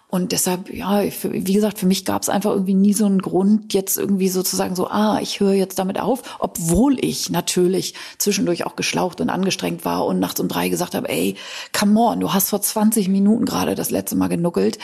Und 0.10 0.32
deshalb, 0.32 0.74
ja, 0.74 1.02
für, 1.12 1.34
wie 1.34 1.54
gesagt, 1.54 1.80
für 1.80 1.86
mich 1.86 2.06
gab 2.06 2.22
es 2.22 2.30
einfach 2.30 2.52
irgendwie 2.52 2.76
nie 2.76 2.94
so 2.94 3.06
einen 3.06 3.22
Grund, 3.22 3.74
jetzt 3.74 3.98
irgendwie 3.98 4.30
sozusagen 4.30 4.74
so, 4.74 4.88
ah, 4.88 5.20
ich 5.22 5.42
höre 5.42 5.52
jetzt 5.52 5.80
damit 5.80 6.00
auf, 6.00 6.38
obwohl 6.40 6.98
ich 7.04 7.30
natürlich 7.30 7.94
zwischendurch 8.18 8.66
auch 8.66 8.78
geschlaucht 8.78 9.20
und 9.20 9.30
angestrengt 9.30 9.84
war 9.84 10.06
und 10.06 10.20
nachts 10.20 10.40
um 10.40 10.48
drei 10.48 10.70
gesagt 10.70 10.96
habe, 10.96 11.10
ey, 11.10 11.36
come 11.78 12.00
on, 12.00 12.22
du 12.22 12.34
hast 12.34 12.52
vor 12.52 12.62
20 12.62 13.10
Minuten 13.10 13.44
gerade 13.44 13.76
das 13.76 13.92
letzte 13.92 14.16
Mal 14.16 14.30
genuckelt. 14.30 14.80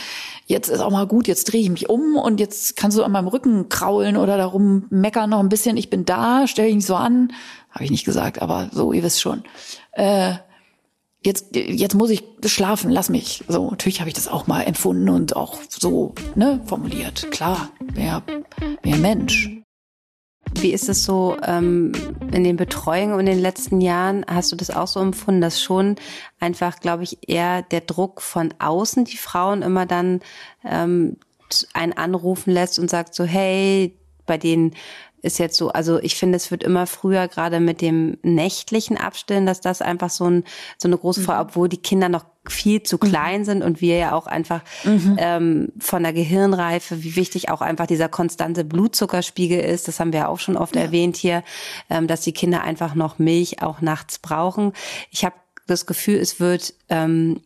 Jetzt 0.46 0.68
ist 0.68 0.82
auch 0.82 0.92
mal 0.92 1.08
gut, 1.08 1.30
jetzt 1.30 1.46
drehe 1.46 1.62
ich 1.62 1.70
mich 1.70 1.88
um 1.88 2.18
und 2.18 2.42
jetzt 2.42 2.76
kannst 2.76 2.98
du 2.98 3.04
an 3.04 3.14
meinem 3.14 3.30
Rücken 3.30 3.70
kraulen 3.70 4.18
oder 4.18 4.36
darum 4.36 4.88
meckern 4.90 5.30
noch 5.30 5.40
ein 5.40 5.50
bisschen, 5.50 5.78
ich 5.78 5.90
bin 5.90 6.04
da, 6.04 6.48
stell 6.48 6.66
dich 6.66 6.76
nicht 6.76 6.86
so 6.86 6.96
an. 6.96 7.32
Habe 7.72 7.86
ich 7.86 7.92
nicht 7.92 8.06
gesagt, 8.06 8.42
aber 8.42 8.70
so, 8.74 8.92
ihr 8.92 9.04
wisst 9.04 9.22
schon. 9.22 9.44
Äh, 9.94 10.34
jetzt, 11.26 11.56
jetzt 11.56 11.96
muss 11.96 12.10
ich 12.10 12.24
schlafen, 12.46 12.92
lass 12.92 13.10
mich. 13.10 13.44
So, 13.48 13.70
natürlich 13.70 14.00
habe 14.00 14.10
ich 14.10 14.16
das 14.16 14.28
auch 14.28 14.48
mal 14.48 14.62
empfunden 14.62 15.10
und 15.10 15.36
auch 15.36 15.60
so 15.70 16.14
ne, 16.36 16.62
formuliert. 16.66 17.32
Klar, 17.32 17.70
wer, 17.80 18.24
wer 18.82 18.98
Mensch. 18.98 19.50
Wie 20.56 20.72
ist 20.72 20.90
es 20.90 21.04
so 21.04 21.38
ähm, 21.44 21.94
in 22.32 22.44
den 22.44 22.58
Betreuungen 22.58 23.20
in 23.22 23.26
den 23.26 23.40
letzten 23.40 23.82
Jahren? 23.82 24.26
Hast 24.28 24.52
du 24.52 24.56
das 24.56 24.70
auch 24.70 24.88
so 24.88 25.00
empfunden, 25.00 25.42
dass 25.42 25.62
schon 25.62 25.96
einfach, 26.40 26.80
glaube 26.80 27.04
ich, 27.04 27.28
eher 27.28 27.64
der 27.64 27.82
Druck 27.82 28.22
von 28.22 28.54
außen 28.60 29.06
die 29.06 29.18
Frauen 29.18 29.62
immer 29.62 29.86
dann 29.86 30.20
ähm, 30.64 31.18
einen 31.74 31.94
anrufen 31.94 32.52
lässt 32.52 32.78
und 32.78 32.90
sagt 32.90 33.16
so, 33.16 33.24
hey, 33.24 33.98
bei 34.26 34.38
denen 34.38 34.74
ist 35.24 35.40
jetzt 35.40 35.58
so, 35.58 35.70
also 35.70 36.00
ich 36.00 36.16
finde, 36.16 36.36
es 36.36 36.52
wird 36.52 36.64
immer 36.64 36.86
früher 36.86 37.28
gerade 37.30 37.62
mit 37.62 37.82
dem 37.82 38.18
nächtlichen 38.22 38.98
Abstillen, 38.98 39.46
dass 39.46 39.62
das 39.62 39.82
einfach 39.82 40.10
so, 40.10 40.26
ein, 40.26 40.44
so 40.78 40.90
eine 40.90 40.98
große 40.98 41.22
Frage, 41.22 41.46
mhm. 41.46 41.50
obwohl 41.50 41.70
die 41.70 41.78
Kinder 41.78 42.10
noch 42.10 42.26
viel 42.46 42.84
zu 42.84 42.98
mhm. 42.98 43.10
klein 43.10 43.40
mhm. 43.40 43.46
sind 43.46 43.64
und 43.64 43.80
wir 43.80 43.98
ja 43.98 44.12
auch 44.12 44.28
einfach 44.28 44.62
mhm. 44.84 45.16
ähm, 45.18 45.72
von 45.80 46.04
der 46.04 46.12
Gehirnreife, 46.12 47.04
wie 47.04 47.16
wichtig 47.16 47.50
auch 47.50 47.62
einfach 47.62 47.88
dieser 47.88 48.10
konstante 48.10 48.66
Blutzuckerspiegel 48.66 49.62
ist, 49.62 49.88
das 49.88 50.02
haben 50.02 50.12
wir 50.12 50.20
ja 50.22 50.28
auch 50.28 50.40
schon 50.40 50.58
oft 50.58 50.76
ja. 50.76 50.82
erwähnt 50.82 51.16
hier, 51.16 51.44
ähm, 51.90 52.08
dass 52.08 52.22
die 52.22 52.34
Kinder 52.34 52.62
einfach 52.62 52.94
noch 52.94 53.18
Milch 53.18 53.62
auch 53.62 53.80
nachts 53.80 54.20
brauchen. 54.20 54.74
Ich 55.10 55.24
habe 55.24 55.36
das 55.68 55.86
Gefühl, 55.86 56.18
es 56.18 56.42
wird 56.42 56.74
ähm, 56.90 57.40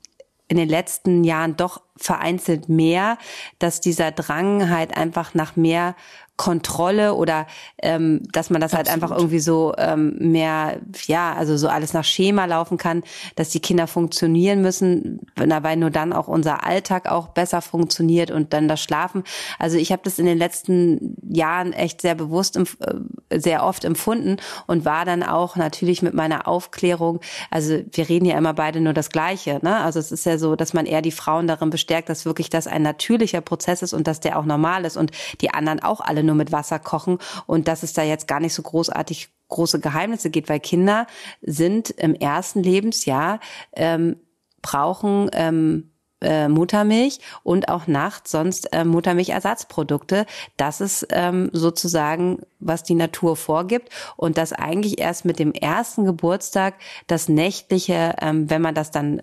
in 0.47 0.57
den 0.57 0.69
letzten 0.69 1.23
Jahren 1.23 1.57
doch 1.57 1.81
vereinzelt 1.97 2.69
mehr, 2.69 3.17
dass 3.59 3.81
dieser 3.81 4.11
Drang 4.11 4.69
halt 4.69 4.95
einfach 4.95 5.33
nach 5.33 5.55
mehr 5.55 5.95
Kontrolle 6.37 7.15
oder 7.15 7.47
ähm, 7.81 8.21
dass 8.31 8.51
man 8.51 8.61
das 8.61 8.73
Absolut. 8.73 8.87
halt 8.87 9.03
einfach 9.03 9.17
irgendwie 9.17 9.39
so 9.39 9.73
ähm, 9.77 10.15
mehr, 10.19 10.77
ja, 11.07 11.33
also 11.33 11.57
so 11.57 11.67
alles 11.67 11.93
nach 11.93 12.03
Schema 12.03 12.45
laufen 12.45 12.77
kann, 12.77 13.03
dass 13.35 13.49
die 13.49 13.59
Kinder 13.59 13.87
funktionieren 13.87 14.61
müssen, 14.61 15.19
dabei 15.35 15.75
nur 15.75 15.89
dann 15.89 16.13
auch 16.13 16.27
unser 16.27 16.63
Alltag 16.63 17.11
auch 17.11 17.29
besser 17.29 17.63
funktioniert 17.63 18.29
und 18.29 18.53
dann 18.53 18.67
das 18.67 18.81
Schlafen. 18.83 19.23
Also 19.57 19.77
ich 19.77 19.91
habe 19.91 20.03
das 20.05 20.19
in 20.19 20.27
den 20.27 20.37
letzten 20.37 21.17
Jahren 21.27 21.73
echt 21.73 22.01
sehr 22.01 22.13
bewusst, 22.13 22.55
äh, 22.55 23.39
sehr 23.39 23.63
oft 23.63 23.83
empfunden 23.83 24.37
und 24.67 24.85
war 24.85 25.05
dann 25.05 25.23
auch 25.23 25.55
natürlich 25.55 26.03
mit 26.03 26.13
meiner 26.13 26.47
Aufklärung, 26.47 27.19
also 27.49 27.79
wir 27.91 28.09
reden 28.09 28.25
ja 28.25 28.37
immer 28.37 28.53
beide 28.53 28.79
nur 28.79 28.93
das 28.93 29.09
Gleiche, 29.09 29.59
ne? 29.63 29.77
Also 29.77 29.99
es 29.99 30.11
ist 30.11 30.25
ja 30.25 30.37
so, 30.37 30.55
dass 30.55 30.73
man 30.73 30.85
eher 30.85 31.01
die 31.01 31.11
Frauen 31.11 31.47
darin 31.47 31.71
bestärkt, 31.71 32.09
dass 32.09 32.25
wirklich 32.25 32.51
das 32.51 32.67
ein 32.67 32.83
natürlicher 32.83 33.41
Prozess 33.41 33.81
ist 33.81 33.93
und 33.93 34.05
dass 34.05 34.19
der 34.19 34.37
auch 34.37 34.45
normal 34.45 34.85
ist 34.85 34.97
und 34.97 35.11
die 35.41 35.49
anderen 35.51 35.81
auch 35.81 35.99
alle 35.99 36.26
nur 36.27 36.35
mit 36.35 36.51
Wasser 36.51 36.77
kochen 36.77 37.17
und 37.47 37.67
dass 37.67 37.81
es 37.81 37.93
da 37.93 38.03
jetzt 38.03 38.27
gar 38.27 38.39
nicht 38.39 38.53
so 38.53 38.61
großartig 38.61 39.29
große 39.49 39.79
Geheimnisse 39.79 40.29
geht, 40.29 40.49
weil 40.49 40.59
Kinder 40.59 41.07
sind 41.41 41.89
im 41.89 42.13
ersten 42.13 42.61
Lebensjahr, 42.61 43.39
ähm, 43.73 44.17
brauchen 44.61 45.29
ähm, 45.33 45.91
äh, 46.21 46.47
Muttermilch 46.47 47.19
und 47.43 47.69
auch 47.69 47.87
nachts 47.87 48.31
sonst 48.31 48.73
äh, 48.73 48.83
Muttermilchersatzprodukte. 48.83 50.25
Das 50.57 50.81
ist 50.81 51.07
ähm, 51.11 51.49
sozusagen, 51.53 52.39
was 52.59 52.83
die 52.83 52.95
Natur 52.95 53.35
vorgibt 53.35 53.89
und 54.15 54.37
das 54.37 54.53
eigentlich 54.53 54.99
erst 54.99 55.25
mit 55.25 55.39
dem 55.39 55.53
ersten 55.53 56.05
Geburtstag 56.05 56.75
das 57.07 57.29
nächtliche, 57.29 58.15
ähm, 58.19 58.49
wenn 58.49 58.61
man 58.61 58.75
das 58.75 58.91
dann 58.91 59.21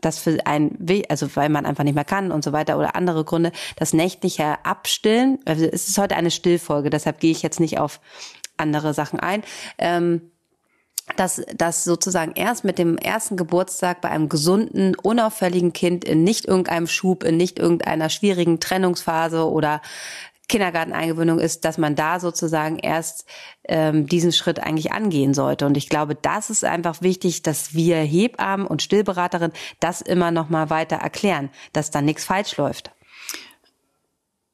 das 0.00 0.18
für 0.18 0.46
ein, 0.46 0.78
also 1.08 1.28
weil 1.34 1.48
man 1.48 1.66
einfach 1.66 1.84
nicht 1.84 1.94
mehr 1.94 2.04
kann 2.04 2.32
und 2.32 2.44
so 2.44 2.52
weiter 2.52 2.78
oder 2.78 2.96
andere 2.96 3.24
Gründe, 3.24 3.52
das 3.76 3.92
nächtliche 3.92 4.64
Abstillen, 4.64 5.38
also 5.44 5.64
es 5.64 5.88
ist 5.88 5.98
heute 5.98 6.16
eine 6.16 6.30
Stillfolge, 6.30 6.90
deshalb 6.90 7.20
gehe 7.20 7.30
ich 7.32 7.42
jetzt 7.42 7.60
nicht 7.60 7.78
auf 7.78 8.00
andere 8.56 8.94
Sachen 8.94 9.20
ein. 9.20 9.42
Ähm, 9.78 10.30
dass 11.16 11.42
das 11.56 11.82
sozusagen 11.82 12.32
erst 12.36 12.64
mit 12.64 12.78
dem 12.78 12.96
ersten 12.96 13.36
Geburtstag 13.36 14.00
bei 14.00 14.10
einem 14.10 14.28
gesunden, 14.28 14.94
unauffälligen 14.94 15.72
Kind 15.72 16.04
in 16.04 16.22
nicht 16.22 16.46
irgendeinem 16.46 16.86
Schub, 16.86 17.24
in 17.24 17.36
nicht 17.36 17.58
irgendeiner 17.58 18.10
schwierigen 18.10 18.60
Trennungsphase 18.60 19.48
oder 19.48 19.80
Kindergarteneingewöhnung 20.50 21.38
ist, 21.38 21.64
dass 21.64 21.78
man 21.78 21.94
da 21.94 22.20
sozusagen 22.20 22.78
erst 22.78 23.24
ähm, 23.68 24.06
diesen 24.06 24.32
Schritt 24.32 24.58
eigentlich 24.58 24.92
angehen 24.92 25.32
sollte. 25.32 25.64
Und 25.64 25.76
ich 25.76 25.88
glaube, 25.88 26.14
das 26.14 26.50
ist 26.50 26.64
einfach 26.64 27.00
wichtig, 27.02 27.42
dass 27.42 27.72
wir 27.72 27.96
Hebammen 27.96 28.66
und 28.66 28.82
Stillberaterinnen 28.82 29.52
das 29.78 30.00
immer 30.00 30.30
noch 30.30 30.50
mal 30.50 30.68
weiter 30.68 30.96
erklären, 30.96 31.50
dass 31.72 31.90
da 31.90 32.02
nichts 32.02 32.24
falsch 32.24 32.56
läuft. 32.56 32.90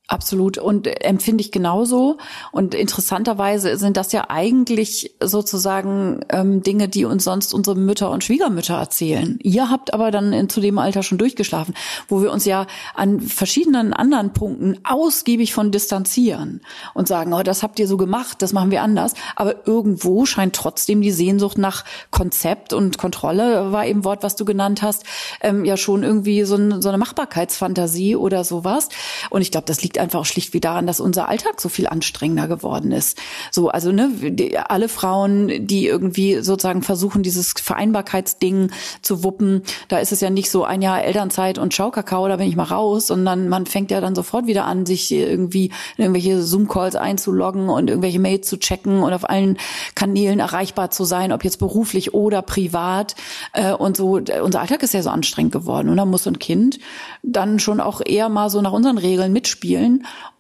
Absolut 0.09 0.57
und 0.57 0.87
empfinde 1.05 1.42
ich 1.42 1.51
genauso. 1.51 2.19
Und 2.53 2.77
interessanterweise 2.77 3.77
sind 3.77 3.97
das 3.97 4.12
ja 4.12 4.27
eigentlich 4.29 5.16
sozusagen 5.21 6.21
ähm, 6.29 6.62
Dinge, 6.62 6.88
die 6.88 7.05
uns 7.05 7.25
sonst 7.25 7.53
unsere 7.53 7.75
Mütter 7.75 8.12
und 8.12 8.23
Schwiegermütter 8.23 8.75
erzählen. 8.75 9.37
Ihr 9.42 9.69
habt 9.69 9.92
aber 9.92 10.12
dann 10.12 10.33
in, 10.33 10.49
zu 10.49 10.61
dem 10.61 10.79
Alter 10.79 11.03
schon 11.03 11.19
durchgeschlafen, 11.19 11.75
wo 12.07 12.23
wir 12.23 12.31
uns 12.31 12.45
ja 12.45 12.69
an 12.95 13.21
verschiedenen 13.21 13.92
anderen 13.92 14.33
Punkten 14.33 14.79
ausgiebig 14.85 15.53
von 15.53 15.73
distanzieren 15.73 16.61
und 16.95 17.09
sagen, 17.09 17.33
oh, 17.33 17.42
das 17.42 17.64
habt 17.64 17.81
ihr 17.81 17.88
so 17.88 17.97
gemacht, 17.97 18.42
das 18.42 18.53
machen 18.53 18.71
wir 18.71 18.83
anders. 18.83 19.14
Aber 19.35 19.66
irgendwo 19.66 20.25
scheint 20.25 20.55
trotzdem 20.55 21.01
die 21.01 21.11
Sehnsucht 21.11 21.59
nach 21.59 21.85
Konzept 22.12 22.73
und 22.73 22.97
Kontrolle, 22.97 23.73
war 23.73 23.87
eben 23.87 24.05
Wort, 24.05 24.23
was 24.23 24.37
du 24.37 24.45
genannt 24.45 24.83
hast, 24.83 25.03
ähm, 25.40 25.64
ja 25.64 25.77
schon 25.77 26.05
irgendwie 26.05 26.45
so, 26.45 26.55
ein, 26.55 26.81
so 26.81 26.90
eine 26.90 26.99
Machbarkeitsfantasie 26.99 28.14
oder 28.14 28.45
sowas. 28.45 28.88
Und 29.31 29.42
ich 29.42 29.51
glaube, 29.51 29.66
das 29.66 29.83
liegt 29.83 29.96
liegt 29.97 30.03
einfach 30.03 30.21
auch 30.21 30.27
schlicht 30.27 30.53
wie 30.53 30.61
daran, 30.61 30.87
dass 30.87 31.01
unser 31.01 31.29
Alltag 31.29 31.61
so 31.61 31.69
viel 31.69 31.87
anstrengender 31.87 32.49
geworden 32.49 32.93
ist. 32.93 33.19
So, 33.51 33.69
also 33.69 33.93
ne, 33.93 34.11
die, 34.13 34.59
alle 34.59 34.89
Frauen, 34.89 35.67
die 35.67 35.87
irgendwie 35.87 36.43
sozusagen 36.43 36.83
versuchen, 36.83 37.23
dieses 37.23 37.53
Vereinbarkeitsding 37.53 38.71
zu 39.03 39.25
wuppen, 39.25 39.63
da 39.89 39.99
ist 39.99 40.13
es 40.13 40.21
ja 40.21 40.31
nicht 40.31 40.51
so 40.51 40.65
ein 40.65 40.83
Jahr 40.83 41.03
Elternzeit 41.03 41.59
und 41.59 41.73
Schaukakao, 41.73 42.29
da 42.29 42.37
bin 42.37 42.49
ich 42.49 42.57
mal 42.57 42.65
raus, 42.65 43.07
sondern 43.07 43.49
man 43.49 43.67
fängt 43.67 43.91
ja 43.91 44.01
dann 44.01 44.15
sofort 44.15 44.47
wieder 44.47 44.67
an, 44.67 44.85
sich 44.87 45.11
irgendwie 45.11 45.67
in 45.97 46.05
irgendwelche 46.05 46.43
Zoom-Calls 46.43 46.97
einzuloggen 46.97 47.69
und 47.69 47.89
irgendwelche 47.89 48.21
Mails 48.21 48.49
zu 48.49 48.59
checken 48.59 49.03
und 49.03 49.13
auf 49.13 49.29
allen 49.29 49.57
Kanälen 49.95 50.41
erreichbar 50.41 50.91
zu 50.91 51.05
sein, 51.05 51.33
ob 51.33 51.45
jetzt 51.45 51.59
beruflich 51.59 52.13
oder 52.13 52.43
privat. 52.43 53.15
Äh, 53.53 53.73
und 53.73 53.97
so, 53.97 54.21
unser 54.43 54.61
Alltag 54.61 54.83
ist 54.83 54.95
ja 54.95 55.03
so 55.03 55.11
anstrengend 55.11 55.53
geworden. 55.53 55.89
Und 55.89 55.97
da 55.97 56.05
muss 56.05 56.27
ein 56.27 56.39
Kind 56.39 56.79
dann 57.23 57.59
schon 57.59 57.81
auch 57.81 58.01
eher 58.05 58.29
mal 58.29 58.51
so 58.51 58.61
nach 58.61 58.73
unseren 58.73 58.99
Regeln 58.99 59.33
mitspielen 59.33 59.86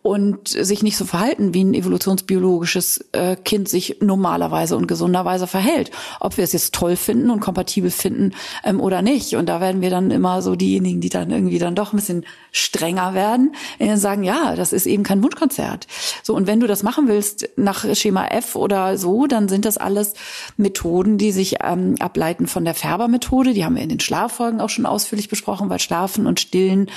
und 0.06 0.46
sich 0.46 0.84
nicht 0.84 0.96
so 0.96 1.04
verhalten, 1.04 1.52
wie 1.52 1.64
ein 1.64 1.74
evolutionsbiologisches 1.74 3.06
äh, 3.10 3.34
Kind 3.34 3.68
sich 3.68 3.96
normalerweise 4.00 4.76
und 4.76 4.86
gesunderweise 4.86 5.48
verhält. 5.48 5.90
Ob 6.20 6.36
wir 6.36 6.44
es 6.44 6.52
jetzt 6.52 6.74
toll 6.74 6.94
finden 6.94 7.28
und 7.28 7.40
kompatibel 7.40 7.90
finden 7.90 8.32
ähm, 8.62 8.80
oder 8.80 9.02
nicht. 9.02 9.34
Und 9.34 9.48
da 9.48 9.60
werden 9.60 9.80
wir 9.80 9.90
dann 9.90 10.12
immer 10.12 10.42
so 10.42 10.54
diejenigen, 10.54 11.00
die 11.00 11.08
dann 11.08 11.32
irgendwie 11.32 11.58
dann 11.58 11.74
doch 11.74 11.92
ein 11.92 11.96
bisschen 11.96 12.24
strenger 12.52 13.14
werden, 13.14 13.52
und 13.80 13.96
sagen, 13.96 14.22
ja, 14.22 14.54
das 14.54 14.72
ist 14.72 14.86
eben 14.86 15.02
kein 15.02 15.22
Wunschkonzert. 15.24 15.88
So, 16.22 16.34
und 16.34 16.46
wenn 16.46 16.60
du 16.60 16.68
das 16.68 16.84
machen 16.84 17.08
willst 17.08 17.48
nach 17.56 17.84
Schema 17.96 18.28
F 18.28 18.54
oder 18.54 18.98
so, 18.98 19.26
dann 19.26 19.48
sind 19.48 19.64
das 19.64 19.76
alles 19.76 20.14
Methoden, 20.56 21.18
die 21.18 21.32
sich 21.32 21.56
ähm, 21.64 21.96
ableiten 21.98 22.46
von 22.46 22.64
der 22.64 22.74
Färber-Methode. 22.74 23.54
Die 23.54 23.64
haben 23.64 23.74
wir 23.74 23.82
in 23.82 23.88
den 23.88 24.00
Schlaffolgen 24.00 24.60
auch 24.60 24.70
schon 24.70 24.86
ausführlich 24.86 25.28
besprochen, 25.28 25.68
weil 25.68 25.80
Schlafen 25.80 26.26
und 26.26 26.38
Stillen 26.38 26.90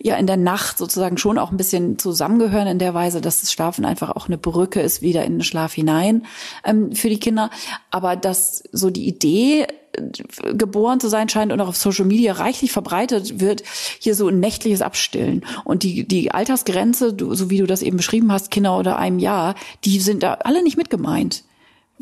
ja 0.00 0.14
in 0.16 0.28
der 0.28 0.36
Nacht 0.36 0.78
sozusagen 0.78 1.18
schon 1.18 1.38
auch 1.38 1.50
ein 1.50 1.56
bisschen 1.56 1.91
zusammengehören 1.98 2.66
in 2.66 2.78
der 2.78 2.94
Weise, 2.94 3.20
dass 3.20 3.40
das 3.40 3.52
Schlafen 3.52 3.84
einfach 3.84 4.10
auch 4.10 4.26
eine 4.26 4.38
Brücke 4.38 4.80
ist 4.80 5.02
wieder 5.02 5.24
in 5.24 5.34
den 5.34 5.42
Schlaf 5.42 5.74
hinein 5.74 6.26
ähm, 6.64 6.92
für 6.92 7.08
die 7.08 7.20
Kinder. 7.20 7.50
Aber 7.90 8.16
dass 8.16 8.62
so 8.72 8.90
die 8.90 9.06
Idee 9.06 9.66
äh, 9.92 10.54
geboren 10.54 11.00
zu 11.00 11.08
sein 11.08 11.28
scheint 11.28 11.52
und 11.52 11.60
auch 11.60 11.68
auf 11.68 11.76
Social 11.76 12.04
Media 12.04 12.32
reichlich 12.32 12.72
verbreitet 12.72 13.40
wird, 13.40 13.62
hier 13.98 14.14
so 14.14 14.28
ein 14.28 14.40
nächtliches 14.40 14.82
Abstillen. 14.82 15.44
Und 15.64 15.82
die, 15.82 16.06
die 16.06 16.30
Altersgrenze, 16.30 17.16
so 17.18 17.50
wie 17.50 17.58
du 17.58 17.66
das 17.66 17.82
eben 17.82 17.96
beschrieben 17.96 18.32
hast, 18.32 18.50
Kinder 18.50 18.78
oder 18.78 18.96
einem 18.96 19.18
Jahr, 19.18 19.54
die 19.84 20.00
sind 20.00 20.22
da 20.22 20.34
alle 20.34 20.62
nicht 20.62 20.76
mit 20.76 20.90
gemeint. 20.90 21.44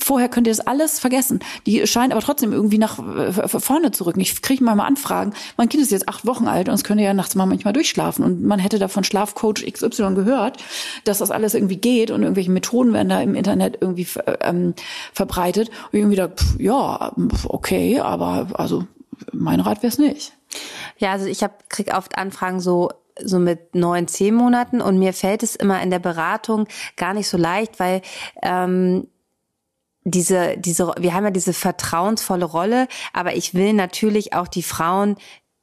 Vorher 0.00 0.28
könnt 0.28 0.46
ihr 0.46 0.52
das 0.52 0.66
alles 0.66 0.98
vergessen. 0.98 1.40
Die 1.66 1.86
scheint 1.86 2.12
aber 2.12 2.22
trotzdem 2.22 2.52
irgendwie 2.52 2.78
nach 2.78 2.98
äh, 2.98 3.48
vorne 3.48 3.90
zu 3.90 4.06
rücken. 4.06 4.20
Ich 4.20 4.42
kriege 4.42 4.64
mal 4.64 4.78
Anfragen. 4.80 5.32
Mein 5.56 5.68
Kind 5.68 5.82
ist 5.82 5.90
jetzt 5.90 6.08
acht 6.08 6.26
Wochen 6.26 6.48
alt 6.48 6.68
und 6.68 6.74
es 6.74 6.84
könnte 6.84 7.04
ja 7.04 7.14
nachts 7.14 7.34
mal 7.34 7.46
manchmal 7.46 7.72
durchschlafen. 7.72 8.24
Und 8.24 8.42
man 8.42 8.58
hätte 8.58 8.78
da 8.78 8.88
von 8.88 9.04
Schlafcoach 9.04 9.64
XY 9.70 10.14
gehört, 10.14 10.62
dass 11.04 11.18
das 11.18 11.30
alles 11.30 11.54
irgendwie 11.54 11.76
geht 11.76 12.10
und 12.10 12.22
irgendwelche 12.22 12.50
Methoden 12.50 12.92
werden 12.92 13.08
da 13.08 13.20
im 13.20 13.34
Internet 13.34 13.78
irgendwie 13.80 14.06
ähm, 14.40 14.74
verbreitet. 15.12 15.68
Und 15.92 15.98
irgendwie 15.98 16.16
da, 16.16 16.28
pff, 16.28 16.58
ja, 16.58 17.12
okay, 17.44 18.00
aber 18.00 18.48
also 18.54 18.84
mein 19.32 19.60
Rat 19.60 19.82
wäre 19.82 19.92
es 19.92 19.98
nicht. 19.98 20.32
Ja, 20.98 21.12
also 21.12 21.26
ich 21.26 21.42
hab, 21.42 21.68
krieg 21.68 21.94
oft 21.94 22.16
Anfragen 22.16 22.60
so 22.60 22.90
so 23.22 23.38
mit 23.38 23.74
neun, 23.74 24.08
zehn 24.08 24.34
Monaten 24.34 24.80
und 24.80 24.98
mir 24.98 25.12
fällt 25.12 25.42
es 25.42 25.56
immer 25.56 25.82
in 25.82 25.90
der 25.90 25.98
Beratung 25.98 26.66
gar 26.96 27.12
nicht 27.12 27.28
so 27.28 27.36
leicht, 27.36 27.78
weil 27.78 28.02
ähm, 28.42 29.08
diese, 30.10 30.56
diese, 30.58 30.92
wir 30.98 31.14
haben 31.14 31.24
ja 31.24 31.30
diese 31.30 31.52
vertrauensvolle 31.52 32.44
Rolle, 32.44 32.88
aber 33.12 33.34
ich 33.34 33.54
will 33.54 33.72
natürlich 33.72 34.32
auch 34.32 34.48
die 34.48 34.62
Frauen 34.62 35.16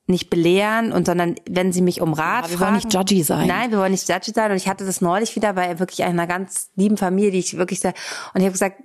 nicht 0.07 0.29
belehren 0.29 0.93
und 0.93 1.05
sondern 1.05 1.35
wenn 1.49 1.73
sie 1.73 1.81
mich 1.81 2.01
um 2.01 2.13
Rat 2.13 2.45
ja, 2.45 2.51
wir 2.51 2.57
fragen. 2.57 2.71
Wollen 2.71 2.83
nicht 2.83 2.93
judgy 2.93 3.23
sein. 3.23 3.47
Nein, 3.47 3.71
wir 3.71 3.79
wollen 3.79 3.91
nicht 3.91 4.07
judgy 4.07 4.31
sein. 4.31 4.51
Und 4.51 4.57
ich 4.57 4.69
hatte 4.69 4.85
das 4.85 5.01
neulich 5.01 5.35
wieder 5.35 5.53
bei 5.53 5.79
wirklich 5.79 6.03
einer 6.03 6.27
ganz 6.27 6.69
lieben 6.75 6.97
Familie, 6.97 7.31
die 7.31 7.39
ich 7.39 7.57
wirklich 7.57 7.81
sehr, 7.81 7.93
und 8.33 8.39
ich 8.39 8.45
habe 8.45 8.53
gesagt, 8.53 8.81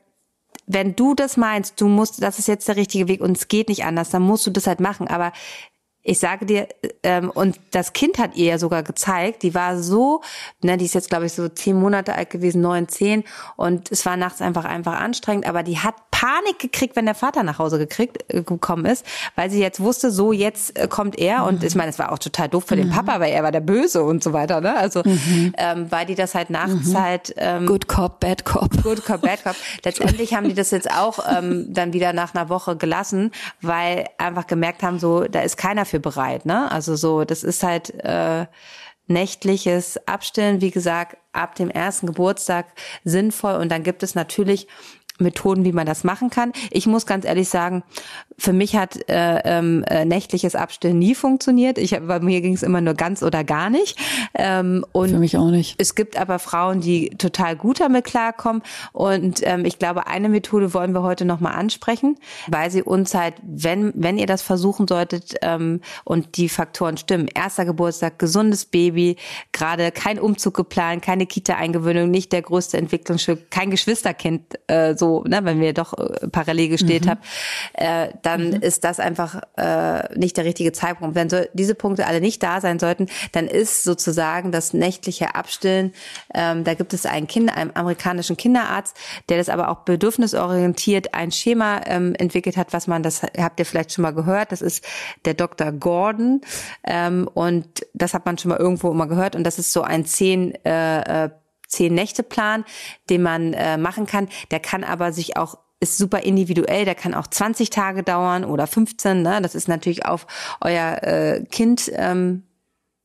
wenn 0.67 0.95
du 0.95 1.15
das 1.15 1.37
meinst, 1.37 1.81
du 1.81 1.89
musst, 1.89 2.23
das 2.23 2.39
ist 2.39 2.49
jetzt 2.49 2.69
der 2.69 2.77
richtige 2.77 3.09
Weg 3.09 3.21
und 3.21 3.37
es 3.37 3.49
geht 3.49 3.69
nicht 3.69 3.85
anders, 3.85 4.11
dann 4.11 4.23
musst 4.23 4.47
du 4.47 4.51
das 4.51 4.67
halt 4.67 4.81
machen. 4.81 5.09
Aber 5.09 5.33
ich 6.03 6.19
sage 6.19 6.47
dir, 6.47 6.69
ähm, 7.03 7.31
und 7.31 7.59
das 7.71 7.93
Kind 7.93 8.19
hat 8.19 8.35
ihr 8.37 8.47
ja 8.47 8.59
sogar 8.59 8.83
gezeigt, 8.83 9.43
die 9.43 9.55
war 9.55 9.79
so, 9.79 10.23
ne, 10.63 10.77
die 10.77 10.85
ist 10.85 10.95
jetzt 10.95 11.09
glaube 11.09 11.27
ich 11.27 11.33
so 11.33 11.49
zehn 11.49 11.79
Monate 11.79 12.15
alt 12.15 12.31
gewesen, 12.31 12.61
neun, 12.61 12.89
zehn, 12.89 13.25
und 13.57 13.91
es 13.93 14.05
war 14.05 14.17
nachts 14.17 14.43
einfach 14.43 14.65
einfach 14.65 14.99
anstrengend, 14.99 15.47
aber 15.47 15.63
die 15.63 15.79
hat 15.79 15.95
Panik 16.23 16.61
gekriegt, 16.61 16.95
wenn 16.95 17.05
der 17.05 17.17
Vater 17.17 17.43
nach 17.43 17.59
Hause 17.59 17.79
gekriegt, 17.79 18.23
äh, 18.29 18.43
gekommen 18.43 18.85
ist, 18.85 19.05
weil 19.35 19.51
sie 19.51 19.61
jetzt 19.61 19.81
wusste, 19.81 20.13
so 20.13 20.33
jetzt 20.33 20.79
äh, 20.79 20.87
kommt 20.87 21.19
er 21.19 21.41
mhm. 21.41 21.47
und 21.49 21.65
ich 21.65 21.75
meine, 21.75 21.91
es 21.91 21.99
war 21.99 22.13
auch 22.13 22.19
total 22.21 22.49
doof 22.49 22.65
für 22.65 22.77
mhm. 22.77 22.83
den 22.83 22.91
Papa, 22.91 23.19
weil 23.19 23.33
er 23.33 23.43
war 23.43 23.51
der 23.51 23.61
Böse 23.61 24.05
und 24.05 24.23
so 24.23 24.33
weiter, 24.33 24.61
ne? 24.61 24.77
Also 24.77 25.03
mhm. 25.05 25.53
ähm, 25.59 25.91
weil 25.91 26.07
die 26.07 26.15
das 26.15 26.37
halt 26.37 26.49
nachts 26.51 26.91
mhm. 26.91 27.01
halt 27.01 27.35
ähm, 27.39 27.67
Good 27.67 27.89
Cop, 27.89 28.21
Bad 28.21 28.45
Cop. 28.45 28.71
Good 28.85 29.05
Cop, 29.05 29.23
Bad 29.23 29.43
Cop. 29.43 29.57
Letztendlich 29.85 30.33
haben 30.33 30.49
die 30.49 30.55
das 30.55 30.71
jetzt 30.71 30.93
auch 30.93 31.19
ähm, 31.29 31.67
dann 31.71 31.93
wieder 31.93 32.13
nach 32.13 32.37
einer 32.37 32.49
Woche 32.49 32.77
gelassen, 32.77 33.33
weil 33.61 34.07
einfach 34.17 34.47
gemerkt 34.47 34.85
haben, 34.85 35.01
so 35.01 35.25
da 35.25 35.41
ist 35.41 35.57
keiner 35.57 35.85
für 35.85 35.99
bereit, 35.99 36.47
ne? 36.47 36.71
Also 36.71 36.95
so, 36.95 37.25
das 37.25 37.43
ist 37.43 37.65
halt 37.65 37.93
äh, 38.05 38.47
nächtliches 39.09 40.07
Abstillen, 40.07 40.61
wie 40.61 40.71
gesagt, 40.71 41.17
ab 41.33 41.55
dem 41.55 41.71
ersten 41.71 42.07
Geburtstag 42.07 42.67
sinnvoll. 43.05 43.55
Und 43.55 43.71
dann 43.71 43.83
gibt 43.83 44.03
es 44.03 44.15
natürlich 44.15 44.69
Methoden, 45.23 45.65
wie 45.65 45.73
man 45.73 45.87
das 45.87 46.05
machen 46.05 46.31
kann. 46.31 46.53
Ich 46.71 46.87
muss 46.87 47.07
ganz 47.07 47.25
ehrlich 47.25 47.49
sagen, 47.49 47.83
für 48.39 48.53
mich 48.53 48.77
hat 48.77 49.09
äh, 49.09 49.41
ähm, 49.45 49.85
äh, 49.87 50.05
nächtliches 50.05 50.55
Abstillen 50.55 50.99
nie 50.99 51.15
funktioniert. 51.15 51.79
Ich, 51.79 51.99
bei 51.99 52.21
mir 52.21 52.41
ging 52.41 52.55
es 52.55 52.63
immer 52.63 52.81
nur 52.81 52.95
ganz 52.95 53.23
oder 53.23 53.45
gar 53.45 53.71
nicht. 53.71 53.99
Ähm, 54.35 54.85
und 54.93 55.11
für 55.11 55.19
mich 55.19 55.37
auch 55.37 55.51
nicht. 55.51 55.77
Es 55.79 55.95
gibt 55.95 56.19
aber 56.19 56.39
Frauen, 56.39 56.81
die 56.81 57.11
total 57.11 57.57
gut 57.57 57.81
damit 57.81 58.05
klarkommen. 58.05 58.63
Und 58.93 59.41
ähm, 59.45 59.65
ich 59.65 59.79
glaube, 59.79 60.07
eine 60.07 60.29
Methode 60.29 60.75
wollen 60.75 60.93
wir 60.93 61.03
heute 61.03 61.25
nochmal 61.25 61.55
ansprechen, 61.55 62.19
weil 62.49 62.71
sie 62.71 62.83
uns 62.83 63.15
halt, 63.15 63.35
wenn, 63.43 63.93
wenn 63.95 64.19
ihr 64.19 64.27
das 64.27 64.43
versuchen 64.43 64.89
solltet 64.89 65.35
ähm, 65.43 65.81
und 66.05 66.37
die 66.37 66.49
Faktoren 66.49 66.97
stimmen, 66.97 67.29
erster 67.29 67.65
Geburtstag, 67.65 68.19
gesundes 68.19 68.65
Baby, 68.65 69.17
gerade 69.53 69.93
kein 69.93 70.19
Umzug 70.19 70.55
geplant, 70.55 71.03
keine 71.03 71.27
Kita-Eingewöhnung, 71.27 72.11
nicht 72.11 72.33
der 72.33 72.43
größte 72.43 72.79
Entwicklungsschritt, 72.79 73.51
kein 73.51 73.71
Geschwisterkind, 73.71 74.59
äh, 74.67 74.95
so, 74.97 75.12
ne, 75.21 75.41
wenn 75.45 75.61
wir 75.61 75.73
doch 75.73 75.93
äh, 75.95 76.29
parallel 76.29 76.69
gestellt 76.69 77.05
mhm. 77.05 77.11
haben, 77.11 77.21
äh, 77.75 78.13
dann 78.23 78.51
mhm. 78.51 78.63
ist 78.63 78.85
das 78.85 79.01
einfach 79.01 79.41
äh, 79.57 80.19
nicht 80.19 80.37
der 80.37 80.45
richtige 80.45 80.73
Zeitpunkt. 80.73 81.15
Wenn 81.15 81.29
so 81.29 81.39
diese 81.53 81.75
Punkte 81.75 82.07
alle 82.07 82.21
nicht 82.21 82.43
da 82.43 82.61
sein 82.61 82.79
sollten, 82.79 83.07
dann 83.33 83.47
ist 83.47 83.85
sozusagen 83.85 84.53
das 84.53 84.73
nächtliche 84.73 85.35
Abstillen, 85.35 85.93
ähm, 86.35 86.65
da 86.65 86.75
gibt 86.75 86.95
es 86.95 87.07
einen 87.07 87.27
Kinder, 87.27 87.57
einen 87.57 87.75
amerikanischen 87.75 88.37
Kinderarzt, 88.37 88.97
der 89.29 89.39
das 89.39 89.49
aber 89.49 89.69
auch 89.69 89.81
bedürfnisorientiert 89.81 91.15
ein 91.15 91.31
Schema 91.31 91.83
ähm, 91.87 92.15
entwickelt 92.15 92.57
hat, 92.57 92.73
was 92.73 92.87
man, 92.87 93.03
das 93.03 93.23
habt 93.23 93.59
ihr 93.59 93.67
vielleicht 93.67 93.93
schon 93.93 94.03
mal 94.03 94.15
gehört, 94.15 94.53
das 94.53 94.63
ist 94.63 94.85
der 95.25 95.35
Dr. 95.35 95.73
Gordon 95.73 96.41
ähm, 96.85 97.29
und 97.33 97.87
das 97.95 98.15
hat 98.15 98.27
man 98.27 98.39
schon 98.39 98.51
mal 98.51 98.59
irgendwo 98.59 98.91
immer 98.91 99.07
gehört 99.07 99.37
und 99.37 99.45
das 99.45 99.59
ist 99.59 99.73
so 99.73 99.83
ein 99.83 100.05
zehn 100.05 100.55
äh, 100.65 101.25
äh 101.25 101.31
zehn 101.73 101.95
Nächte 101.95 102.23
Plan, 102.23 102.65
den 103.11 103.23
man 103.23 103.53
äh, 103.55 103.77
machen 103.77 104.07
kann. 104.07 104.29
Der 104.51 104.61
kann 104.61 104.85
aber 104.85 105.13
sich 105.13 105.37
auch 105.37 105.59
ist 105.81 105.99
super 105.99 106.21
individuell, 106.21 106.85
der 106.85 106.95
kann 106.95 107.13
auch 107.13 107.27
20 107.27 107.69
Tage 107.71 108.05
dauern 108.05 108.45
oder 108.45 108.69
15. 108.69 109.21
Ne? 109.21 109.41
Das 109.43 109.57
ist 109.57 109.67
natürlich 109.67 110.07
auf 110.07 110.29
euer 110.61 111.03
äh, 111.03 111.45
Kind 111.51 111.91
ähm, 111.97 112.45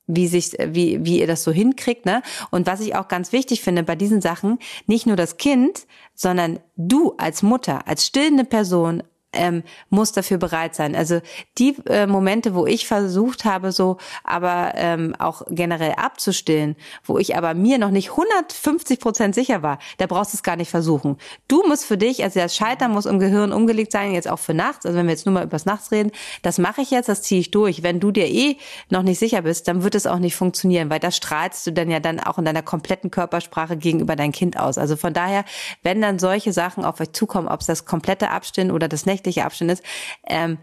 wie 0.07 0.27
sich 0.27 0.53
wie 0.53 1.03
wie 1.05 1.19
ihr 1.19 1.27
das 1.27 1.43
so 1.43 1.51
hinkriegt 1.51 2.05
ne 2.05 2.21
und 2.49 2.65
was 2.65 2.79
ich 2.79 2.95
auch 2.95 3.09
ganz 3.09 3.33
wichtig 3.33 3.61
finde 3.61 3.83
bei 3.83 3.95
diesen 3.95 4.21
Sachen 4.21 4.57
nicht 4.85 5.05
nur 5.05 5.17
das 5.17 5.35
Kind 5.35 5.85
sondern 6.15 6.59
du 6.77 7.13
als 7.17 7.43
Mutter 7.43 7.85
als 7.87 8.07
stillende 8.07 8.45
Person 8.45 9.03
ähm, 9.37 9.63
muss 9.89 10.11
dafür 10.11 10.37
bereit 10.37 10.75
sein. 10.75 10.95
Also 10.95 11.21
die 11.57 11.75
äh, 11.87 12.07
Momente, 12.07 12.55
wo 12.55 12.65
ich 12.65 12.87
versucht 12.87 13.45
habe, 13.45 13.71
so 13.71 13.97
aber 14.23 14.73
ähm, 14.75 15.15
auch 15.19 15.43
generell 15.49 15.93
abzustillen, 15.93 16.75
wo 17.05 17.17
ich 17.17 17.35
aber 17.35 17.53
mir 17.53 17.77
noch 17.77 17.91
nicht 17.91 18.11
150 18.11 18.99
Prozent 18.99 19.35
sicher 19.35 19.61
war, 19.63 19.79
da 19.97 20.07
brauchst 20.07 20.33
du 20.33 20.37
es 20.37 20.43
gar 20.43 20.55
nicht 20.55 20.69
versuchen. 20.69 21.17
Du 21.47 21.63
musst 21.67 21.85
für 21.85 21.97
dich, 21.97 22.23
also 22.23 22.39
das 22.39 22.55
Scheitern 22.55 22.91
muss 22.91 23.05
im 23.05 23.19
Gehirn 23.19 23.51
umgelegt 23.51 23.91
sein, 23.91 24.13
jetzt 24.13 24.29
auch 24.29 24.39
für 24.39 24.53
nachts. 24.53 24.85
Also 24.85 24.97
wenn 24.97 25.05
wir 25.05 25.13
jetzt 25.13 25.25
nur 25.25 25.33
mal 25.33 25.43
übers 25.43 25.65
Nachts 25.65 25.91
reden, 25.91 26.11
das 26.41 26.57
mache 26.57 26.81
ich 26.81 26.91
jetzt, 26.91 27.09
das 27.09 27.21
ziehe 27.21 27.39
ich 27.39 27.51
durch. 27.51 27.83
Wenn 27.83 27.99
du 27.99 28.11
dir 28.11 28.27
eh 28.27 28.57
noch 28.89 29.03
nicht 29.03 29.19
sicher 29.19 29.41
bist, 29.43 29.67
dann 29.67 29.83
wird 29.83 29.95
es 29.95 30.07
auch 30.07 30.19
nicht 30.19 30.35
funktionieren, 30.35 30.89
weil 30.89 30.99
das 30.99 31.15
strahlst 31.15 31.65
du 31.67 31.71
dann 31.71 31.89
ja 31.89 31.99
dann 31.99 32.19
auch 32.19 32.37
in 32.37 32.45
deiner 32.45 32.63
kompletten 32.63 33.11
Körpersprache 33.11 33.77
gegenüber 33.77 34.15
dein 34.15 34.31
Kind 34.31 34.57
aus. 34.59 34.77
Also 34.77 34.95
von 34.95 35.13
daher, 35.13 35.45
wenn 35.83 36.01
dann 36.01 36.19
solche 36.19 36.53
Sachen 36.53 36.83
auf 36.83 36.99
euch 36.99 37.11
zukommen, 37.11 37.47
ob 37.47 37.61
es 37.61 37.67
das 37.67 37.85
komplette 37.85 38.29
Abstillen 38.29 38.71
oder 38.71 38.87
das 38.87 39.05
nächtliche 39.05 39.26
nächtliche 39.27 39.45
Abstand 39.45 39.71
ist, 39.71 39.83
ähm, 40.25 40.57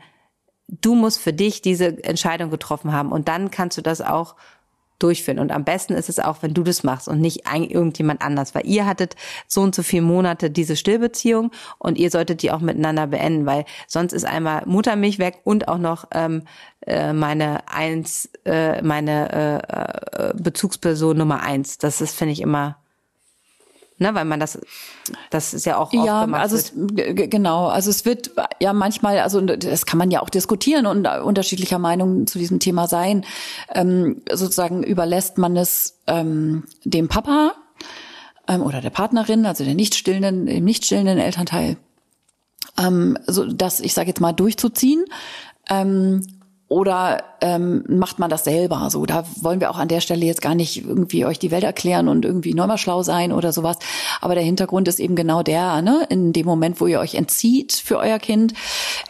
du 0.69 0.95
musst 0.95 1.21
für 1.21 1.33
dich 1.33 1.63
diese 1.63 2.03
Entscheidung 2.05 2.51
getroffen 2.51 2.93
haben 2.93 3.13
und 3.13 3.29
dann 3.29 3.51
kannst 3.51 3.79
du 3.79 3.83
das 3.83 4.01
auch 4.01 4.35
durchführen. 5.01 5.41
Und 5.41 5.51
am 5.51 5.65
besten 5.65 5.93
ist 5.95 6.09
es 6.09 6.19
auch, 6.19 6.43
wenn 6.43 6.55
du 6.55 6.63
das 6.63 6.85
machst 6.85 7.09
und 7.09 7.21
nicht 7.21 7.43
irgendjemand 7.53 8.23
anders, 8.23 8.55
weil 8.55 8.65
ihr 8.65 8.87
hattet 8.87 9.17
so 9.49 9.61
und 9.61 9.75
so 9.75 9.83
viele 9.83 10.03
Monate 10.03 10.51
diese 10.51 10.77
Stillbeziehung 10.77 11.51
und 11.79 11.99
ihr 11.99 12.11
solltet 12.11 12.43
die 12.43 12.53
auch 12.53 12.61
miteinander 12.61 13.09
beenden, 13.09 13.45
weil 13.45 13.65
sonst 13.87 14.13
ist 14.13 14.25
einmal 14.25 14.63
Muttermilch 14.67 15.19
weg 15.19 15.41
und 15.45 15.69
auch 15.69 15.79
noch 15.79 16.07
ähm, 16.13 16.45
äh, 16.87 17.13
meine 17.13 17.69
eins, 17.69 18.31
äh, 18.47 18.81
meine 18.83 19.33
äh, 19.33 20.29
äh 20.29 20.35
Bezugsperson 20.35 21.19
Nummer 21.19 21.43
eins. 21.43 21.77
Das 21.77 22.01
ist, 22.01 22.17
finde 22.17 22.33
ich, 22.33 22.41
immer 22.41 22.79
Ne, 23.97 24.13
weil 24.13 24.25
man 24.25 24.41
das, 24.41 24.59
das 25.31 25.55
ist 25.55 25.67
ja 25.67 25.77
auch 25.77 25.93
oft 25.93 26.07
ja, 26.07 26.25
also 26.25 26.57
es, 26.57 26.73
genau, 26.75 27.69
also 27.69 27.91
es 27.91 28.05
wird 28.05 28.33
ja 28.61 28.73
manchmal, 28.73 29.21
also 29.21 29.41
das 29.41 29.87
kann 29.87 29.99
man 29.99 30.11
ja 30.11 30.21
auch 30.21 30.31
diskutieren 30.31 30.87
und 30.87 31.07
unterschiedlicher 31.07 31.79
Meinung 31.79 32.27
zu 32.27 32.41
diesem 32.41 32.59
Thema 32.59 32.89
sein. 32.89 33.25
Ähm, 33.73 34.23
sozusagen 34.33 34.83
überlässt 34.83 35.39
man 35.39 35.57
es 35.57 36.01
ähm, 36.09 36.65
dem 36.83 37.07
Papa 37.07 37.55
ähm, 38.49 38.63
oder 38.63 38.81
der 38.81 38.91
Partnerin, 38.91 39.47
also 39.47 39.63
der 39.63 39.77
nicht 39.77 39.95
stillenden, 39.95 40.47
dem 40.47 40.65
nicht 40.65 40.85
stillenden 40.85 41.19
Elternteil, 41.19 41.77
ähm, 42.77 43.17
so 43.29 43.47
das, 43.47 43.79
ich 43.79 43.95
sage 43.95 44.09
jetzt 44.09 44.21
mal, 44.21 44.33
durchzuziehen. 44.33 45.05
Ähm, 45.71 46.27
oder 46.75 47.23
ähm, 47.41 47.85
macht 47.87 48.19
man 48.19 48.29
das 48.29 48.43
selber? 48.43 48.89
So, 48.91 49.07
da 49.07 49.25
wollen 49.41 49.61
wir 49.61 49.71
auch 49.71 49.79
an 49.79 49.87
der 49.87 50.01
Stelle 50.01 50.27
jetzt 50.27 50.43
gar 50.43 50.57
nicht 50.57 50.85
irgendwie 50.85 51.25
euch 51.25 51.39
die 51.39 51.53
Welt 51.53 51.63
erklären 51.63 52.09
und 52.09 52.25
irgendwie 52.25 52.53
nochmal 52.53 52.79
schlau 52.79 53.05
sein 53.05 53.31
oder 53.31 53.53
sowas. 53.53 53.77
Aber 54.21 54.35
der 54.35 54.43
Hintergrund 54.43 54.89
ist 54.89 54.99
eben 54.99 55.15
genau 55.15 55.45
der, 55.45 55.83
ne? 55.83 56.05
In 56.09 56.33
dem 56.33 56.47
Moment, 56.47 56.81
wo 56.81 56.89
ihr 56.89 56.99
euch 56.99 57.15
entzieht 57.15 57.75
für 57.75 57.99
euer 57.99 58.19
Kind, 58.19 58.55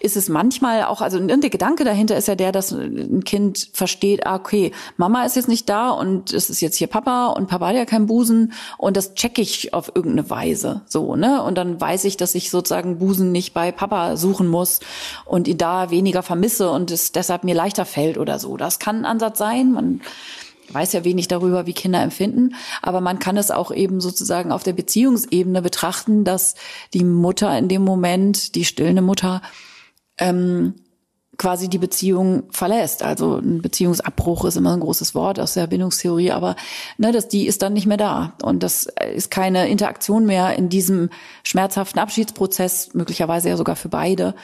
ist 0.00 0.14
es 0.14 0.28
manchmal 0.28 0.84
auch, 0.84 1.00
also 1.00 1.18
der 1.18 1.48
Gedanke 1.48 1.84
dahinter 1.84 2.18
ist 2.18 2.28
ja 2.28 2.34
der, 2.34 2.52
dass 2.52 2.70
ein 2.70 3.24
Kind 3.24 3.70
versteht, 3.72 4.26
ah, 4.26 4.34
okay, 4.34 4.72
Mama 4.98 5.24
ist 5.24 5.36
jetzt 5.36 5.48
nicht 5.48 5.66
da 5.70 5.88
und 5.88 6.34
es 6.34 6.50
ist 6.50 6.60
jetzt 6.60 6.76
hier 6.76 6.88
Papa 6.88 7.28
und 7.28 7.46
Papa 7.46 7.68
hat 7.68 7.76
ja 7.76 7.86
keinen 7.86 8.04
Busen 8.04 8.52
und 8.76 8.98
das 8.98 9.14
checke 9.14 9.40
ich 9.40 9.72
auf 9.72 9.90
irgendeine 9.94 10.28
Weise. 10.28 10.82
So, 10.84 11.16
ne? 11.16 11.42
Und 11.42 11.56
dann 11.56 11.80
weiß 11.80 12.04
ich, 12.04 12.18
dass 12.18 12.34
ich 12.34 12.50
sozusagen 12.50 12.98
Busen 12.98 13.32
nicht 13.32 13.54
bei 13.54 13.72
Papa 13.72 14.18
suchen 14.18 14.48
muss 14.48 14.80
und 15.24 15.48
ihn 15.48 15.56
da 15.56 15.88
weniger 15.90 16.22
vermisse 16.22 16.70
und 16.70 16.90
es 16.90 17.12
deshalb 17.12 17.44
mir 17.44 17.53
mir 17.54 17.58
leichter 17.58 17.84
fällt 17.84 18.18
oder 18.18 18.38
so. 18.38 18.56
Das 18.56 18.78
kann 18.78 18.98
ein 18.98 19.04
Ansatz 19.04 19.38
sein. 19.38 19.72
Man 19.72 20.00
weiß 20.70 20.92
ja 20.92 21.04
wenig 21.04 21.28
darüber, 21.28 21.66
wie 21.66 21.72
Kinder 21.72 22.02
empfinden, 22.02 22.54
aber 22.82 23.00
man 23.00 23.18
kann 23.18 23.36
es 23.36 23.50
auch 23.50 23.70
eben 23.70 24.00
sozusagen 24.00 24.50
auf 24.50 24.62
der 24.62 24.72
Beziehungsebene 24.72 25.62
betrachten, 25.62 26.24
dass 26.24 26.54
die 26.94 27.04
Mutter 27.04 27.56
in 27.56 27.68
dem 27.68 27.82
Moment, 27.82 28.54
die 28.54 28.64
stillende 28.64 29.02
Mutter, 29.02 29.42
ähm, 30.18 30.74
quasi 31.38 31.68
die 31.68 31.78
Beziehung 31.78 32.44
verlässt. 32.50 33.02
Also 33.02 33.36
ein 33.36 33.60
Beziehungsabbruch 33.62 34.44
ist 34.44 34.56
immer 34.56 34.74
ein 34.74 34.80
großes 34.80 35.14
Wort 35.14 35.40
aus 35.40 35.54
der 35.54 35.66
Bindungstheorie, 35.66 36.30
aber 36.30 36.56
ne, 36.98 37.12
dass 37.12 37.28
die 37.28 37.46
ist 37.46 37.62
dann 37.62 37.72
nicht 37.72 37.86
mehr 37.86 37.96
da 37.96 38.34
und 38.42 38.62
das 38.62 38.88
ist 39.14 39.30
keine 39.30 39.68
Interaktion 39.68 40.26
mehr 40.26 40.56
in 40.56 40.68
diesem 40.68 41.10
schmerzhaften 41.42 41.98
Abschiedsprozess, 41.98 42.94
möglicherweise 42.94 43.48
ja 43.48 43.56
sogar 43.56 43.76
für 43.76 43.88
beide, 43.88 44.34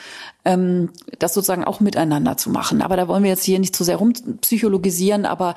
ähm, 0.43 0.89
das 1.19 1.33
sozusagen 1.33 1.63
auch 1.63 1.79
miteinander 1.79 2.37
zu 2.37 2.49
machen. 2.49 2.81
Aber 2.81 2.97
da 2.97 3.07
wollen 3.07 3.23
wir 3.23 3.29
jetzt 3.29 3.43
hier 3.43 3.59
nicht 3.59 3.75
zu 3.75 3.83
sehr 3.83 3.97
rumpsychologisieren, 3.97 5.25
aber 5.25 5.55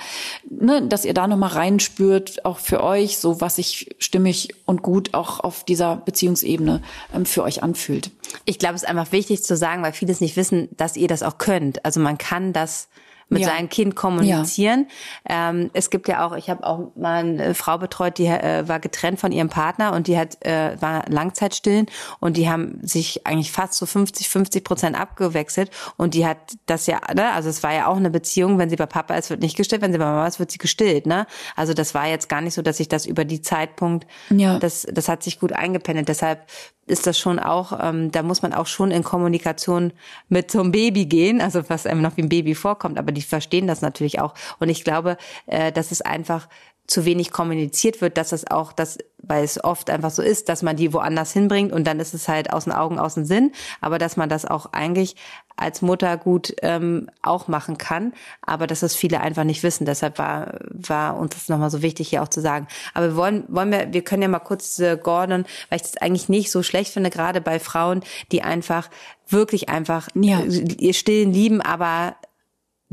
ne, 0.49 0.87
dass 0.87 1.05
ihr 1.05 1.15
da 1.15 1.27
nochmal 1.27 1.51
reinspürt, 1.51 2.45
auch 2.45 2.59
für 2.59 2.83
euch, 2.83 3.19
so 3.19 3.41
was 3.41 3.57
sich 3.57 3.95
stimmig 3.99 4.55
und 4.67 4.83
gut 4.83 5.15
auch 5.15 5.41
auf 5.41 5.65
dieser 5.65 5.97
Beziehungsebene 5.97 6.83
ähm, 7.15 7.27
für 7.27 7.43
euch 7.43 7.63
anfühlt. 7.63 8.11
Ich 8.45 8.59
glaube, 8.59 8.75
es 8.75 8.83
ist 8.83 8.89
einfach 8.89 9.13
wichtig 9.13 9.43
zu 9.43 9.57
sagen, 9.57 9.83
weil 9.83 9.93
viele 9.93 10.13
es 10.13 10.21
nicht 10.21 10.37
wissen, 10.37 10.69
dass 10.77 10.97
ihr 10.97 11.09
das 11.09 11.23
auch 11.23 11.39
könnt. 11.39 11.85
Also 11.85 12.01
man 12.01 12.19
kann 12.19 12.53
das 12.53 12.89
mit 13.29 13.43
ja. 13.43 13.49
seinem 13.49 13.69
Kind 13.69 13.97
kommunizieren. 13.97 14.87
Ja. 15.29 15.51
Ähm, 15.51 15.71
es 15.73 15.91
gibt 15.91 16.09
ja 16.09 16.27
auch, 16.27 16.37
ich 16.37 16.51
habe 16.51 16.65
auch 16.65 16.95
mal 16.95 17.25
eine 17.25 17.55
Frau 17.55 17.79
betreut, 17.79 18.19
die 18.19 18.27
äh, 18.27 18.69
war 18.69 18.81
getrennt 18.81 19.19
von 19.19 19.33
ihrem 19.33 19.49
Partner 19.49 19.93
und 19.93 20.07
die 20.07 20.19
hat 20.19 20.45
äh, 20.45 20.81
war 20.81 21.05
Langzeitstillen 21.09 21.87
und 22.21 22.37
die 22.37 22.49
haben 22.49 22.79
sich 22.83 23.27
eigentlich 23.27 23.53
fast 23.53 23.75
so 23.75 23.87
50 23.87 24.29
50 24.29 24.65
Prozent 24.65 25.01
abgewechselt 25.01 25.71
und 25.97 26.15
die 26.15 26.27
hat 26.27 26.39
das 26.67 26.87
ja, 26.87 27.01
ne, 27.15 27.33
also 27.33 27.49
es 27.49 27.63
war 27.63 27.73
ja 27.73 27.87
auch 27.87 27.97
eine 27.97 28.11
Beziehung, 28.11 28.59
wenn 28.59 28.71
sie 28.71 28.77
bei 28.77 28.87
Papa 28.87 29.15
ist, 29.15 29.31
wird 29.31 29.41
nicht 29.41 29.57
gestillt, 29.57 29.83
wenn 29.83 29.93
sie 29.93 29.99
bei 29.99 30.05
Mama 30.05 30.27
ist, 30.27 30.39
wird 30.39 30.51
sie 30.51 30.59
gestillt, 30.59 31.07
ne? 31.07 31.27
Also 31.57 31.75
das 31.75 31.95
war 31.95 32.07
jetzt 32.07 32.29
gar 32.29 32.41
nicht 32.41 32.55
so, 32.55 32.63
dass 32.63 32.81
ich 32.81 32.89
das 32.89 33.07
über 33.07 33.25
die 33.25 33.43
Zeitpunkt, 33.43 34.07
ja. 34.31 34.59
das 34.59 34.87
das 34.91 35.09
hat 35.09 35.23
sich 35.23 35.41
gut 35.41 35.53
eingependelt. 35.53 36.09
Deshalb 36.09 36.47
ist 36.87 37.07
das 37.07 37.19
schon 37.19 37.39
auch, 37.39 37.79
ähm, 37.81 38.11
da 38.11 38.23
muss 38.23 38.43
man 38.43 38.53
auch 38.53 38.67
schon 38.67 38.91
in 38.91 39.03
Kommunikation 39.03 39.93
mit 40.29 40.55
einem 40.55 40.73
Baby 40.73 41.07
gehen, 41.07 41.41
also 41.41 41.63
was 41.69 41.87
einem 41.87 42.03
noch 42.03 42.17
wie 42.17 42.23
ein 42.23 42.29
Baby 42.29 42.55
vorkommt, 42.55 42.99
aber 42.99 43.13
die 43.13 43.23
verstehen 43.23 43.67
das 43.67 43.81
natürlich 43.81 44.21
auch. 44.21 44.35
Und 44.59 44.69
ich 44.69 44.85
glaube, 44.85 45.17
äh, 45.47 45.73
dass 45.73 45.93
es 45.93 46.03
einfach 46.03 46.49
zu 46.87 47.07
wenig 47.07 47.31
kommuniziert 47.31 48.01
wird, 48.03 48.19
dass 48.19 48.31
das 48.31 48.51
auch, 48.51 48.73
das, 48.73 48.99
weil 49.19 49.43
es 49.43 49.63
oft 49.63 49.89
einfach 49.89 50.11
so 50.11 50.21
ist, 50.21 50.51
dass 50.51 50.63
man 50.63 50.77
die 50.77 50.93
woanders 50.93 51.33
hinbringt 51.33 51.73
und 51.73 51.87
dann 51.87 51.99
ist 51.99 52.13
es 52.13 52.29
halt 52.29 52.53
aus 52.53 52.65
den 52.65 52.75
Augen, 52.75 52.99
aus 52.99 53.15
dem 53.15 53.25
Sinn, 53.25 53.53
aber 53.81 53.99
dass 53.99 54.19
man 54.19 54.29
das 54.29 54.45
auch 54.45 54.73
eigentlich 54.73 55.17
als 55.57 55.83
Mutter 55.83 56.17
gut 56.17 56.55
ähm, 56.63 57.09
auch 57.23 57.49
machen 57.49 57.79
kann, 57.79 58.13
aber 58.43 58.67
dass 58.67 58.81
das 58.81 58.95
viele 58.95 59.21
einfach 59.21 59.45
nicht 59.45 59.63
wissen. 59.63 59.87
Deshalb 59.87 60.19
war, 60.19 60.59
war 60.71 61.17
uns 61.17 61.35
das 61.35 61.49
nochmal 61.49 61.71
so 61.71 61.83
wichtig, 61.83 62.09
hier 62.09 62.23
auch 62.23 62.29
zu 62.29 62.41
sagen. 62.41 62.67
Aber 62.93 63.09
wir 63.09 63.17
wollen, 63.17 63.45
wollen 63.49 63.71
wir, 63.71 63.93
wir 63.93 64.03
können 64.03 64.23
ja 64.23 64.29
mal 64.29 64.41
kurz 64.41 64.77
diese 64.77 64.99
Gordon, 64.99 65.45
weil 65.69 65.77
ich 65.77 65.83
das 65.83 65.97
eigentlich 65.99 66.29
nicht 66.29 66.51
so 66.51 66.63
schlecht 66.63 66.93
finde, 66.93 67.11
gerade 67.11 67.41
bei 67.41 67.61
Frauen, 67.61 68.03
die 68.33 68.43
einfach 68.43 68.91
wirklich 69.29 69.69
einfach 69.69 70.09
ja. 70.15 70.43
ihr 70.43 70.95
Stillen 70.95 71.33
lieben, 71.33 71.61
aber 71.61 72.17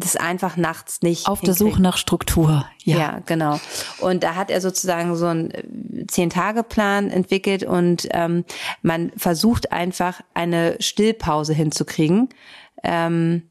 das 0.03 0.15
einfach 0.15 0.57
nachts 0.57 1.01
nicht. 1.01 1.27
Auf 1.27 1.39
hinkriegt. 1.39 1.59
der 1.59 1.67
Suche 1.67 1.81
nach 1.81 1.97
Struktur. 1.97 2.65
Ja. 2.83 2.97
ja, 2.97 3.19
genau. 3.25 3.59
Und 3.99 4.23
da 4.23 4.35
hat 4.35 4.51
er 4.51 4.61
sozusagen 4.61 5.15
so 5.15 5.27
einen 5.27 5.51
äh, 5.51 6.07
Zehn-Tage-Plan 6.07 7.09
entwickelt 7.09 7.63
und 7.63 8.07
ähm, 8.11 8.45
man 8.81 9.11
versucht 9.15 9.71
einfach 9.71 10.21
eine 10.33 10.77
Stillpause 10.79 11.53
hinzukriegen. 11.53 12.29
Ähm, 12.83 13.43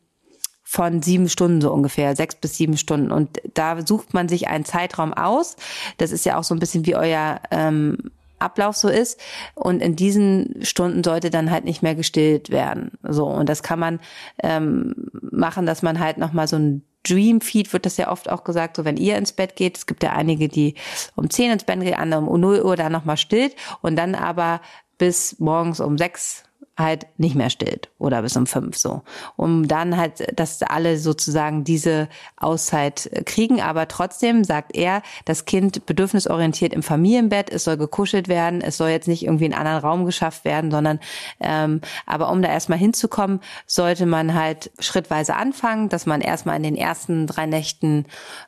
von 0.71 1.03
sieben 1.03 1.29
Stunden 1.29 1.61
so 1.61 1.73
ungefähr, 1.73 2.15
sechs 2.15 2.37
bis 2.37 2.57
sieben 2.57 2.77
Stunden. 2.77 3.11
Und 3.11 3.41
da 3.55 3.85
sucht 3.85 4.15
man 4.15 4.29
sich 4.29 4.47
einen 4.47 4.65
Zeitraum 4.65 5.13
aus. 5.13 5.57
Das 5.97 6.13
ist 6.13 6.25
ja 6.25 6.39
auch 6.39 6.45
so 6.45 6.55
ein 6.55 6.61
bisschen 6.61 6.87
wie 6.87 6.95
euer 6.95 7.41
ähm, 7.51 8.13
Ablauf 8.41 8.76
so 8.76 8.88
ist. 8.88 9.20
Und 9.55 9.80
in 9.80 9.97
diesen 9.97 10.64
Stunden 10.64 11.05
sollte 11.05 11.30
dann 11.30 11.51
halt 11.51 11.64
nicht 11.64 11.82
mehr 11.82 11.95
gestillt 11.95 12.51
werden. 12.51 12.93
So 13.03 13.26
und 13.26 13.49
das 13.49 13.62
kann 13.62 13.78
man 13.78 14.01
ähm, 14.43 14.95
machen, 15.12 15.66
dass 15.66 15.82
man 15.82 16.01
halt 16.01 16.18
noch 16.18 16.32
mal 16.32 16.49
so 16.49 16.57
ein 16.57 16.82
Dream 17.03 17.41
Feed 17.41 17.72
wird 17.72 17.86
das 17.86 17.97
ja 17.97 18.11
oft 18.11 18.28
auch 18.28 18.45
gesagt, 18.45 18.76
so 18.76 18.84
wenn 18.84 18.99
ihr 18.99 19.16
ins 19.16 19.32
Bett 19.32 19.57
geht. 19.57 19.78
Es 19.78 19.86
gibt 19.86 20.03
ja 20.03 20.12
einige, 20.12 20.49
die 20.49 20.74
um 21.16 21.30
10 21.30 21.53
ins 21.53 21.64
Bett 21.64 21.80
gehen, 21.80 21.95
andere 21.95 22.20
um 22.20 22.41
0 22.41 22.61
Uhr 22.61 22.76
dann 22.76 22.93
nochmal 22.93 23.16
stillt 23.16 23.57
und 23.80 23.97
dann 23.97 24.14
aber 24.14 24.61
bis 24.99 25.38
morgens 25.38 25.80
um 25.80 25.97
6 25.97 26.45
halt 26.81 27.07
nicht 27.18 27.35
mehr 27.35 27.51
stillt 27.51 27.91
oder 27.99 28.22
bis 28.22 28.37
um 28.37 28.47
fünf 28.47 28.76
so, 28.76 29.03
um 29.37 29.68
dann 29.68 29.97
halt, 29.97 30.39
dass 30.39 30.62
alle 30.62 30.99
sozusagen 30.99 31.64
diese 31.64 32.09
Auszeit 32.37 33.11
kriegen. 33.26 33.61
Aber 33.61 33.89
trotzdem 33.89 34.45
sagt 34.45 34.76
er, 34.76 35.03
das 35.24 35.45
Kind 35.45 35.87
bedürfnisorientiert 35.87 36.72
im 36.72 36.83
Familienbett, 36.83 37.51
es 37.51 37.64
soll 37.64 37.76
gekuschelt 37.76 38.28
werden, 38.28 38.61
es 38.61 38.76
soll 38.76 38.91
jetzt 38.91 39.09
nicht 39.09 39.24
irgendwie 39.24 39.47
in 39.47 39.53
einen 39.53 39.66
anderen 39.66 39.85
Raum 39.85 40.05
geschafft 40.07 40.45
werden, 40.45 40.70
sondern 40.70 41.01
ähm, 41.41 41.81
aber 42.07 42.31
um 42.31 42.43
da 42.43 42.49
erstmal 42.49 42.78
hinzukommen, 42.78 43.41
sollte 43.66 44.07
man 44.07 44.35
halt 44.35 44.70
schrittweise 44.78 45.37
anfangen, 45.37 45.89
dass 45.89 46.07
man 46.07 46.20
erstmal 46.20 46.57
in 46.57 46.62
den 46.62 46.76
ersten 46.76 47.26
drei 47.26 47.47
Nächten 47.47 48.07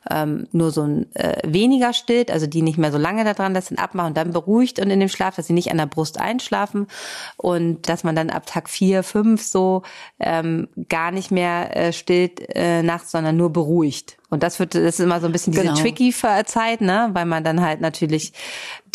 ähm, 0.09 0.47
nur 0.51 0.71
so 0.71 0.83
ein 0.83 1.15
äh, 1.15 1.37
weniger 1.45 1.93
stillt, 1.93 2.31
also 2.31 2.47
die 2.47 2.61
nicht 2.61 2.77
mehr 2.77 2.91
so 2.91 2.97
lange 2.97 3.23
da 3.23 3.33
dran 3.33 3.53
lässt, 3.53 3.77
abmachen 3.77 4.09
und 4.09 4.17
dann 4.17 4.33
beruhigt 4.33 4.79
und 4.79 4.89
in 4.89 4.99
dem 4.99 5.09
Schlaf, 5.09 5.35
dass 5.35 5.47
sie 5.47 5.53
nicht 5.53 5.71
an 5.71 5.77
der 5.77 5.85
Brust 5.85 6.19
einschlafen 6.19 6.87
und 7.37 7.89
dass 7.89 8.03
man 8.03 8.15
dann 8.15 8.22
ab 8.29 8.45
Tag 8.45 8.69
vier, 8.69 9.03
fünf 9.03 9.41
so 9.41 9.83
ähm, 10.19 10.67
gar 10.89 11.11
nicht 11.11 11.31
mehr 11.31 11.75
äh, 11.75 11.93
stillt 11.93 12.41
äh, 12.55 12.83
nachts, 12.83 13.11
sondern 13.11 13.37
nur 13.37 13.51
beruhigt. 13.51 14.17
Und 14.33 14.41
das 14.41 14.59
wird, 14.59 14.73
das 14.73 14.81
ist 14.81 14.99
immer 14.99 15.21
so 15.21 15.27
ein 15.27 15.31
bisschen 15.31 15.53
diese 15.53 15.65
genau. 15.65 15.79
tricky 15.79 16.11
Zeit, 16.45 16.81
ne, 16.81 17.11
weil 17.13 17.25
man 17.25 17.43
dann 17.43 17.61
halt 17.61 17.81
natürlich, 17.81 18.33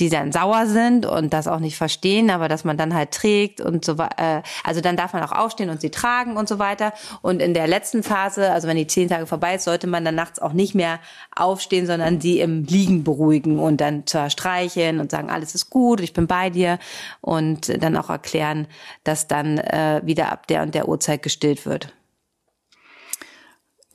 die 0.00 0.08
dann 0.08 0.32
sauer 0.32 0.66
sind 0.66 1.06
und 1.06 1.32
das 1.32 1.46
auch 1.46 1.60
nicht 1.60 1.76
verstehen, 1.76 2.30
aber 2.30 2.48
dass 2.48 2.64
man 2.64 2.76
dann 2.76 2.92
halt 2.92 3.12
trägt 3.12 3.60
und 3.60 3.84
so 3.84 3.92
äh, 3.92 4.42
also 4.64 4.80
dann 4.80 4.96
darf 4.96 5.12
man 5.12 5.22
auch 5.22 5.30
aufstehen 5.30 5.70
und 5.70 5.80
sie 5.80 5.90
tragen 5.90 6.36
und 6.36 6.48
so 6.48 6.58
weiter. 6.58 6.92
Und 7.22 7.40
in 7.40 7.54
der 7.54 7.68
letzten 7.68 8.02
Phase, 8.02 8.50
also 8.50 8.66
wenn 8.66 8.76
die 8.76 8.88
zehn 8.88 9.08
Tage 9.08 9.26
vorbei 9.26 9.54
ist, 9.54 9.64
sollte 9.64 9.86
man 9.86 10.04
dann 10.04 10.16
nachts 10.16 10.40
auch 10.40 10.52
nicht 10.52 10.74
mehr 10.74 10.98
aufstehen, 11.36 11.86
sondern 11.86 12.20
sie 12.20 12.40
im 12.40 12.64
Liegen 12.64 13.04
beruhigen 13.04 13.60
und 13.60 13.80
dann 13.80 14.08
zwar 14.08 14.30
streicheln 14.30 14.98
und 14.98 15.12
sagen, 15.12 15.30
alles 15.30 15.54
ist 15.54 15.70
gut, 15.70 16.00
ich 16.00 16.14
bin 16.14 16.26
bei 16.26 16.50
dir 16.50 16.80
und 17.20 17.80
dann 17.80 17.96
auch 17.96 18.10
erklären, 18.10 18.66
dass 19.04 19.28
dann 19.28 19.58
äh, 19.58 20.00
wieder 20.04 20.32
ab 20.32 20.48
der 20.48 20.62
und 20.62 20.74
der 20.74 20.88
Uhrzeit 20.88 21.22
gestillt 21.22 21.64
wird. 21.64 21.94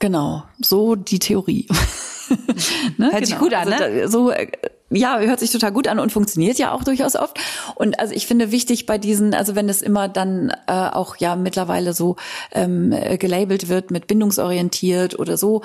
Genau, 0.03 0.43
so 0.59 0.95
die 0.95 1.17
Theorie. 1.17 1.65
ne? 2.97 3.05
Hört 3.05 3.13
genau. 3.13 3.25
sich 3.25 3.37
gut 3.37 3.53
an, 3.53 3.71
also, 3.71 3.87
ne? 3.87 4.09
So, 4.09 4.31
äh, 4.31 4.47
ja, 4.89 5.17
hört 5.17 5.39
sich 5.39 5.49
total 5.49 5.71
gut 5.71 5.87
an 5.87 5.97
und 5.97 6.11
funktioniert 6.11 6.59
ja 6.59 6.73
auch 6.73 6.83
durchaus 6.83 7.15
oft. 7.15 7.39
Und 7.75 7.97
also 8.01 8.13
ich 8.13 8.27
finde 8.27 8.51
wichtig 8.51 8.85
bei 8.85 8.97
diesen, 8.97 9.33
also 9.33 9.55
wenn 9.55 9.69
es 9.69 9.81
immer 9.81 10.09
dann 10.09 10.49
äh, 10.67 10.73
auch 10.73 11.15
ja 11.15 11.37
mittlerweile 11.37 11.93
so 11.93 12.17
ähm, 12.51 12.93
gelabelt 13.17 13.69
wird 13.69 13.91
mit 13.91 14.07
bindungsorientiert 14.07 15.17
oder 15.17 15.37
so, 15.37 15.61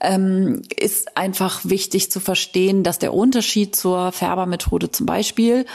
ähm, 0.00 0.62
ist 0.74 1.18
einfach 1.18 1.60
wichtig 1.64 2.10
zu 2.10 2.18
verstehen, 2.18 2.84
dass 2.84 2.98
der 2.98 3.12
Unterschied 3.12 3.76
zur 3.76 4.10
Färbermethode 4.10 4.90
zum 4.90 5.04
Beispiel 5.04 5.66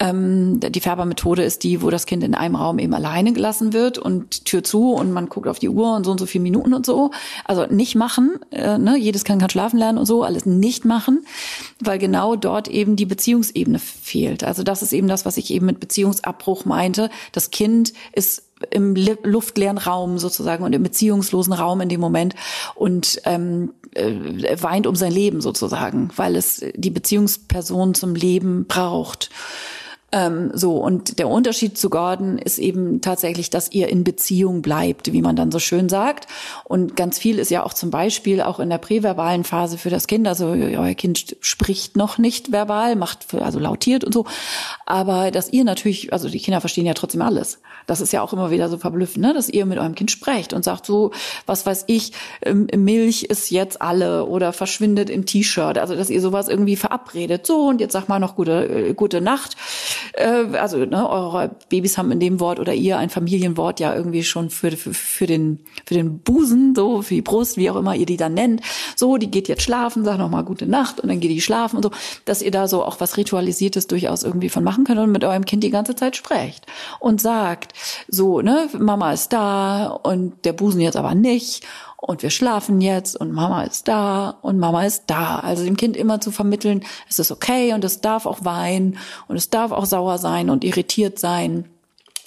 ähm, 0.00 0.60
die 0.60 0.80
Färbermethode 0.80 1.42
ist 1.42 1.62
die, 1.62 1.82
wo 1.82 1.90
das 1.90 2.06
Kind 2.06 2.24
in 2.24 2.34
einem 2.34 2.56
Raum 2.56 2.78
eben 2.78 2.94
alleine 2.94 3.34
gelassen 3.34 3.74
wird 3.74 3.98
und 3.98 4.46
Tür 4.46 4.64
zu 4.64 4.92
und 4.92 5.12
man 5.12 5.28
guckt 5.28 5.46
auf 5.46 5.58
die 5.58 5.68
Uhr 5.68 5.94
und 5.94 6.04
so 6.04 6.10
und 6.10 6.18
so 6.18 6.26
viele 6.26 6.42
Minuten 6.42 6.72
und 6.72 6.86
so. 6.86 7.10
Also 7.44 7.66
nicht 7.66 7.94
machen, 7.94 8.38
äh, 8.50 8.78
ne? 8.78 8.96
jedes 8.96 9.24
Kind 9.24 9.40
kann 9.40 9.50
schlafen 9.50 9.78
lernen 9.78 9.98
und 9.98 10.06
so, 10.06 10.24
alles 10.24 10.46
nicht 10.46 10.86
machen, 10.86 11.24
weil 11.80 11.98
genau 11.98 12.34
dort 12.34 12.66
eben 12.68 12.96
die 12.96 13.04
Beziehungsebene 13.04 13.78
fehlt. 13.78 14.42
Also 14.42 14.62
das 14.62 14.80
ist 14.80 14.94
eben 14.94 15.06
das, 15.06 15.26
was 15.26 15.36
ich 15.36 15.50
eben 15.50 15.66
mit 15.66 15.80
Beziehungsabbruch 15.80 16.64
meinte. 16.64 17.10
Das 17.32 17.50
Kind 17.50 17.92
ist 18.12 18.44
im 18.70 18.94
luftleeren 19.22 19.78
Raum 19.78 20.18
sozusagen 20.18 20.64
und 20.64 20.72
im 20.74 20.82
beziehungslosen 20.82 21.52
Raum 21.52 21.80
in 21.82 21.88
dem 21.88 22.00
Moment 22.00 22.34
und 22.74 23.20
ähm, 23.24 23.72
äh, 23.94 24.62
weint 24.62 24.86
um 24.86 24.96
sein 24.96 25.12
Leben 25.12 25.40
sozusagen, 25.40 26.10
weil 26.16 26.36
es 26.36 26.64
die 26.74 26.90
Beziehungsperson 26.90 27.94
zum 27.94 28.14
Leben 28.14 28.66
braucht. 28.66 29.30
Ähm, 30.12 30.50
so, 30.54 30.76
und 30.76 31.20
der 31.20 31.28
Unterschied 31.28 31.78
zu 31.78 31.88
Gordon 31.88 32.38
ist 32.38 32.58
eben 32.58 33.00
tatsächlich, 33.00 33.48
dass 33.48 33.70
ihr 33.70 33.88
in 33.88 34.02
Beziehung 34.02 34.60
bleibt, 34.60 35.12
wie 35.12 35.22
man 35.22 35.36
dann 35.36 35.52
so 35.52 35.60
schön 35.60 35.88
sagt. 35.88 36.26
Und 36.64 36.96
ganz 36.96 37.18
viel 37.18 37.38
ist 37.38 37.50
ja 37.50 37.64
auch 37.64 37.74
zum 37.74 37.90
Beispiel 37.90 38.42
auch 38.42 38.58
in 38.58 38.70
der 38.70 38.78
präverbalen 38.78 39.44
Phase 39.44 39.78
für 39.78 39.90
das 39.90 40.08
Kind. 40.08 40.26
Also 40.26 40.48
euer 40.48 40.94
Kind 40.94 41.36
spricht 41.40 41.96
noch 41.96 42.18
nicht 42.18 42.50
verbal, 42.50 42.96
macht 42.96 43.32
also 43.34 43.60
lautiert 43.60 44.02
und 44.02 44.12
so. 44.12 44.26
Aber 44.84 45.30
dass 45.30 45.52
ihr 45.52 45.62
natürlich, 45.64 46.12
also 46.12 46.28
die 46.28 46.40
Kinder 46.40 46.60
verstehen 46.60 46.86
ja 46.86 46.94
trotzdem 46.94 47.22
alles. 47.22 47.60
Das 47.86 48.00
ist 48.00 48.12
ja 48.12 48.22
auch 48.22 48.32
immer 48.32 48.50
wieder 48.50 48.68
so 48.68 48.78
verblüffend, 48.78 49.24
ne? 49.24 49.32
dass 49.32 49.48
ihr 49.48 49.64
mit 49.64 49.78
eurem 49.78 49.94
Kind 49.94 50.10
sprecht 50.10 50.52
und 50.52 50.64
sagt 50.64 50.86
so, 50.86 51.12
was 51.46 51.66
weiß 51.66 51.84
ich, 51.86 52.12
ähm, 52.42 52.66
Milch 52.76 53.24
ist 53.24 53.50
jetzt 53.50 53.80
alle 53.80 54.26
oder 54.26 54.52
verschwindet 54.52 55.08
im 55.08 55.24
T-Shirt. 55.24 55.78
Also 55.78 55.94
dass 55.94 56.10
ihr 56.10 56.20
sowas 56.20 56.48
irgendwie 56.48 56.76
verabredet. 56.76 57.46
So, 57.46 57.68
und 57.68 57.80
jetzt 57.80 57.92
sag 57.92 58.08
mal 58.08 58.18
noch 58.18 58.34
gute, 58.34 58.88
äh, 58.88 58.94
gute 58.94 59.20
Nacht 59.20 59.56
äh, 60.14 60.56
also 60.56 60.78
ne, 60.78 61.08
eure 61.08 61.50
Babys 61.68 61.98
haben 61.98 62.10
in 62.12 62.20
dem 62.20 62.40
Wort 62.40 62.58
oder 62.58 62.74
ihr 62.74 62.98
ein 62.98 63.10
Familienwort 63.10 63.80
ja 63.80 63.94
irgendwie 63.94 64.22
schon 64.22 64.50
für, 64.50 64.72
für, 64.72 64.94
für, 64.94 65.26
den, 65.26 65.60
für 65.86 65.94
den 65.94 66.18
Busen, 66.18 66.74
so 66.74 67.02
für 67.02 67.14
die 67.14 67.22
Brust, 67.22 67.56
wie 67.56 67.70
auch 67.70 67.76
immer 67.76 67.94
ihr 67.94 68.06
die 68.06 68.16
dann 68.16 68.34
nennt. 68.34 68.62
So, 68.96 69.16
die 69.16 69.30
geht 69.30 69.48
jetzt 69.48 69.62
schlafen, 69.62 70.04
sagt 70.04 70.18
nochmal 70.18 70.44
gute 70.44 70.66
Nacht 70.66 71.00
und 71.00 71.08
dann 71.08 71.20
geht 71.20 71.30
die 71.30 71.40
schlafen 71.40 71.76
und 71.76 71.82
so, 71.82 71.90
dass 72.24 72.42
ihr 72.42 72.50
da 72.50 72.68
so 72.68 72.84
auch 72.84 73.00
was 73.00 73.16
Ritualisiertes 73.16 73.86
durchaus 73.86 74.22
irgendwie 74.22 74.48
von 74.48 74.64
machen 74.64 74.84
könnt 74.84 74.98
und 74.98 75.12
mit 75.12 75.24
eurem 75.24 75.44
Kind 75.44 75.64
die 75.64 75.70
ganze 75.70 75.94
Zeit 75.94 76.16
sprecht 76.16 76.66
und 76.98 77.20
sagt, 77.20 77.72
so, 78.08 78.40
ne, 78.40 78.68
Mama 78.78 79.12
ist 79.12 79.32
da 79.32 79.86
und 79.86 80.44
der 80.44 80.52
Busen 80.52 80.80
jetzt 80.80 80.96
aber 80.96 81.14
nicht 81.14 81.66
und 82.00 82.22
wir 82.22 82.30
schlafen 82.30 82.80
jetzt 82.80 83.14
und 83.16 83.32
Mama 83.32 83.62
ist 83.64 83.86
da 83.86 84.30
und 84.42 84.58
Mama 84.58 84.84
ist 84.84 85.04
da. 85.06 85.38
Also 85.40 85.64
dem 85.64 85.76
Kind 85.76 85.96
immer 85.96 86.20
zu 86.20 86.30
vermitteln, 86.30 86.84
es 87.08 87.18
ist 87.18 87.30
okay 87.30 87.74
und 87.74 87.84
es 87.84 88.00
darf 88.00 88.26
auch 88.26 88.44
weinen 88.44 88.98
und 89.28 89.36
es 89.36 89.50
darf 89.50 89.70
auch 89.70 89.84
sauer 89.84 90.18
sein 90.18 90.50
und 90.50 90.64
irritiert 90.64 91.18
sein. 91.18 91.68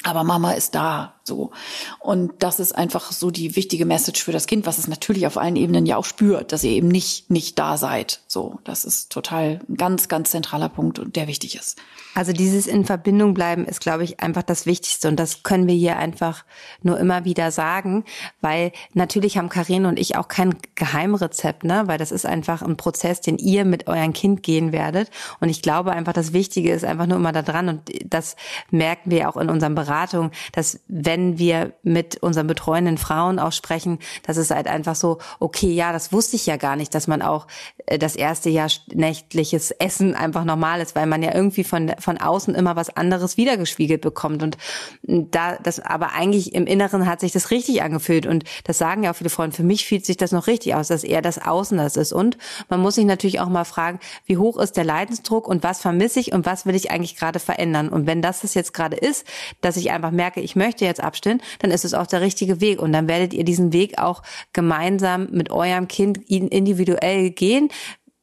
Aber 0.04 0.24
Mama 0.24 0.52
ist 0.52 0.76
da, 0.76 1.14
so. 1.24 1.52
Und 2.00 2.32
das 2.40 2.60
ist 2.60 2.74
einfach 2.74 3.12
so 3.12 3.32
die 3.32 3.56
wichtige 3.56 3.86
Message 3.86 4.24
für 4.24 4.32
das 4.32 4.46
Kind, 4.46 4.66
was 4.66 4.78
es 4.78 4.88
natürlich 4.88 5.26
auf 5.26 5.38
allen 5.38 5.56
Ebenen 5.56 5.86
ja 5.86 5.98
auch 5.98 6.06
spürt, 6.06 6.52
dass 6.52 6.64
ihr 6.64 6.72
eben 6.72 6.90
nicht, 6.90 7.30
nicht 7.30 7.58
da 7.58 7.78
seid. 7.78 8.22
So. 8.28 8.60
Das 8.64 8.86
ist 8.86 9.12
total 9.12 9.62
ein 9.70 9.76
ganz, 9.78 10.08
ganz 10.08 10.32
zentraler 10.32 10.70
Punkt 10.70 11.00
und 11.00 11.16
der 11.16 11.28
wichtig 11.28 11.56
ist. 11.56 11.78
Also 12.16 12.34
dieses 12.34 12.68
in 12.68 12.86
Verbindung 12.86 13.34
bleiben 13.34 13.66
ist, 13.66 13.82
glaube 13.82 14.04
ich, 14.04 14.20
einfach 14.20 14.44
das 14.44 14.66
Wichtigste 14.66 15.08
und 15.08 15.18
das 15.18 15.44
können 15.44 15.68
wir 15.68 15.76
hier 15.76 15.98
einfach 15.98 16.46
nur 16.82 17.00
immer 17.00 17.26
wieder 17.26 17.52
sagen, 17.52 18.04
weil 18.42 18.72
natürlich 18.94 19.38
haben 19.38 19.50
Karin 19.50 19.86
und 19.86 19.98
ich 20.00 20.16
auch 20.16 20.28
kein 20.28 20.56
Geheimrezept, 20.76 21.64
ne, 21.64 21.84
weil 21.86 21.98
das 21.98 22.12
ist 22.12 22.26
einfach 22.26 22.62
ein 22.62 22.78
Prozess, 22.78 23.22
den 23.22 23.38
ihr 23.38 23.66
mit 23.66 23.88
eurem 23.88 24.14
Kind 24.14 24.44
gehen 24.44 24.72
werdet 24.72 25.10
und 25.40 25.50
ich 25.50 25.62
glaube 25.62 25.92
einfach, 25.92 26.14
das 26.14 26.34
Wichtige 26.34 26.72
ist 26.72 26.86
einfach 26.86 27.08
nur 27.08 27.18
immer 27.18 27.32
da 27.32 27.42
dran 27.42 27.70
und 27.70 27.82
das 28.06 28.36
merken 28.70 29.10
wir 29.10 29.30
auch 29.30 29.38
in 29.38 29.50
unseren 29.50 29.76
Beratungen, 29.76 30.32
dass 30.52 30.80
wenn 30.88 31.13
wir 31.18 31.74
mit 31.84 32.18
unseren 32.22 32.48
betreuenden 32.48 32.98
Frauen 32.98 33.40
auch 33.40 33.52
sprechen, 33.52 34.00
dass 34.24 34.38
es 34.38 34.52
halt 34.52 34.68
einfach 34.68 34.96
so, 34.96 35.20
okay, 35.40 35.72
ja, 35.72 35.92
das 35.92 36.12
wusste 36.12 36.36
ich 36.36 36.46
ja 36.46 36.58
gar 36.58 36.76
nicht, 36.76 36.94
dass 36.96 37.08
man 37.08 37.22
auch 37.22 37.48
äh, 37.86 37.98
das 37.98 38.16
erste 38.16 38.50
Jahr 38.50 38.70
nächtliches 38.94 39.72
Essen 39.72 40.16
einfach 40.16 40.46
normal 40.46 40.82
ist, 40.82 40.96
weil 40.96 41.06
man 41.06 41.24
ja 41.24 41.34
irgendwie 41.34 41.64
von 41.64 41.94
von 42.00 42.18
außen 42.18 42.56
immer 42.56 42.76
was 42.76 42.96
anderes 42.96 43.38
wiedergespiegelt 43.38 44.02
bekommt. 44.02 44.44
Und 44.44 44.58
da 45.04 45.58
das 45.58 45.80
aber 45.80 46.14
eigentlich 46.14 46.54
im 46.54 46.66
Inneren 46.66 47.06
hat 47.08 47.20
sich 47.20 47.32
das 47.32 47.52
richtig 47.52 47.82
angefühlt. 47.82 48.26
Und 48.26 48.44
das 48.64 48.78
sagen 48.78 49.04
ja 49.04 49.12
auch 49.12 49.16
viele 49.16 49.30
Freunde. 49.30 49.56
Für 49.56 49.64
mich 49.64 49.86
fühlt 49.86 50.06
sich 50.06 50.18
das 50.18 50.32
noch 50.32 50.48
richtig 50.48 50.76
aus, 50.76 50.88
dass 50.88 51.04
eher 51.04 51.22
das 51.22 51.40
Außen 51.40 51.78
das 51.78 51.98
ist. 51.98 52.14
Und 52.14 52.38
man 52.70 52.80
muss 52.80 52.96
sich 52.96 53.06
natürlich 53.06 53.40
auch 53.40 53.50
mal 53.50 53.66
fragen, 53.66 54.00
wie 54.26 54.38
hoch 54.38 54.58
ist 54.58 54.78
der 54.78 54.84
Leidensdruck 54.84 55.48
und 55.48 55.64
was 55.64 55.82
vermisse 55.82 56.20
ich 56.20 56.34
und 56.34 56.46
was 56.46 56.66
will 56.66 56.76
ich 56.76 56.92
eigentlich 56.92 57.16
gerade 57.16 57.40
verändern? 57.40 57.90
Und 57.90 58.08
wenn 58.08 58.22
das 58.22 58.44
es 58.44 58.54
jetzt 58.54 58.74
gerade 58.74 58.96
ist, 58.96 59.26
dass 59.62 59.78
ich 59.78 59.92
einfach 59.92 60.12
merke, 60.12 60.42
ich 60.42 60.56
möchte 60.56 60.86
jetzt 60.86 61.03
abstillen, 61.04 61.42
dann 61.60 61.72
ist 61.72 61.86
es 61.86 61.94
auch 61.94 62.08
der 62.08 62.22
richtige 62.22 62.62
Weg. 62.62 62.82
Und 62.82 62.94
dann 62.94 63.08
werdet 63.08 63.34
ihr 63.34 63.44
diesen 63.44 63.74
Weg 63.74 63.98
auch 64.00 64.24
gemeinsam 64.54 65.28
mit 65.32 65.52
eurem 65.52 65.88
Kind 65.88 66.18
individuell 66.30 67.30
gehen. 67.30 67.70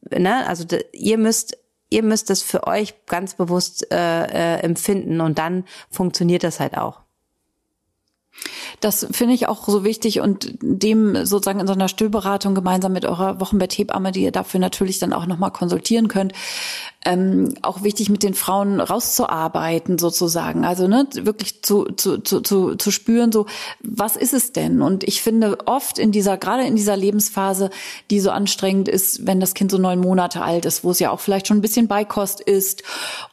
Ne? 0.09 0.45
Also 0.47 0.65
ihr 0.93 1.17
müsst 1.17 1.57
ihr 1.91 2.03
müsst 2.03 2.29
es 2.29 2.41
für 2.41 2.65
euch 2.65 3.05
ganz 3.05 3.35
bewusst 3.35 3.91
äh, 3.91 4.23
äh, 4.23 4.59
empfinden 4.61 5.21
und 5.21 5.37
dann 5.37 5.65
funktioniert 5.89 6.43
das 6.43 6.59
halt 6.59 6.77
auch. 6.77 7.01
Das 8.79 9.05
finde 9.11 9.35
ich 9.35 9.47
auch 9.47 9.67
so 9.67 9.83
wichtig 9.83 10.21
und 10.21 10.55
dem 10.61 11.25
sozusagen 11.25 11.59
in 11.59 11.67
so 11.67 11.73
einer 11.73 11.89
Stillberatung 11.89 12.55
gemeinsam 12.55 12.93
mit 12.93 13.05
eurer 13.05 13.39
Wochenbetthebamme, 13.39 14.11
die 14.11 14.23
ihr 14.23 14.31
dafür 14.31 14.59
natürlich 14.59 14.99
dann 14.99 15.13
auch 15.13 15.25
nochmal 15.25 15.51
konsultieren 15.51 16.07
könnt, 16.07 16.33
ähm, 17.03 17.55
auch 17.63 17.83
wichtig 17.83 18.09
mit 18.09 18.21
den 18.21 18.35
Frauen 18.35 18.79
rauszuarbeiten 18.79 19.97
sozusagen. 19.97 20.65
Also 20.65 20.87
ne, 20.87 21.07
wirklich 21.13 21.63
zu, 21.63 21.85
zu, 21.85 22.19
zu, 22.19 22.41
zu, 22.41 22.75
zu 22.75 22.91
spüren, 22.91 23.31
so 23.31 23.47
was 23.81 24.15
ist 24.15 24.33
es 24.33 24.51
denn? 24.51 24.81
Und 24.81 25.03
ich 25.03 25.21
finde 25.21 25.57
oft 25.65 25.97
in 25.97 26.11
dieser, 26.11 26.37
gerade 26.37 26.63
in 26.63 26.75
dieser 26.75 26.95
Lebensphase, 26.95 27.71
die 28.11 28.19
so 28.19 28.29
anstrengend 28.29 28.87
ist, 28.87 29.25
wenn 29.25 29.39
das 29.39 29.55
Kind 29.55 29.71
so 29.71 29.79
neun 29.79 29.99
Monate 29.99 30.41
alt 30.41 30.65
ist, 30.65 30.83
wo 30.83 30.91
es 30.91 30.99
ja 30.99 31.09
auch 31.09 31.19
vielleicht 31.19 31.47
schon 31.47 31.57
ein 31.57 31.61
bisschen 31.61 31.87
Beikost 31.87 32.39
ist 32.39 32.83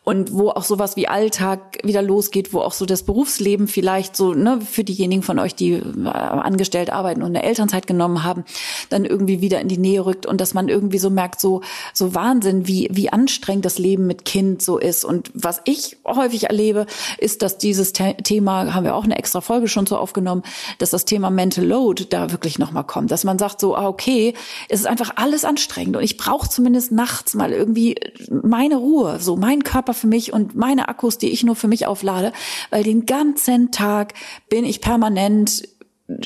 und 0.02 0.32
wo 0.32 0.48
auch 0.48 0.64
sowas 0.64 0.96
wie 0.96 1.08
Alltag 1.08 1.78
wieder 1.84 2.00
losgeht, 2.00 2.54
wo 2.54 2.60
auch 2.60 2.72
so 2.72 2.86
das 2.86 3.02
Berufsleben 3.02 3.68
vielleicht 3.68 4.16
so, 4.16 4.32
ne, 4.32 4.60
für 4.62 4.84
diejenigen 4.84 5.22
von 5.22 5.38
euch, 5.38 5.54
die 5.54 5.72
äh, 5.72 6.08
angestellt 6.08 6.90
arbeiten 6.90 7.22
und 7.22 7.28
eine 7.28 7.42
Elternzeit 7.42 7.86
genommen 7.86 8.24
haben, 8.24 8.44
dann 8.88 9.04
irgendwie 9.04 9.42
wieder 9.42 9.60
in 9.60 9.68
die 9.68 9.78
Nähe 9.78 10.06
rückt 10.06 10.24
und 10.24 10.40
dass 10.40 10.54
man 10.54 10.68
irgendwie 10.68 10.98
so 10.98 11.10
merkt, 11.10 11.40
so, 11.40 11.60
so 11.92 12.14
Wahnsinn, 12.14 12.66
wie, 12.66 12.88
wie 12.90 13.12
anstrengend 13.12 13.57
anstrengend 13.58 13.64
das 13.64 13.78
Leben 13.78 14.06
mit 14.06 14.24
Kind 14.24 14.62
so 14.62 14.78
ist. 14.78 15.04
Und 15.04 15.30
was 15.34 15.60
ich 15.64 15.98
häufig 16.04 16.44
erlebe, 16.44 16.86
ist, 17.18 17.42
dass 17.42 17.58
dieses 17.58 17.92
Thema, 17.92 18.74
haben 18.74 18.84
wir 18.84 18.94
auch 18.94 19.04
eine 19.04 19.18
extra 19.18 19.40
Folge 19.40 19.68
schon 19.68 19.86
so 19.86 19.96
aufgenommen, 19.96 20.42
dass 20.78 20.90
das 20.90 21.04
Thema 21.04 21.30
Mental 21.30 21.64
Load 21.64 22.06
da 22.10 22.30
wirklich 22.30 22.58
nochmal 22.58 22.84
kommt. 22.84 23.10
Dass 23.10 23.24
man 23.24 23.38
sagt 23.38 23.60
so, 23.60 23.76
ah, 23.76 23.86
okay, 23.86 24.34
es 24.68 24.80
ist 24.80 24.86
einfach 24.86 25.12
alles 25.16 25.44
anstrengend 25.44 25.96
und 25.96 26.02
ich 26.02 26.16
brauche 26.16 26.48
zumindest 26.48 26.92
nachts 26.92 27.34
mal 27.34 27.52
irgendwie 27.52 27.96
meine 28.30 28.76
Ruhe, 28.76 29.18
so 29.20 29.36
mein 29.36 29.62
Körper 29.62 29.94
für 29.94 30.06
mich 30.06 30.32
und 30.32 30.54
meine 30.54 30.88
Akkus, 30.88 31.18
die 31.18 31.30
ich 31.30 31.44
nur 31.44 31.56
für 31.56 31.68
mich 31.68 31.86
auflade, 31.86 32.32
weil 32.70 32.82
den 32.82 33.06
ganzen 33.06 33.70
Tag 33.70 34.14
bin 34.48 34.64
ich 34.64 34.80
permanent 34.80 35.68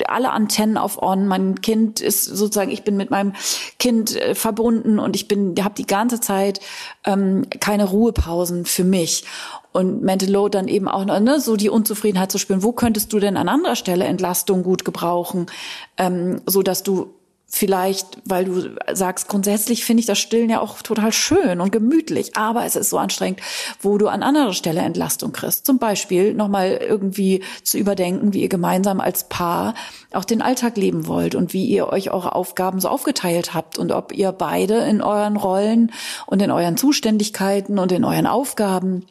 alle 0.07 0.31
Antennen 0.31 0.77
auf 0.77 1.01
on. 1.01 1.27
Mein 1.27 1.61
Kind 1.61 1.99
ist 1.99 2.23
sozusagen, 2.23 2.71
ich 2.71 2.83
bin 2.83 2.95
mit 2.95 3.11
meinem 3.11 3.33
Kind 3.79 4.15
äh, 4.15 4.35
verbunden 4.35 4.99
und 4.99 5.15
ich 5.15 5.27
bin, 5.27 5.55
habe 5.61 5.75
die 5.75 5.85
ganze 5.85 6.19
Zeit 6.19 6.59
ähm, 7.03 7.45
keine 7.59 7.85
Ruhepausen 7.85 8.65
für 8.65 8.83
mich. 8.83 9.25
Und 9.73 10.03
Mental 10.03 10.29
Load 10.29 10.57
dann 10.57 10.67
eben 10.67 10.87
auch 10.87 11.05
ne, 11.05 11.39
so 11.39 11.55
die 11.55 11.69
Unzufriedenheit 11.69 12.31
zu 12.31 12.37
spüren. 12.37 12.63
Wo 12.63 12.71
könntest 12.71 13.11
du 13.11 13.19
denn 13.19 13.37
an 13.37 13.49
anderer 13.49 13.75
Stelle 13.75 14.05
Entlastung 14.05 14.63
gut 14.63 14.85
gebrauchen, 14.85 15.47
ähm, 15.97 16.41
so 16.45 16.61
dass 16.61 16.83
du 16.83 17.13
vielleicht, 17.55 18.17
weil 18.25 18.45
du 18.45 18.75
sagst, 18.93 19.27
grundsätzlich 19.27 19.85
finde 19.85 20.01
ich 20.01 20.07
das 20.07 20.17
Stillen 20.17 20.49
ja 20.49 20.59
auch 20.59 20.81
total 20.81 21.13
schön 21.13 21.61
und 21.61 21.71
gemütlich, 21.71 22.35
aber 22.35 22.65
es 22.65 22.75
ist 22.75 22.89
so 22.89 22.97
anstrengend, 22.97 23.41
wo 23.79 23.99
du 23.99 24.07
an 24.07 24.23
anderer 24.23 24.53
Stelle 24.53 24.81
Entlastung 24.81 25.33
kriegst. 25.33 25.63
Zum 25.63 25.77
Beispiel 25.77 26.33
nochmal 26.33 26.79
irgendwie 26.81 27.43
zu 27.63 27.77
überdenken, 27.77 28.33
wie 28.33 28.41
ihr 28.41 28.49
gemeinsam 28.49 28.99
als 28.99 29.29
Paar 29.29 29.75
auch 30.13 30.25
den 30.25 30.41
Alltag 30.41 30.77
leben 30.77 31.05
wollt 31.05 31.35
und 31.35 31.53
wie 31.53 31.65
ihr 31.65 31.89
euch 31.89 32.09
eure 32.09 32.33
Aufgaben 32.33 32.79
so 32.79 32.89
aufgeteilt 32.89 33.53
habt 33.53 33.77
und 33.77 33.91
ob 33.91 34.13
ihr 34.13 34.31
beide 34.31 34.79
in 34.79 35.03
euren 35.03 35.37
Rollen 35.37 35.91
und 36.25 36.41
in 36.41 36.49
euren 36.49 36.75
Zuständigkeiten 36.75 37.77
und 37.77 37.91
in 37.91 38.03
euren 38.03 38.25
Aufgaben, 38.25 39.05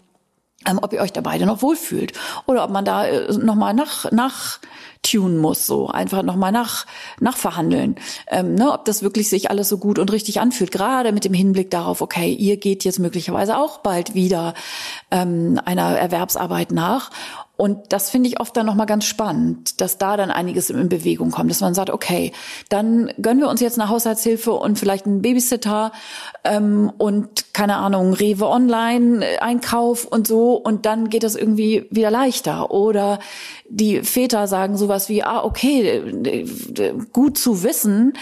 ähm, 0.66 0.80
ob 0.82 0.92
ihr 0.92 1.00
euch 1.00 1.12
da 1.12 1.20
beide 1.20 1.46
noch 1.46 1.62
wohlfühlt 1.62 2.12
oder 2.46 2.64
ob 2.64 2.70
man 2.70 2.84
da 2.84 3.06
äh, 3.06 3.32
nochmal 3.34 3.72
nach, 3.72 4.10
nach 4.10 4.58
tun 5.02 5.36
muss, 5.36 5.66
so 5.66 5.88
einfach 5.88 6.22
nochmal 6.22 6.52
nach, 6.52 6.86
nachverhandeln, 7.20 7.96
ähm, 8.28 8.54
ne, 8.54 8.72
ob 8.72 8.84
das 8.84 9.02
wirklich 9.02 9.28
sich 9.28 9.50
alles 9.50 9.68
so 9.68 9.78
gut 9.78 9.98
und 9.98 10.12
richtig 10.12 10.40
anfühlt, 10.40 10.70
gerade 10.70 11.12
mit 11.12 11.24
dem 11.24 11.34
Hinblick 11.34 11.70
darauf, 11.70 12.00
okay, 12.00 12.32
ihr 12.32 12.56
geht 12.56 12.84
jetzt 12.84 13.00
möglicherweise 13.00 13.58
auch 13.58 13.78
bald 13.78 14.14
wieder 14.14 14.54
ähm, 15.10 15.60
einer 15.64 15.98
Erwerbsarbeit 15.98 16.70
nach 16.70 17.10
und 17.56 17.92
das 17.92 18.10
finde 18.10 18.28
ich 18.28 18.40
oft 18.40 18.56
dann 18.56 18.66
nochmal 18.66 18.86
ganz 18.86 19.04
spannend, 19.04 19.80
dass 19.80 19.98
da 19.98 20.16
dann 20.16 20.30
einiges 20.30 20.70
in 20.70 20.88
Bewegung 20.88 21.30
kommt, 21.30 21.50
dass 21.50 21.60
man 21.60 21.74
sagt, 21.74 21.90
okay, 21.90 22.32
dann 22.70 23.12
gönnen 23.20 23.40
wir 23.40 23.48
uns 23.48 23.60
jetzt 23.60 23.78
eine 23.78 23.90
Haushaltshilfe 23.90 24.52
und 24.52 24.78
vielleicht 24.78 25.06
einen 25.06 25.20
Babysitter 25.20 25.92
ähm, 26.44 26.90
und 26.96 27.52
keine 27.52 27.76
Ahnung, 27.76 28.14
Rewe 28.14 28.48
Online, 28.48 29.24
äh, 29.24 29.38
Einkauf 29.38 30.06
und 30.06 30.26
so 30.26 30.54
und 30.54 30.86
dann 30.86 31.10
geht 31.10 31.22
das 31.24 31.36
irgendwie 31.36 31.86
wieder 31.90 32.10
leichter. 32.10 32.70
Oder 32.70 33.18
die 33.68 34.02
Väter 34.02 34.48
sagen 34.48 34.76
sowas 34.78 35.08
wie, 35.10 35.22
ah, 35.22 35.44
okay, 35.44 35.98
äh, 35.98 36.94
gut 37.12 37.36
zu 37.36 37.62
wissen, 37.62 38.14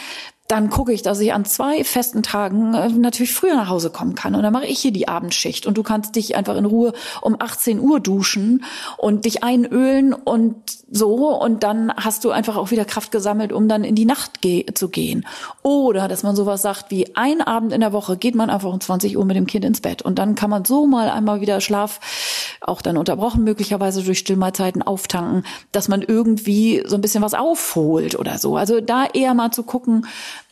dann 0.51 0.68
gucke 0.68 0.92
ich, 0.92 1.03
dass 1.03 1.20
ich 1.20 1.32
an 1.32 1.44
zwei 1.44 1.84
festen 1.84 2.22
Tagen 2.22 2.74
äh, 2.74 2.88
natürlich 2.88 3.32
früher 3.32 3.55
nach 3.55 3.68
Hause 3.68 3.90
kommen 3.90 4.16
kann. 4.16 4.34
Und 4.34 4.42
dann 4.42 4.53
mache 4.53 4.66
ich 4.66 4.80
hier 4.80 4.92
die 4.92 5.07
Abendschicht. 5.07 5.66
Und 5.66 5.78
du 5.78 5.82
kannst 5.82 6.16
dich 6.16 6.36
einfach 6.36 6.57
in 6.57 6.64
Ruhe 6.64 6.92
um 7.20 7.36
18 7.38 7.78
Uhr 7.78 8.01
duschen 8.01 8.64
und 8.96 9.26
dich 9.26 9.44
einölen 9.44 10.12
und 10.12 10.57
so. 10.91 11.41
Und 11.41 11.62
dann 11.62 11.93
hast 11.97 12.24
du 12.24 12.30
einfach 12.30 12.57
auch 12.57 12.70
wieder 12.70 12.84
Kraft 12.84 13.12
gesammelt, 13.12 13.53
um 13.53 13.68
dann 13.68 13.84
in 13.84 13.95
die 13.95 14.05
Nacht 14.05 14.43
ge 14.43 14.66
zu 14.74 14.88
gehen. 14.88 15.26
Oder 15.62 16.09
dass 16.09 16.22
man 16.22 16.36
sowas 16.36 16.62
sagt 16.62 16.91
wie 16.91 17.14
ein 17.16 17.41
Abend 17.41 17.72
in 17.72 17.80
der 17.80 17.93
Woche 17.93 18.16
geht 18.16 18.34
man 18.34 18.51
einfach 18.51 18.72
um 18.72 18.80
20 18.80 19.16
Uhr 19.16 19.24
mit 19.24 19.36
dem 19.36 19.47
Kind 19.47 19.64
ins 19.64 19.80
Bett. 19.80 20.03
Und 20.03 20.18
dann 20.18 20.34
kann 20.34 20.51
man 20.51 20.64
so 20.64 20.86
mal 20.86 21.09
einmal 21.09 21.41
wieder 21.41 21.61
Schlaf, 21.61 22.01
auch 22.61 22.82
dann 22.82 22.97
unterbrochen 22.97 23.45
möglicherweise 23.45 24.03
durch 24.03 24.18
Stillmahlzeiten 24.18 24.82
auftanken, 24.82 25.45
dass 25.72 25.88
man 25.88 26.03
irgendwie 26.03 26.82
so 26.86 26.97
ein 26.97 27.01
bisschen 27.01 27.22
was 27.22 27.34
aufholt 27.34 28.18
oder 28.18 28.38
so. 28.38 28.57
Also 28.57 28.80
da 28.80 29.07
eher 29.07 29.34
mal 29.34 29.51
zu 29.51 29.62
gucken, 29.62 30.07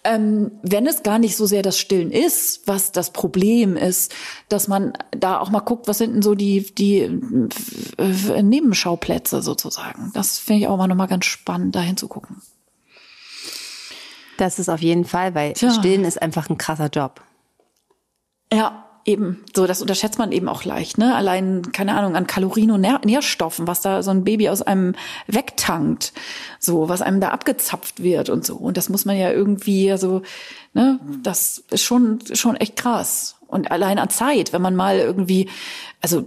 ähm, 0.05 0.53
wenn 0.63 0.87
es 0.87 1.03
gar 1.03 1.19
nicht 1.19 1.37
so 1.37 1.47
sehr 1.47 1.63
das 1.63 1.79
Stillen 1.79 2.11
ist, 2.11 2.67
was 2.67 2.93
das 2.93 3.11
Problem 3.13 3.77
ist, 3.77 4.15
dass 4.49 4.69
man 4.69 4.93
da 5.11 5.39
auch 5.41 5.51
mal 5.51 5.61
guckt, 5.61 5.89
was 5.89 5.99
sind 5.99 6.15
denn 6.15 6.23
so 6.23 6.35
die, 6.35 6.75
die 6.75 7.01
äh, 7.99 8.43
Nebenschauplätze 8.43 9.43
sozusagen. 9.43 10.11
Das 10.15 10.39
finde 10.39 10.63
ich 10.63 10.69
auch 10.69 10.77
mal 10.77 10.87
nochmal 10.87 11.09
ganz 11.09 11.25
spannend, 11.25 11.75
da 11.75 11.81
hinzugucken. 11.81 12.43
Das 14.39 14.59
ist 14.59 14.69
auf 14.69 14.81
jeden 14.81 15.05
Fall, 15.05 15.35
weil 15.35 15.53
Tja. 15.55 15.71
Stillen 15.73 16.05
ist 16.05 16.23
einfach 16.23 16.49
ein 16.49 16.59
krasser 16.59 16.89
Job. 16.89 17.21
Ja, 18.53 18.88
Eben, 19.09 19.43
so 19.57 19.67
das 19.67 19.81
unterschätzt 19.81 20.19
man 20.19 20.33
eben 20.33 20.51
auch 20.51 20.65
leicht, 20.65 20.99
ne? 20.99 21.15
Allein 21.17 21.73
keine 21.73 21.95
Ahnung 21.95 22.15
an 22.15 22.27
Kalorien 22.27 22.73
und 22.73 22.83
Nährstoffen, 22.83 23.67
was 23.67 23.81
da 23.81 24.03
so 24.03 24.11
ein 24.11 24.23
Baby 24.23 24.51
aus 24.51 24.61
einem 24.61 24.95
wegtankt, 25.27 26.13
so 26.59 26.91
was 26.91 27.01
einem 27.01 27.19
da 27.19 27.31
abgezapft 27.31 28.03
wird 28.03 28.29
und 28.29 28.45
so. 28.45 28.57
Und 28.57 28.77
das 28.77 28.91
muss 28.91 29.07
man 29.07 29.17
ja 29.17 29.31
irgendwie, 29.33 29.91
also, 29.91 30.21
ne? 30.75 31.01
Das 31.23 31.65
ist 31.71 31.85
schon 31.85 32.19
schon 32.35 32.57
echt 32.57 32.77
krass. 32.77 33.37
Und 33.47 33.71
allein 33.71 33.99
an 33.99 34.11
Zeit, 34.11 34.53
wenn 34.53 34.61
man 34.61 34.77
mal 34.77 34.99
irgendwie, 34.99 35.49
also 36.03 36.27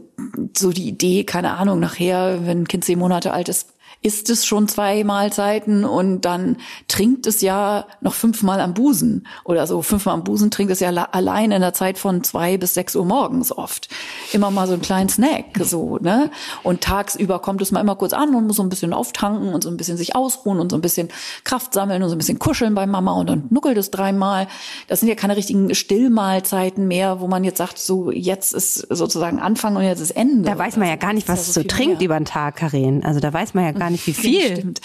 so 0.58 0.72
die 0.72 0.88
Idee, 0.88 1.24
keine 1.24 1.58
Ahnung, 1.58 1.80
nachher, 1.80 2.48
wenn 2.48 2.64
ein 2.64 2.68
Kind 2.68 2.84
zehn 2.84 2.98
Monate 2.98 3.32
alt 3.32 3.48
ist, 3.48 3.76
isst 4.04 4.32
es 4.32 4.46
schon 4.46 4.68
zwei 4.68 5.04
Mahlzeiten 5.04 5.86
und 5.86 6.22
dann 6.22 6.58
trinkt 6.88 7.28
es 7.28 7.42
ja 7.42 7.86
noch 8.02 8.16
fünfmal 8.16 8.60
am 8.60 8.74
Busen 8.74 9.28
oder 9.44 9.68
so. 9.68 9.84
Fünfmal 9.84 10.16
am 10.16 10.24
Busen 10.24 10.50
trinkt 10.50 10.72
es 10.72 10.80
ja 10.80 10.90
allein 10.90 11.52
in 11.52 11.62
der 11.62 11.74
Zeit 11.74 12.00
von 12.00 12.24
zwei 12.24 12.58
bis 12.58 12.74
sechs 12.74 12.96
Uhr 12.96 13.06
morgens 13.06 13.52
oft. 13.52 13.90
Immer 14.34 14.50
mal 14.50 14.66
so 14.66 14.74
einen 14.74 14.82
kleinen 14.82 15.10
Snack, 15.10 15.46
so, 15.60 16.00
ne? 16.00 16.32
Und 16.64 16.82
tagsüber 16.82 17.40
kommt 17.40 17.62
es 17.62 17.72
mal 17.72 17.80
immer 17.80 17.96
kurz 17.96 18.14
an 18.14 18.34
und 18.34 18.48
muss 18.48 18.56
so 18.56 18.64
ein 18.64 18.70
bisschen 18.70 18.92
auftanken 18.92 19.54
und 19.54 19.64
so 19.64 19.70
ein 19.70 19.78
bisschen 19.78 19.98
sich 19.98 20.16
ausruhen 20.16 20.60
und 20.60 20.72
so 20.72 20.78
ein 20.78 20.82
bisschen 20.82 21.10
Kraft 21.44 21.74
sammeln 21.74 22.02
und 22.02 22.10
so 22.10 22.16
ein 22.16 22.18
bisschen 22.18 22.40
kuscheln 22.40 22.74
bei 22.74 22.88
Mama 22.88 23.14
und 23.14 23.30
dann 23.30 23.46
nuckelt 23.52 23.78
es 23.78 23.92
dreimal. 23.92 24.48
Das 24.88 25.00
sind 25.00 25.10
ja 25.10 25.16
keine 25.16 25.38
richtigen 25.38 25.76
Stillmahlzeiten 25.76 26.88
mehr, 26.88 27.20
wo 27.20 27.28
man 27.28 27.44
jetzt 27.44 27.60
sagt, 27.60 27.78
so 27.78 28.10
jetzt 28.10 28.54
ist 28.54 28.88
sozusagen 28.90 29.40
Anfang 29.40 29.76
und 29.76 29.84
jetzt 29.84 30.00
ist 30.00 30.12
Ende. 30.12 30.50
Da 30.50 30.58
weiß 30.58 30.78
man 30.78 30.88
ja 30.88 30.96
gar 30.96 31.14
nicht, 31.14 31.30
was 31.30 31.42
es 31.42 31.54
so, 31.54 31.62
so 31.62 31.68
trinkt 31.68 32.00
mehr. 32.00 32.06
über 32.06 32.20
den 32.20 32.26
Tag, 32.26 32.56
Karin. 32.56 33.04
Also 33.04 33.20
da 33.20 33.32
weiß 33.32 33.54
man 33.54 33.66
ja 33.66 33.72
gar 33.74 33.91
nicht, 33.92 34.08
wie 34.08 34.14
viel. 34.14 34.58
Stimmt. 34.58 34.82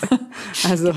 also 0.68 0.92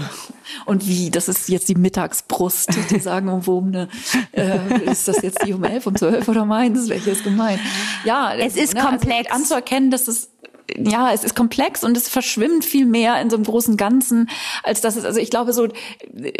und 0.65 0.87
wie, 0.87 1.09
das 1.09 1.27
ist 1.27 1.49
jetzt 1.49 1.69
die 1.69 1.75
Mittagsbrust, 1.75 2.69
die 2.89 2.99
sagen, 2.99 3.29
um 3.29 3.45
wo 3.45 3.61
eine, 3.61 3.89
äh, 4.31 4.89
ist 4.89 5.07
das 5.07 5.21
jetzt 5.21 5.45
die 5.45 5.53
um 5.53 5.63
elf, 5.63 5.87
um 5.87 5.95
zwölf 5.95 6.27
oder 6.27 6.45
meins? 6.45 6.89
Welche 6.89 7.11
ist 7.11 7.23
gemeint? 7.23 7.59
Ja, 8.05 8.33
es 8.33 8.55
ist 8.55 8.73
ne, 8.73 8.81
also 8.81 8.97
komplex 8.97 9.31
also 9.31 9.43
anzuerkennen, 9.43 9.91
dass 9.91 10.07
es 10.07 10.29
ja, 10.75 11.13
es 11.13 11.23
ist 11.23 11.35
komplex 11.35 11.83
und 11.83 11.95
es 11.95 12.09
verschwimmt 12.09 12.65
viel 12.65 12.85
mehr 12.85 13.21
in 13.21 13.29
so 13.29 13.35
einem 13.35 13.45
großen 13.45 13.77
Ganzen, 13.77 14.29
als 14.63 14.81
dass 14.81 14.95
es, 14.95 15.05
also 15.05 15.19
ich 15.19 15.29
glaube 15.29 15.53
so, 15.53 15.67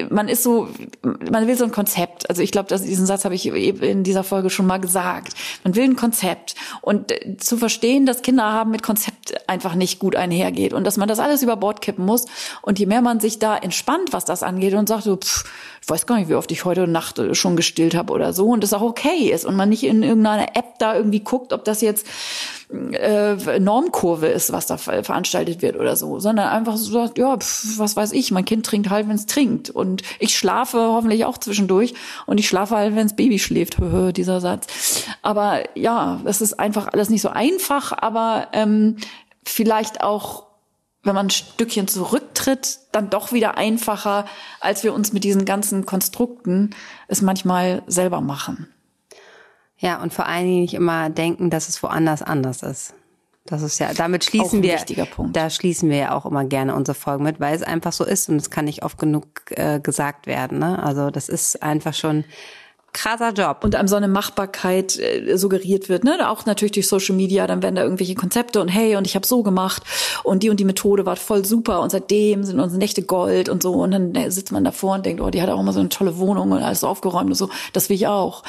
man 0.09 0.28
ist 0.28 0.43
so, 0.43 0.67
man 1.01 1.47
will 1.47 1.57
so 1.57 1.63
ein 1.63 1.71
Konzept. 1.71 2.30
Also 2.30 2.41
ich 2.41 2.51
glaube, 2.51 2.69
dass 2.69 2.84
diesen 2.84 3.05
Satz 3.05 3.25
habe 3.25 3.36
ich 3.36 3.45
in 3.45 4.03
dieser 4.03 4.23
Folge 4.23 4.49
schon 4.49 4.67
mal 4.67 4.80
gesagt. 4.80 5.34
Man 5.63 5.75
will 5.75 5.84
ein 5.84 5.95
Konzept 5.95 6.55
und 6.82 7.11
äh, 7.11 7.38
zu 7.38 7.57
verstehen, 7.57 8.05
dass 8.05 8.21
Kinder 8.21 8.51
haben 8.51 8.71
mit 8.71 8.84
Konzept 8.84 9.49
einfach 9.49 9.75
nicht 9.75 9.99
gut 9.99 10.15
einhergeht 10.15 10.73
und 10.73 10.84
dass 10.84 10.97
man 10.97 11.07
das 11.07 11.19
alles 11.19 11.41
über 11.43 11.55
Bord 11.55 11.82
kippen 11.82 12.05
muss. 12.05 12.25
Und 12.61 12.80
je 12.80 12.86
mehr 12.86 13.01
man 13.01 13.19
sich 13.19 13.39
da 13.39 13.57
entspannt, 13.57 14.11
was 14.11 14.25
das 14.25 14.43
angeht 14.43 14.73
und 14.73 14.89
sagt 14.89 15.03
so, 15.03 15.15
pff, 15.17 15.45
ich 15.82 15.89
weiß 15.89 16.05
gar 16.05 16.17
nicht, 16.17 16.30
wie 16.30 16.36
oft 16.36 16.51
ich 16.51 16.65
heute 16.65 16.86
Nacht 16.88 17.17
äh, 17.19 17.34
schon 17.34 17.55
gestillt 17.55 17.95
habe 17.95 18.11
oder 18.11 18.34
so 18.34 18.47
und 18.47 18.61
das 18.61 18.73
auch 18.73 18.82
okay 18.82 19.32
ist 19.32 19.45
und 19.45 19.55
man 19.55 19.69
nicht 19.69 19.84
in 19.84 20.03
irgendeiner 20.03 20.55
App 20.55 20.80
da 20.80 20.95
irgendwie 20.95 21.21
guckt, 21.21 21.53
ob 21.53 21.63
das 21.63 21.82
jetzt 21.82 22.05
äh, 22.70 23.59
Normkurve 23.59 24.28
ist, 24.28 24.51
was 24.51 24.65
da 24.65 24.78
veranstaltet 24.78 25.61
wird 25.61 25.78
oder 25.78 25.95
so, 25.95 26.20
sondern 26.20 26.49
einfach 26.49 26.76
so 26.76 26.91
sagt, 26.91 27.18
ja, 27.18 27.38
pf, 27.38 27.78
was 27.78 27.95
weiß 27.95 28.11
ich, 28.11 28.32
mein 28.32 28.45
Kind 28.45 28.65
trinkt 28.65 28.89
halt, 28.89 29.07
wenn 29.07 29.15
es 29.15 29.26
trinkt 29.26 29.70
und 29.70 30.03
ich 30.20 30.38
schlafe 30.38 30.78
hoffentlich 30.78 31.24
auch 31.26 31.38
zwischendurch 31.38 31.93
und 32.26 32.39
ich 32.39 32.47
schlafe 32.47 32.76
halt, 32.76 32.95
wenn 32.95 33.07
das 33.07 33.15
Baby 33.15 33.39
schläft, 33.39 33.78
dieser 34.18 34.41
Satz. 34.41 35.05
Aber 35.22 35.78
ja, 35.78 36.20
es 36.26 36.41
ist 36.41 36.59
einfach 36.59 36.88
alles 36.91 37.09
nicht 37.09 37.22
so 37.22 37.30
einfach, 37.30 37.93
aber 37.97 38.49
ähm, 38.53 38.97
vielleicht 39.45 40.01
auch 40.01 40.47
wenn 41.03 41.15
man 41.15 41.28
ein 41.28 41.32
Stückchen 41.32 41.88
zurücktritt, 41.88 42.80
dann 42.91 43.09
doch 43.09 43.32
wieder 43.32 43.57
einfacher, 43.57 44.26
als 44.59 44.84
wir 44.84 44.93
uns 44.93 45.13
mit 45.13 45.24
diesen 45.24 45.45
ganzen 45.45 45.86
Konstrukten 45.86 46.72
es 47.07 47.22
manchmal 47.22 47.82
selber 47.88 48.20
machen. 48.20 48.68
Ja, 49.78 50.01
und 50.01 50.13
vor 50.13 50.25
allen 50.25 50.45
Dingen 50.45 50.61
nicht 50.61 50.73
immer 50.73 51.09
denken, 51.09 51.49
dass 51.49 51.69
es 51.69 51.82
woanders 51.84 52.21
anders 52.21 52.63
ist. 52.63 52.93
Das 53.45 53.61
ist 53.61 53.80
ja, 53.80 53.93
damit 53.93 54.25
schließen 54.25 54.61
wir, 54.61 54.78
da 55.32 55.49
schließen 55.49 55.89
wir 55.89 55.97
ja 55.97 56.11
auch 56.13 56.25
immer 56.25 56.43
gerne 56.43 56.75
unsere 56.75 56.95
Folgen 56.95 57.23
mit, 57.23 57.39
weil 57.39 57.55
es 57.55 57.63
einfach 57.63 57.93
so 57.93 58.03
ist 58.03 58.28
und 58.28 58.36
es 58.36 58.49
kann 58.49 58.65
nicht 58.65 58.84
oft 58.84 58.97
genug 58.97 59.25
äh, 59.51 59.80
gesagt 59.80 60.28
werden. 60.28 60.59
Ne? 60.59 60.84
Also 60.84 61.11
das 61.11 61.30
ist 61.30 61.63
einfach 61.63 61.93
schon 61.93 62.25
krasser 62.93 63.31
Job. 63.31 63.63
Und 63.63 63.75
einem 63.75 63.88
so 63.88 63.95
eine 63.95 64.07
Machbarkeit 64.07 64.97
äh, 64.97 65.38
suggeriert 65.38 65.89
wird, 65.89 66.03
ne? 66.03 66.29
Auch 66.29 66.45
natürlich 66.45 66.71
durch 66.71 66.88
Social 66.88 67.15
Media, 67.15 67.47
dann 67.47 67.61
werden 67.61 67.75
da 67.75 67.83
irgendwelche 67.83 68.15
Konzepte 68.15 68.61
und 68.61 68.67
hey, 68.67 68.95
und 68.95 69.05
ich 69.05 69.15
habe 69.15 69.25
so 69.25 69.43
gemacht 69.43 69.83
und 70.23 70.43
die 70.43 70.49
und 70.49 70.59
die 70.59 70.65
Methode 70.65 71.05
war 71.05 71.15
voll 71.15 71.45
super 71.45 71.81
und 71.81 71.91
seitdem 71.91 72.43
sind 72.43 72.59
unsere 72.59 72.79
Nächte 72.79 73.03
Gold 73.03 73.49
und 73.49 73.61
so. 73.61 73.73
Und 73.73 73.91
dann 73.91 74.15
äh, 74.15 74.31
sitzt 74.31 74.51
man 74.51 74.63
davor 74.63 74.95
und 74.95 75.05
denkt, 75.05 75.21
oh, 75.21 75.29
die 75.29 75.41
hat 75.41 75.49
auch 75.49 75.59
immer 75.59 75.73
so 75.73 75.79
eine 75.79 75.89
tolle 75.89 76.17
Wohnung 76.17 76.51
und 76.51 76.63
alles 76.63 76.83
aufgeräumt 76.83 77.29
und 77.29 77.35
so. 77.35 77.49
Das 77.73 77.89
will 77.89 77.95
ich 77.95 78.07
auch. 78.07 78.43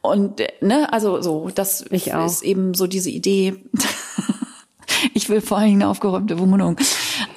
Und 0.00 0.40
äh, 0.40 0.48
ne, 0.60 0.92
also 0.92 1.20
so, 1.20 1.50
das 1.54 1.80
ist 1.80 2.42
eben 2.42 2.74
so 2.74 2.86
diese 2.86 3.10
Idee. 3.10 3.56
ich 5.14 5.28
will 5.28 5.40
vor 5.40 5.58
allen 5.58 5.68
Dingen 5.68 5.82
eine 5.82 5.90
aufgeräumte 5.90 6.38
Wohnung. 6.38 6.76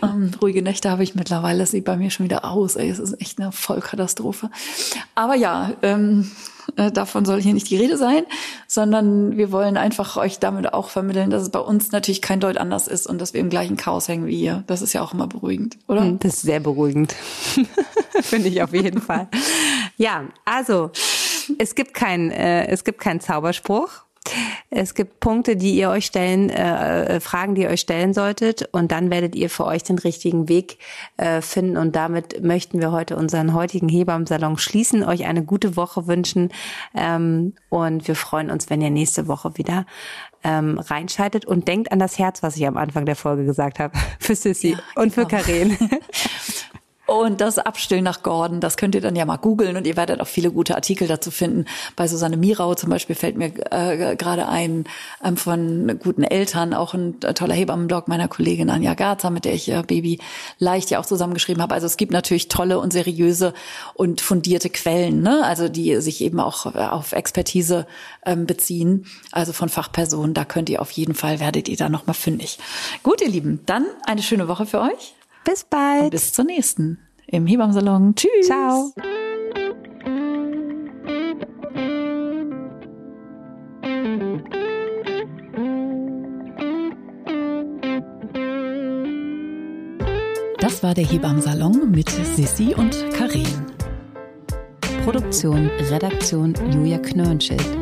Ähm, 0.02 0.32
ruhige 0.42 0.62
Nächte 0.62 0.90
habe 0.90 1.04
ich 1.04 1.16
mittlerweile. 1.16 1.60
Das 1.60 1.72
sieht 1.72 1.86
bei 1.86 1.98
mir 1.98 2.10
schon 2.10 2.26
wieder 2.26 2.46
aus. 2.46 2.76
Ey, 2.76 2.90
es 2.90 3.00
ist 3.00 3.20
echt 3.22 3.40
eine 3.40 3.52
Vollkatastrophe. 3.52 4.50
Aber 5.16 5.36
ja, 5.36 5.72
ähm, 5.82 6.32
äh, 6.76 6.92
davon 6.92 7.26
soll 7.26 7.42
hier 7.42 7.54
nicht 7.54 7.70
die 7.70 7.78
Rede 7.78 7.98
sein, 7.98 8.24
sondern 8.68 9.38
wir 9.38 9.52
wollen 9.52 9.78
einfach 9.78 10.18
euch 10.18 10.40
damit 10.40 10.74
auch 10.74 10.90
vermitteln, 10.90 11.30
dass 11.30 11.44
es 11.44 11.50
bei 11.50 11.60
uns 11.60 11.92
natürlich 11.92 12.22
kein 12.22 12.40
Deut 12.40 12.58
anders 12.58 12.88
ist 12.88 13.08
und 13.08 13.20
dass 13.20 13.34
wir 13.34 13.42
im 13.42 13.50
gleichen 13.50 13.78
Chaos 13.78 14.08
hängen 14.08 14.26
wie 14.26 14.40
ihr. 14.40 14.64
Das 14.68 14.82
ist 14.82 14.94
ja 14.94 15.02
auch 15.02 15.14
immer 15.14 15.28
beruhigend, 15.28 15.78
oder? 15.88 16.02
Hm, 16.02 16.20
das 16.20 16.36
ist 16.36 16.42
sehr 16.44 16.60
beruhigend. 16.60 17.14
Finde 18.22 18.50
ich 18.50 18.62
auf 18.62 18.74
jeden 18.74 19.02
Fall. 19.02 19.28
Ja, 19.98 20.26
also 20.46 20.92
es 21.58 21.76
gibt 21.76 21.94
kein, 21.94 22.32
äh, 22.32 22.68
es 22.68 22.84
gibt 22.84 23.00
keinen 23.00 23.20
Zauberspruch. 23.20 23.90
Es 24.70 24.94
gibt 24.94 25.20
Punkte, 25.20 25.56
die 25.56 25.76
ihr 25.76 25.90
euch 25.90 26.06
stellen, 26.06 26.50
äh, 26.50 27.20
Fragen, 27.20 27.56
die 27.56 27.64
ihr 27.64 27.70
euch 27.70 27.82
stellen 27.82 28.14
solltet, 28.14 28.70
und 28.72 28.92
dann 28.92 29.10
werdet 29.10 29.36
ihr 29.36 29.50
für 29.50 29.66
euch 29.66 29.84
den 29.84 29.98
richtigen 29.98 30.48
Weg 30.48 30.78
äh, 31.18 31.42
finden. 31.42 31.76
Und 31.76 31.96
damit 31.96 32.44
möchten 32.44 32.80
wir 32.80 32.92
heute 32.92 33.18
unseren 33.18 33.54
heutigen 33.54 33.90
Hebammensalon 33.90 34.58
schließen, 34.58 35.04
euch 35.04 35.26
eine 35.26 35.44
gute 35.44 35.76
Woche 35.76 36.08
wünschen 36.08 36.50
ähm, 36.96 37.54
und 37.70 38.08
wir 38.08 38.16
freuen 38.16 38.50
uns, 38.50 38.70
wenn 38.70 38.82
ihr 38.82 38.92
nächste 38.92 39.28
Woche 39.28 39.58
wieder 39.58 39.86
ähm, 40.44 40.80
reinschaltet 40.80 41.46
und 41.46 41.68
denkt 41.68 41.92
an 41.92 42.00
das 42.00 42.18
Herz, 42.18 42.42
was 42.44 42.58
ich 42.58 42.66
am 42.68 42.78
Anfang 42.78 43.06
der 43.06 43.16
Folge 43.16 43.46
gesagt 43.46 43.80
habe, 43.80 43.98
für 44.20 44.36
Sissy 44.36 44.72
ja, 44.72 44.80
und 44.96 45.14
genau. 45.14 45.28
für 45.28 45.36
Karin. 45.36 45.78
Und 47.12 47.42
das 47.42 47.58
Abstillen 47.58 48.06
nach 48.06 48.24
Gordon, 48.24 48.62
das 48.62 48.78
könnt 48.78 48.96
ihr 48.96 49.02
dann 49.02 49.18
ja 49.18 49.26
mal 49.26 49.36
googeln 49.36 49.76
und 49.76 49.86
ihr 49.86 49.98
werdet 49.98 50.22
auch 50.22 50.28
viele 50.28 50.50
gute 50.50 50.76
Artikel 50.76 51.10
dazu 51.10 51.30
finden. 51.30 51.66
Bei 51.98 52.08
Susanne 52.08 52.38
Mirau 52.38 52.74
zum 52.74 52.90
Beispiel 52.90 53.18
fällt 53.18 53.36
mir 53.36 53.52
äh, 53.70 54.16
gerade 54.16 54.48
ein 54.48 54.86
ähm, 55.22 55.36
von 55.36 56.00
guten 56.02 56.24
Eltern, 56.24 56.74
auch 56.74 56.94
ein 56.94 57.20
toller 57.20 57.54
Hebammenblog 57.54 58.08
meiner 58.08 58.30
Kollegin 58.30 58.70
Anja 58.70 58.94
Garza, 58.94 59.30
mit 59.30 59.44
der 59.44 59.54
ich 59.54 59.70
äh, 59.70 59.84
Baby 59.86 60.20
leicht 60.58 60.90
ja 60.90 61.02
auch 61.02 61.06
zusammengeschrieben 61.06 61.62
habe. 61.62 61.74
Also 61.74 61.86
es 61.86 61.98
gibt 61.98 62.14
natürlich 62.14 62.48
tolle 62.48 62.80
und 62.80 62.94
seriöse 62.94 63.54
und 63.94 64.22
fundierte 64.22 64.70
Quellen, 64.70 65.22
ne? 65.22 65.44
also 65.44 65.68
die 65.68 66.00
sich 66.00 66.22
eben 66.22 66.40
auch 66.40 66.74
auf 66.76 67.12
Expertise 67.12 67.88
ähm, 68.26 68.46
beziehen, 68.46 69.06
also 69.34 69.52
von 69.52 69.68
Fachpersonen. 69.68 70.34
Da 70.34 70.46
könnt 70.46 70.70
ihr 70.70 70.82
auf 70.82 70.92
jeden 70.92 71.14
Fall, 71.14 71.42
werdet 71.42 71.68
ihr 71.68 71.76
da 71.76 71.90
nochmal 71.90 72.14
fündig. 72.14 72.58
Gut, 73.04 73.20
ihr 73.20 73.30
Lieben, 73.30 73.60
dann 73.66 73.86
eine 74.06 74.24
schöne 74.24 74.48
Woche 74.48 74.66
für 74.66 74.80
euch. 74.80 75.14
Bis 75.44 75.64
bald. 75.64 76.04
Und 76.04 76.10
bis 76.12 76.34
zur 76.34 76.46
nächsten 76.46 77.00
im 77.28 77.48
Hebammsalon. 77.48 78.16
Tschüss. 78.16 78.46
Ciao. 78.46 78.94
Das 90.60 90.84
war 90.84 90.94
der 90.94 91.06
Hebammsalon 91.06 91.92
mit 91.92 92.10
Sissi 92.10 92.74
und 92.76 92.96
Karin. 93.14 93.48
Produktion, 95.04 95.70
Redaktion 95.90 96.54
Julia 96.72 97.00
Knörnschild. 97.00 97.81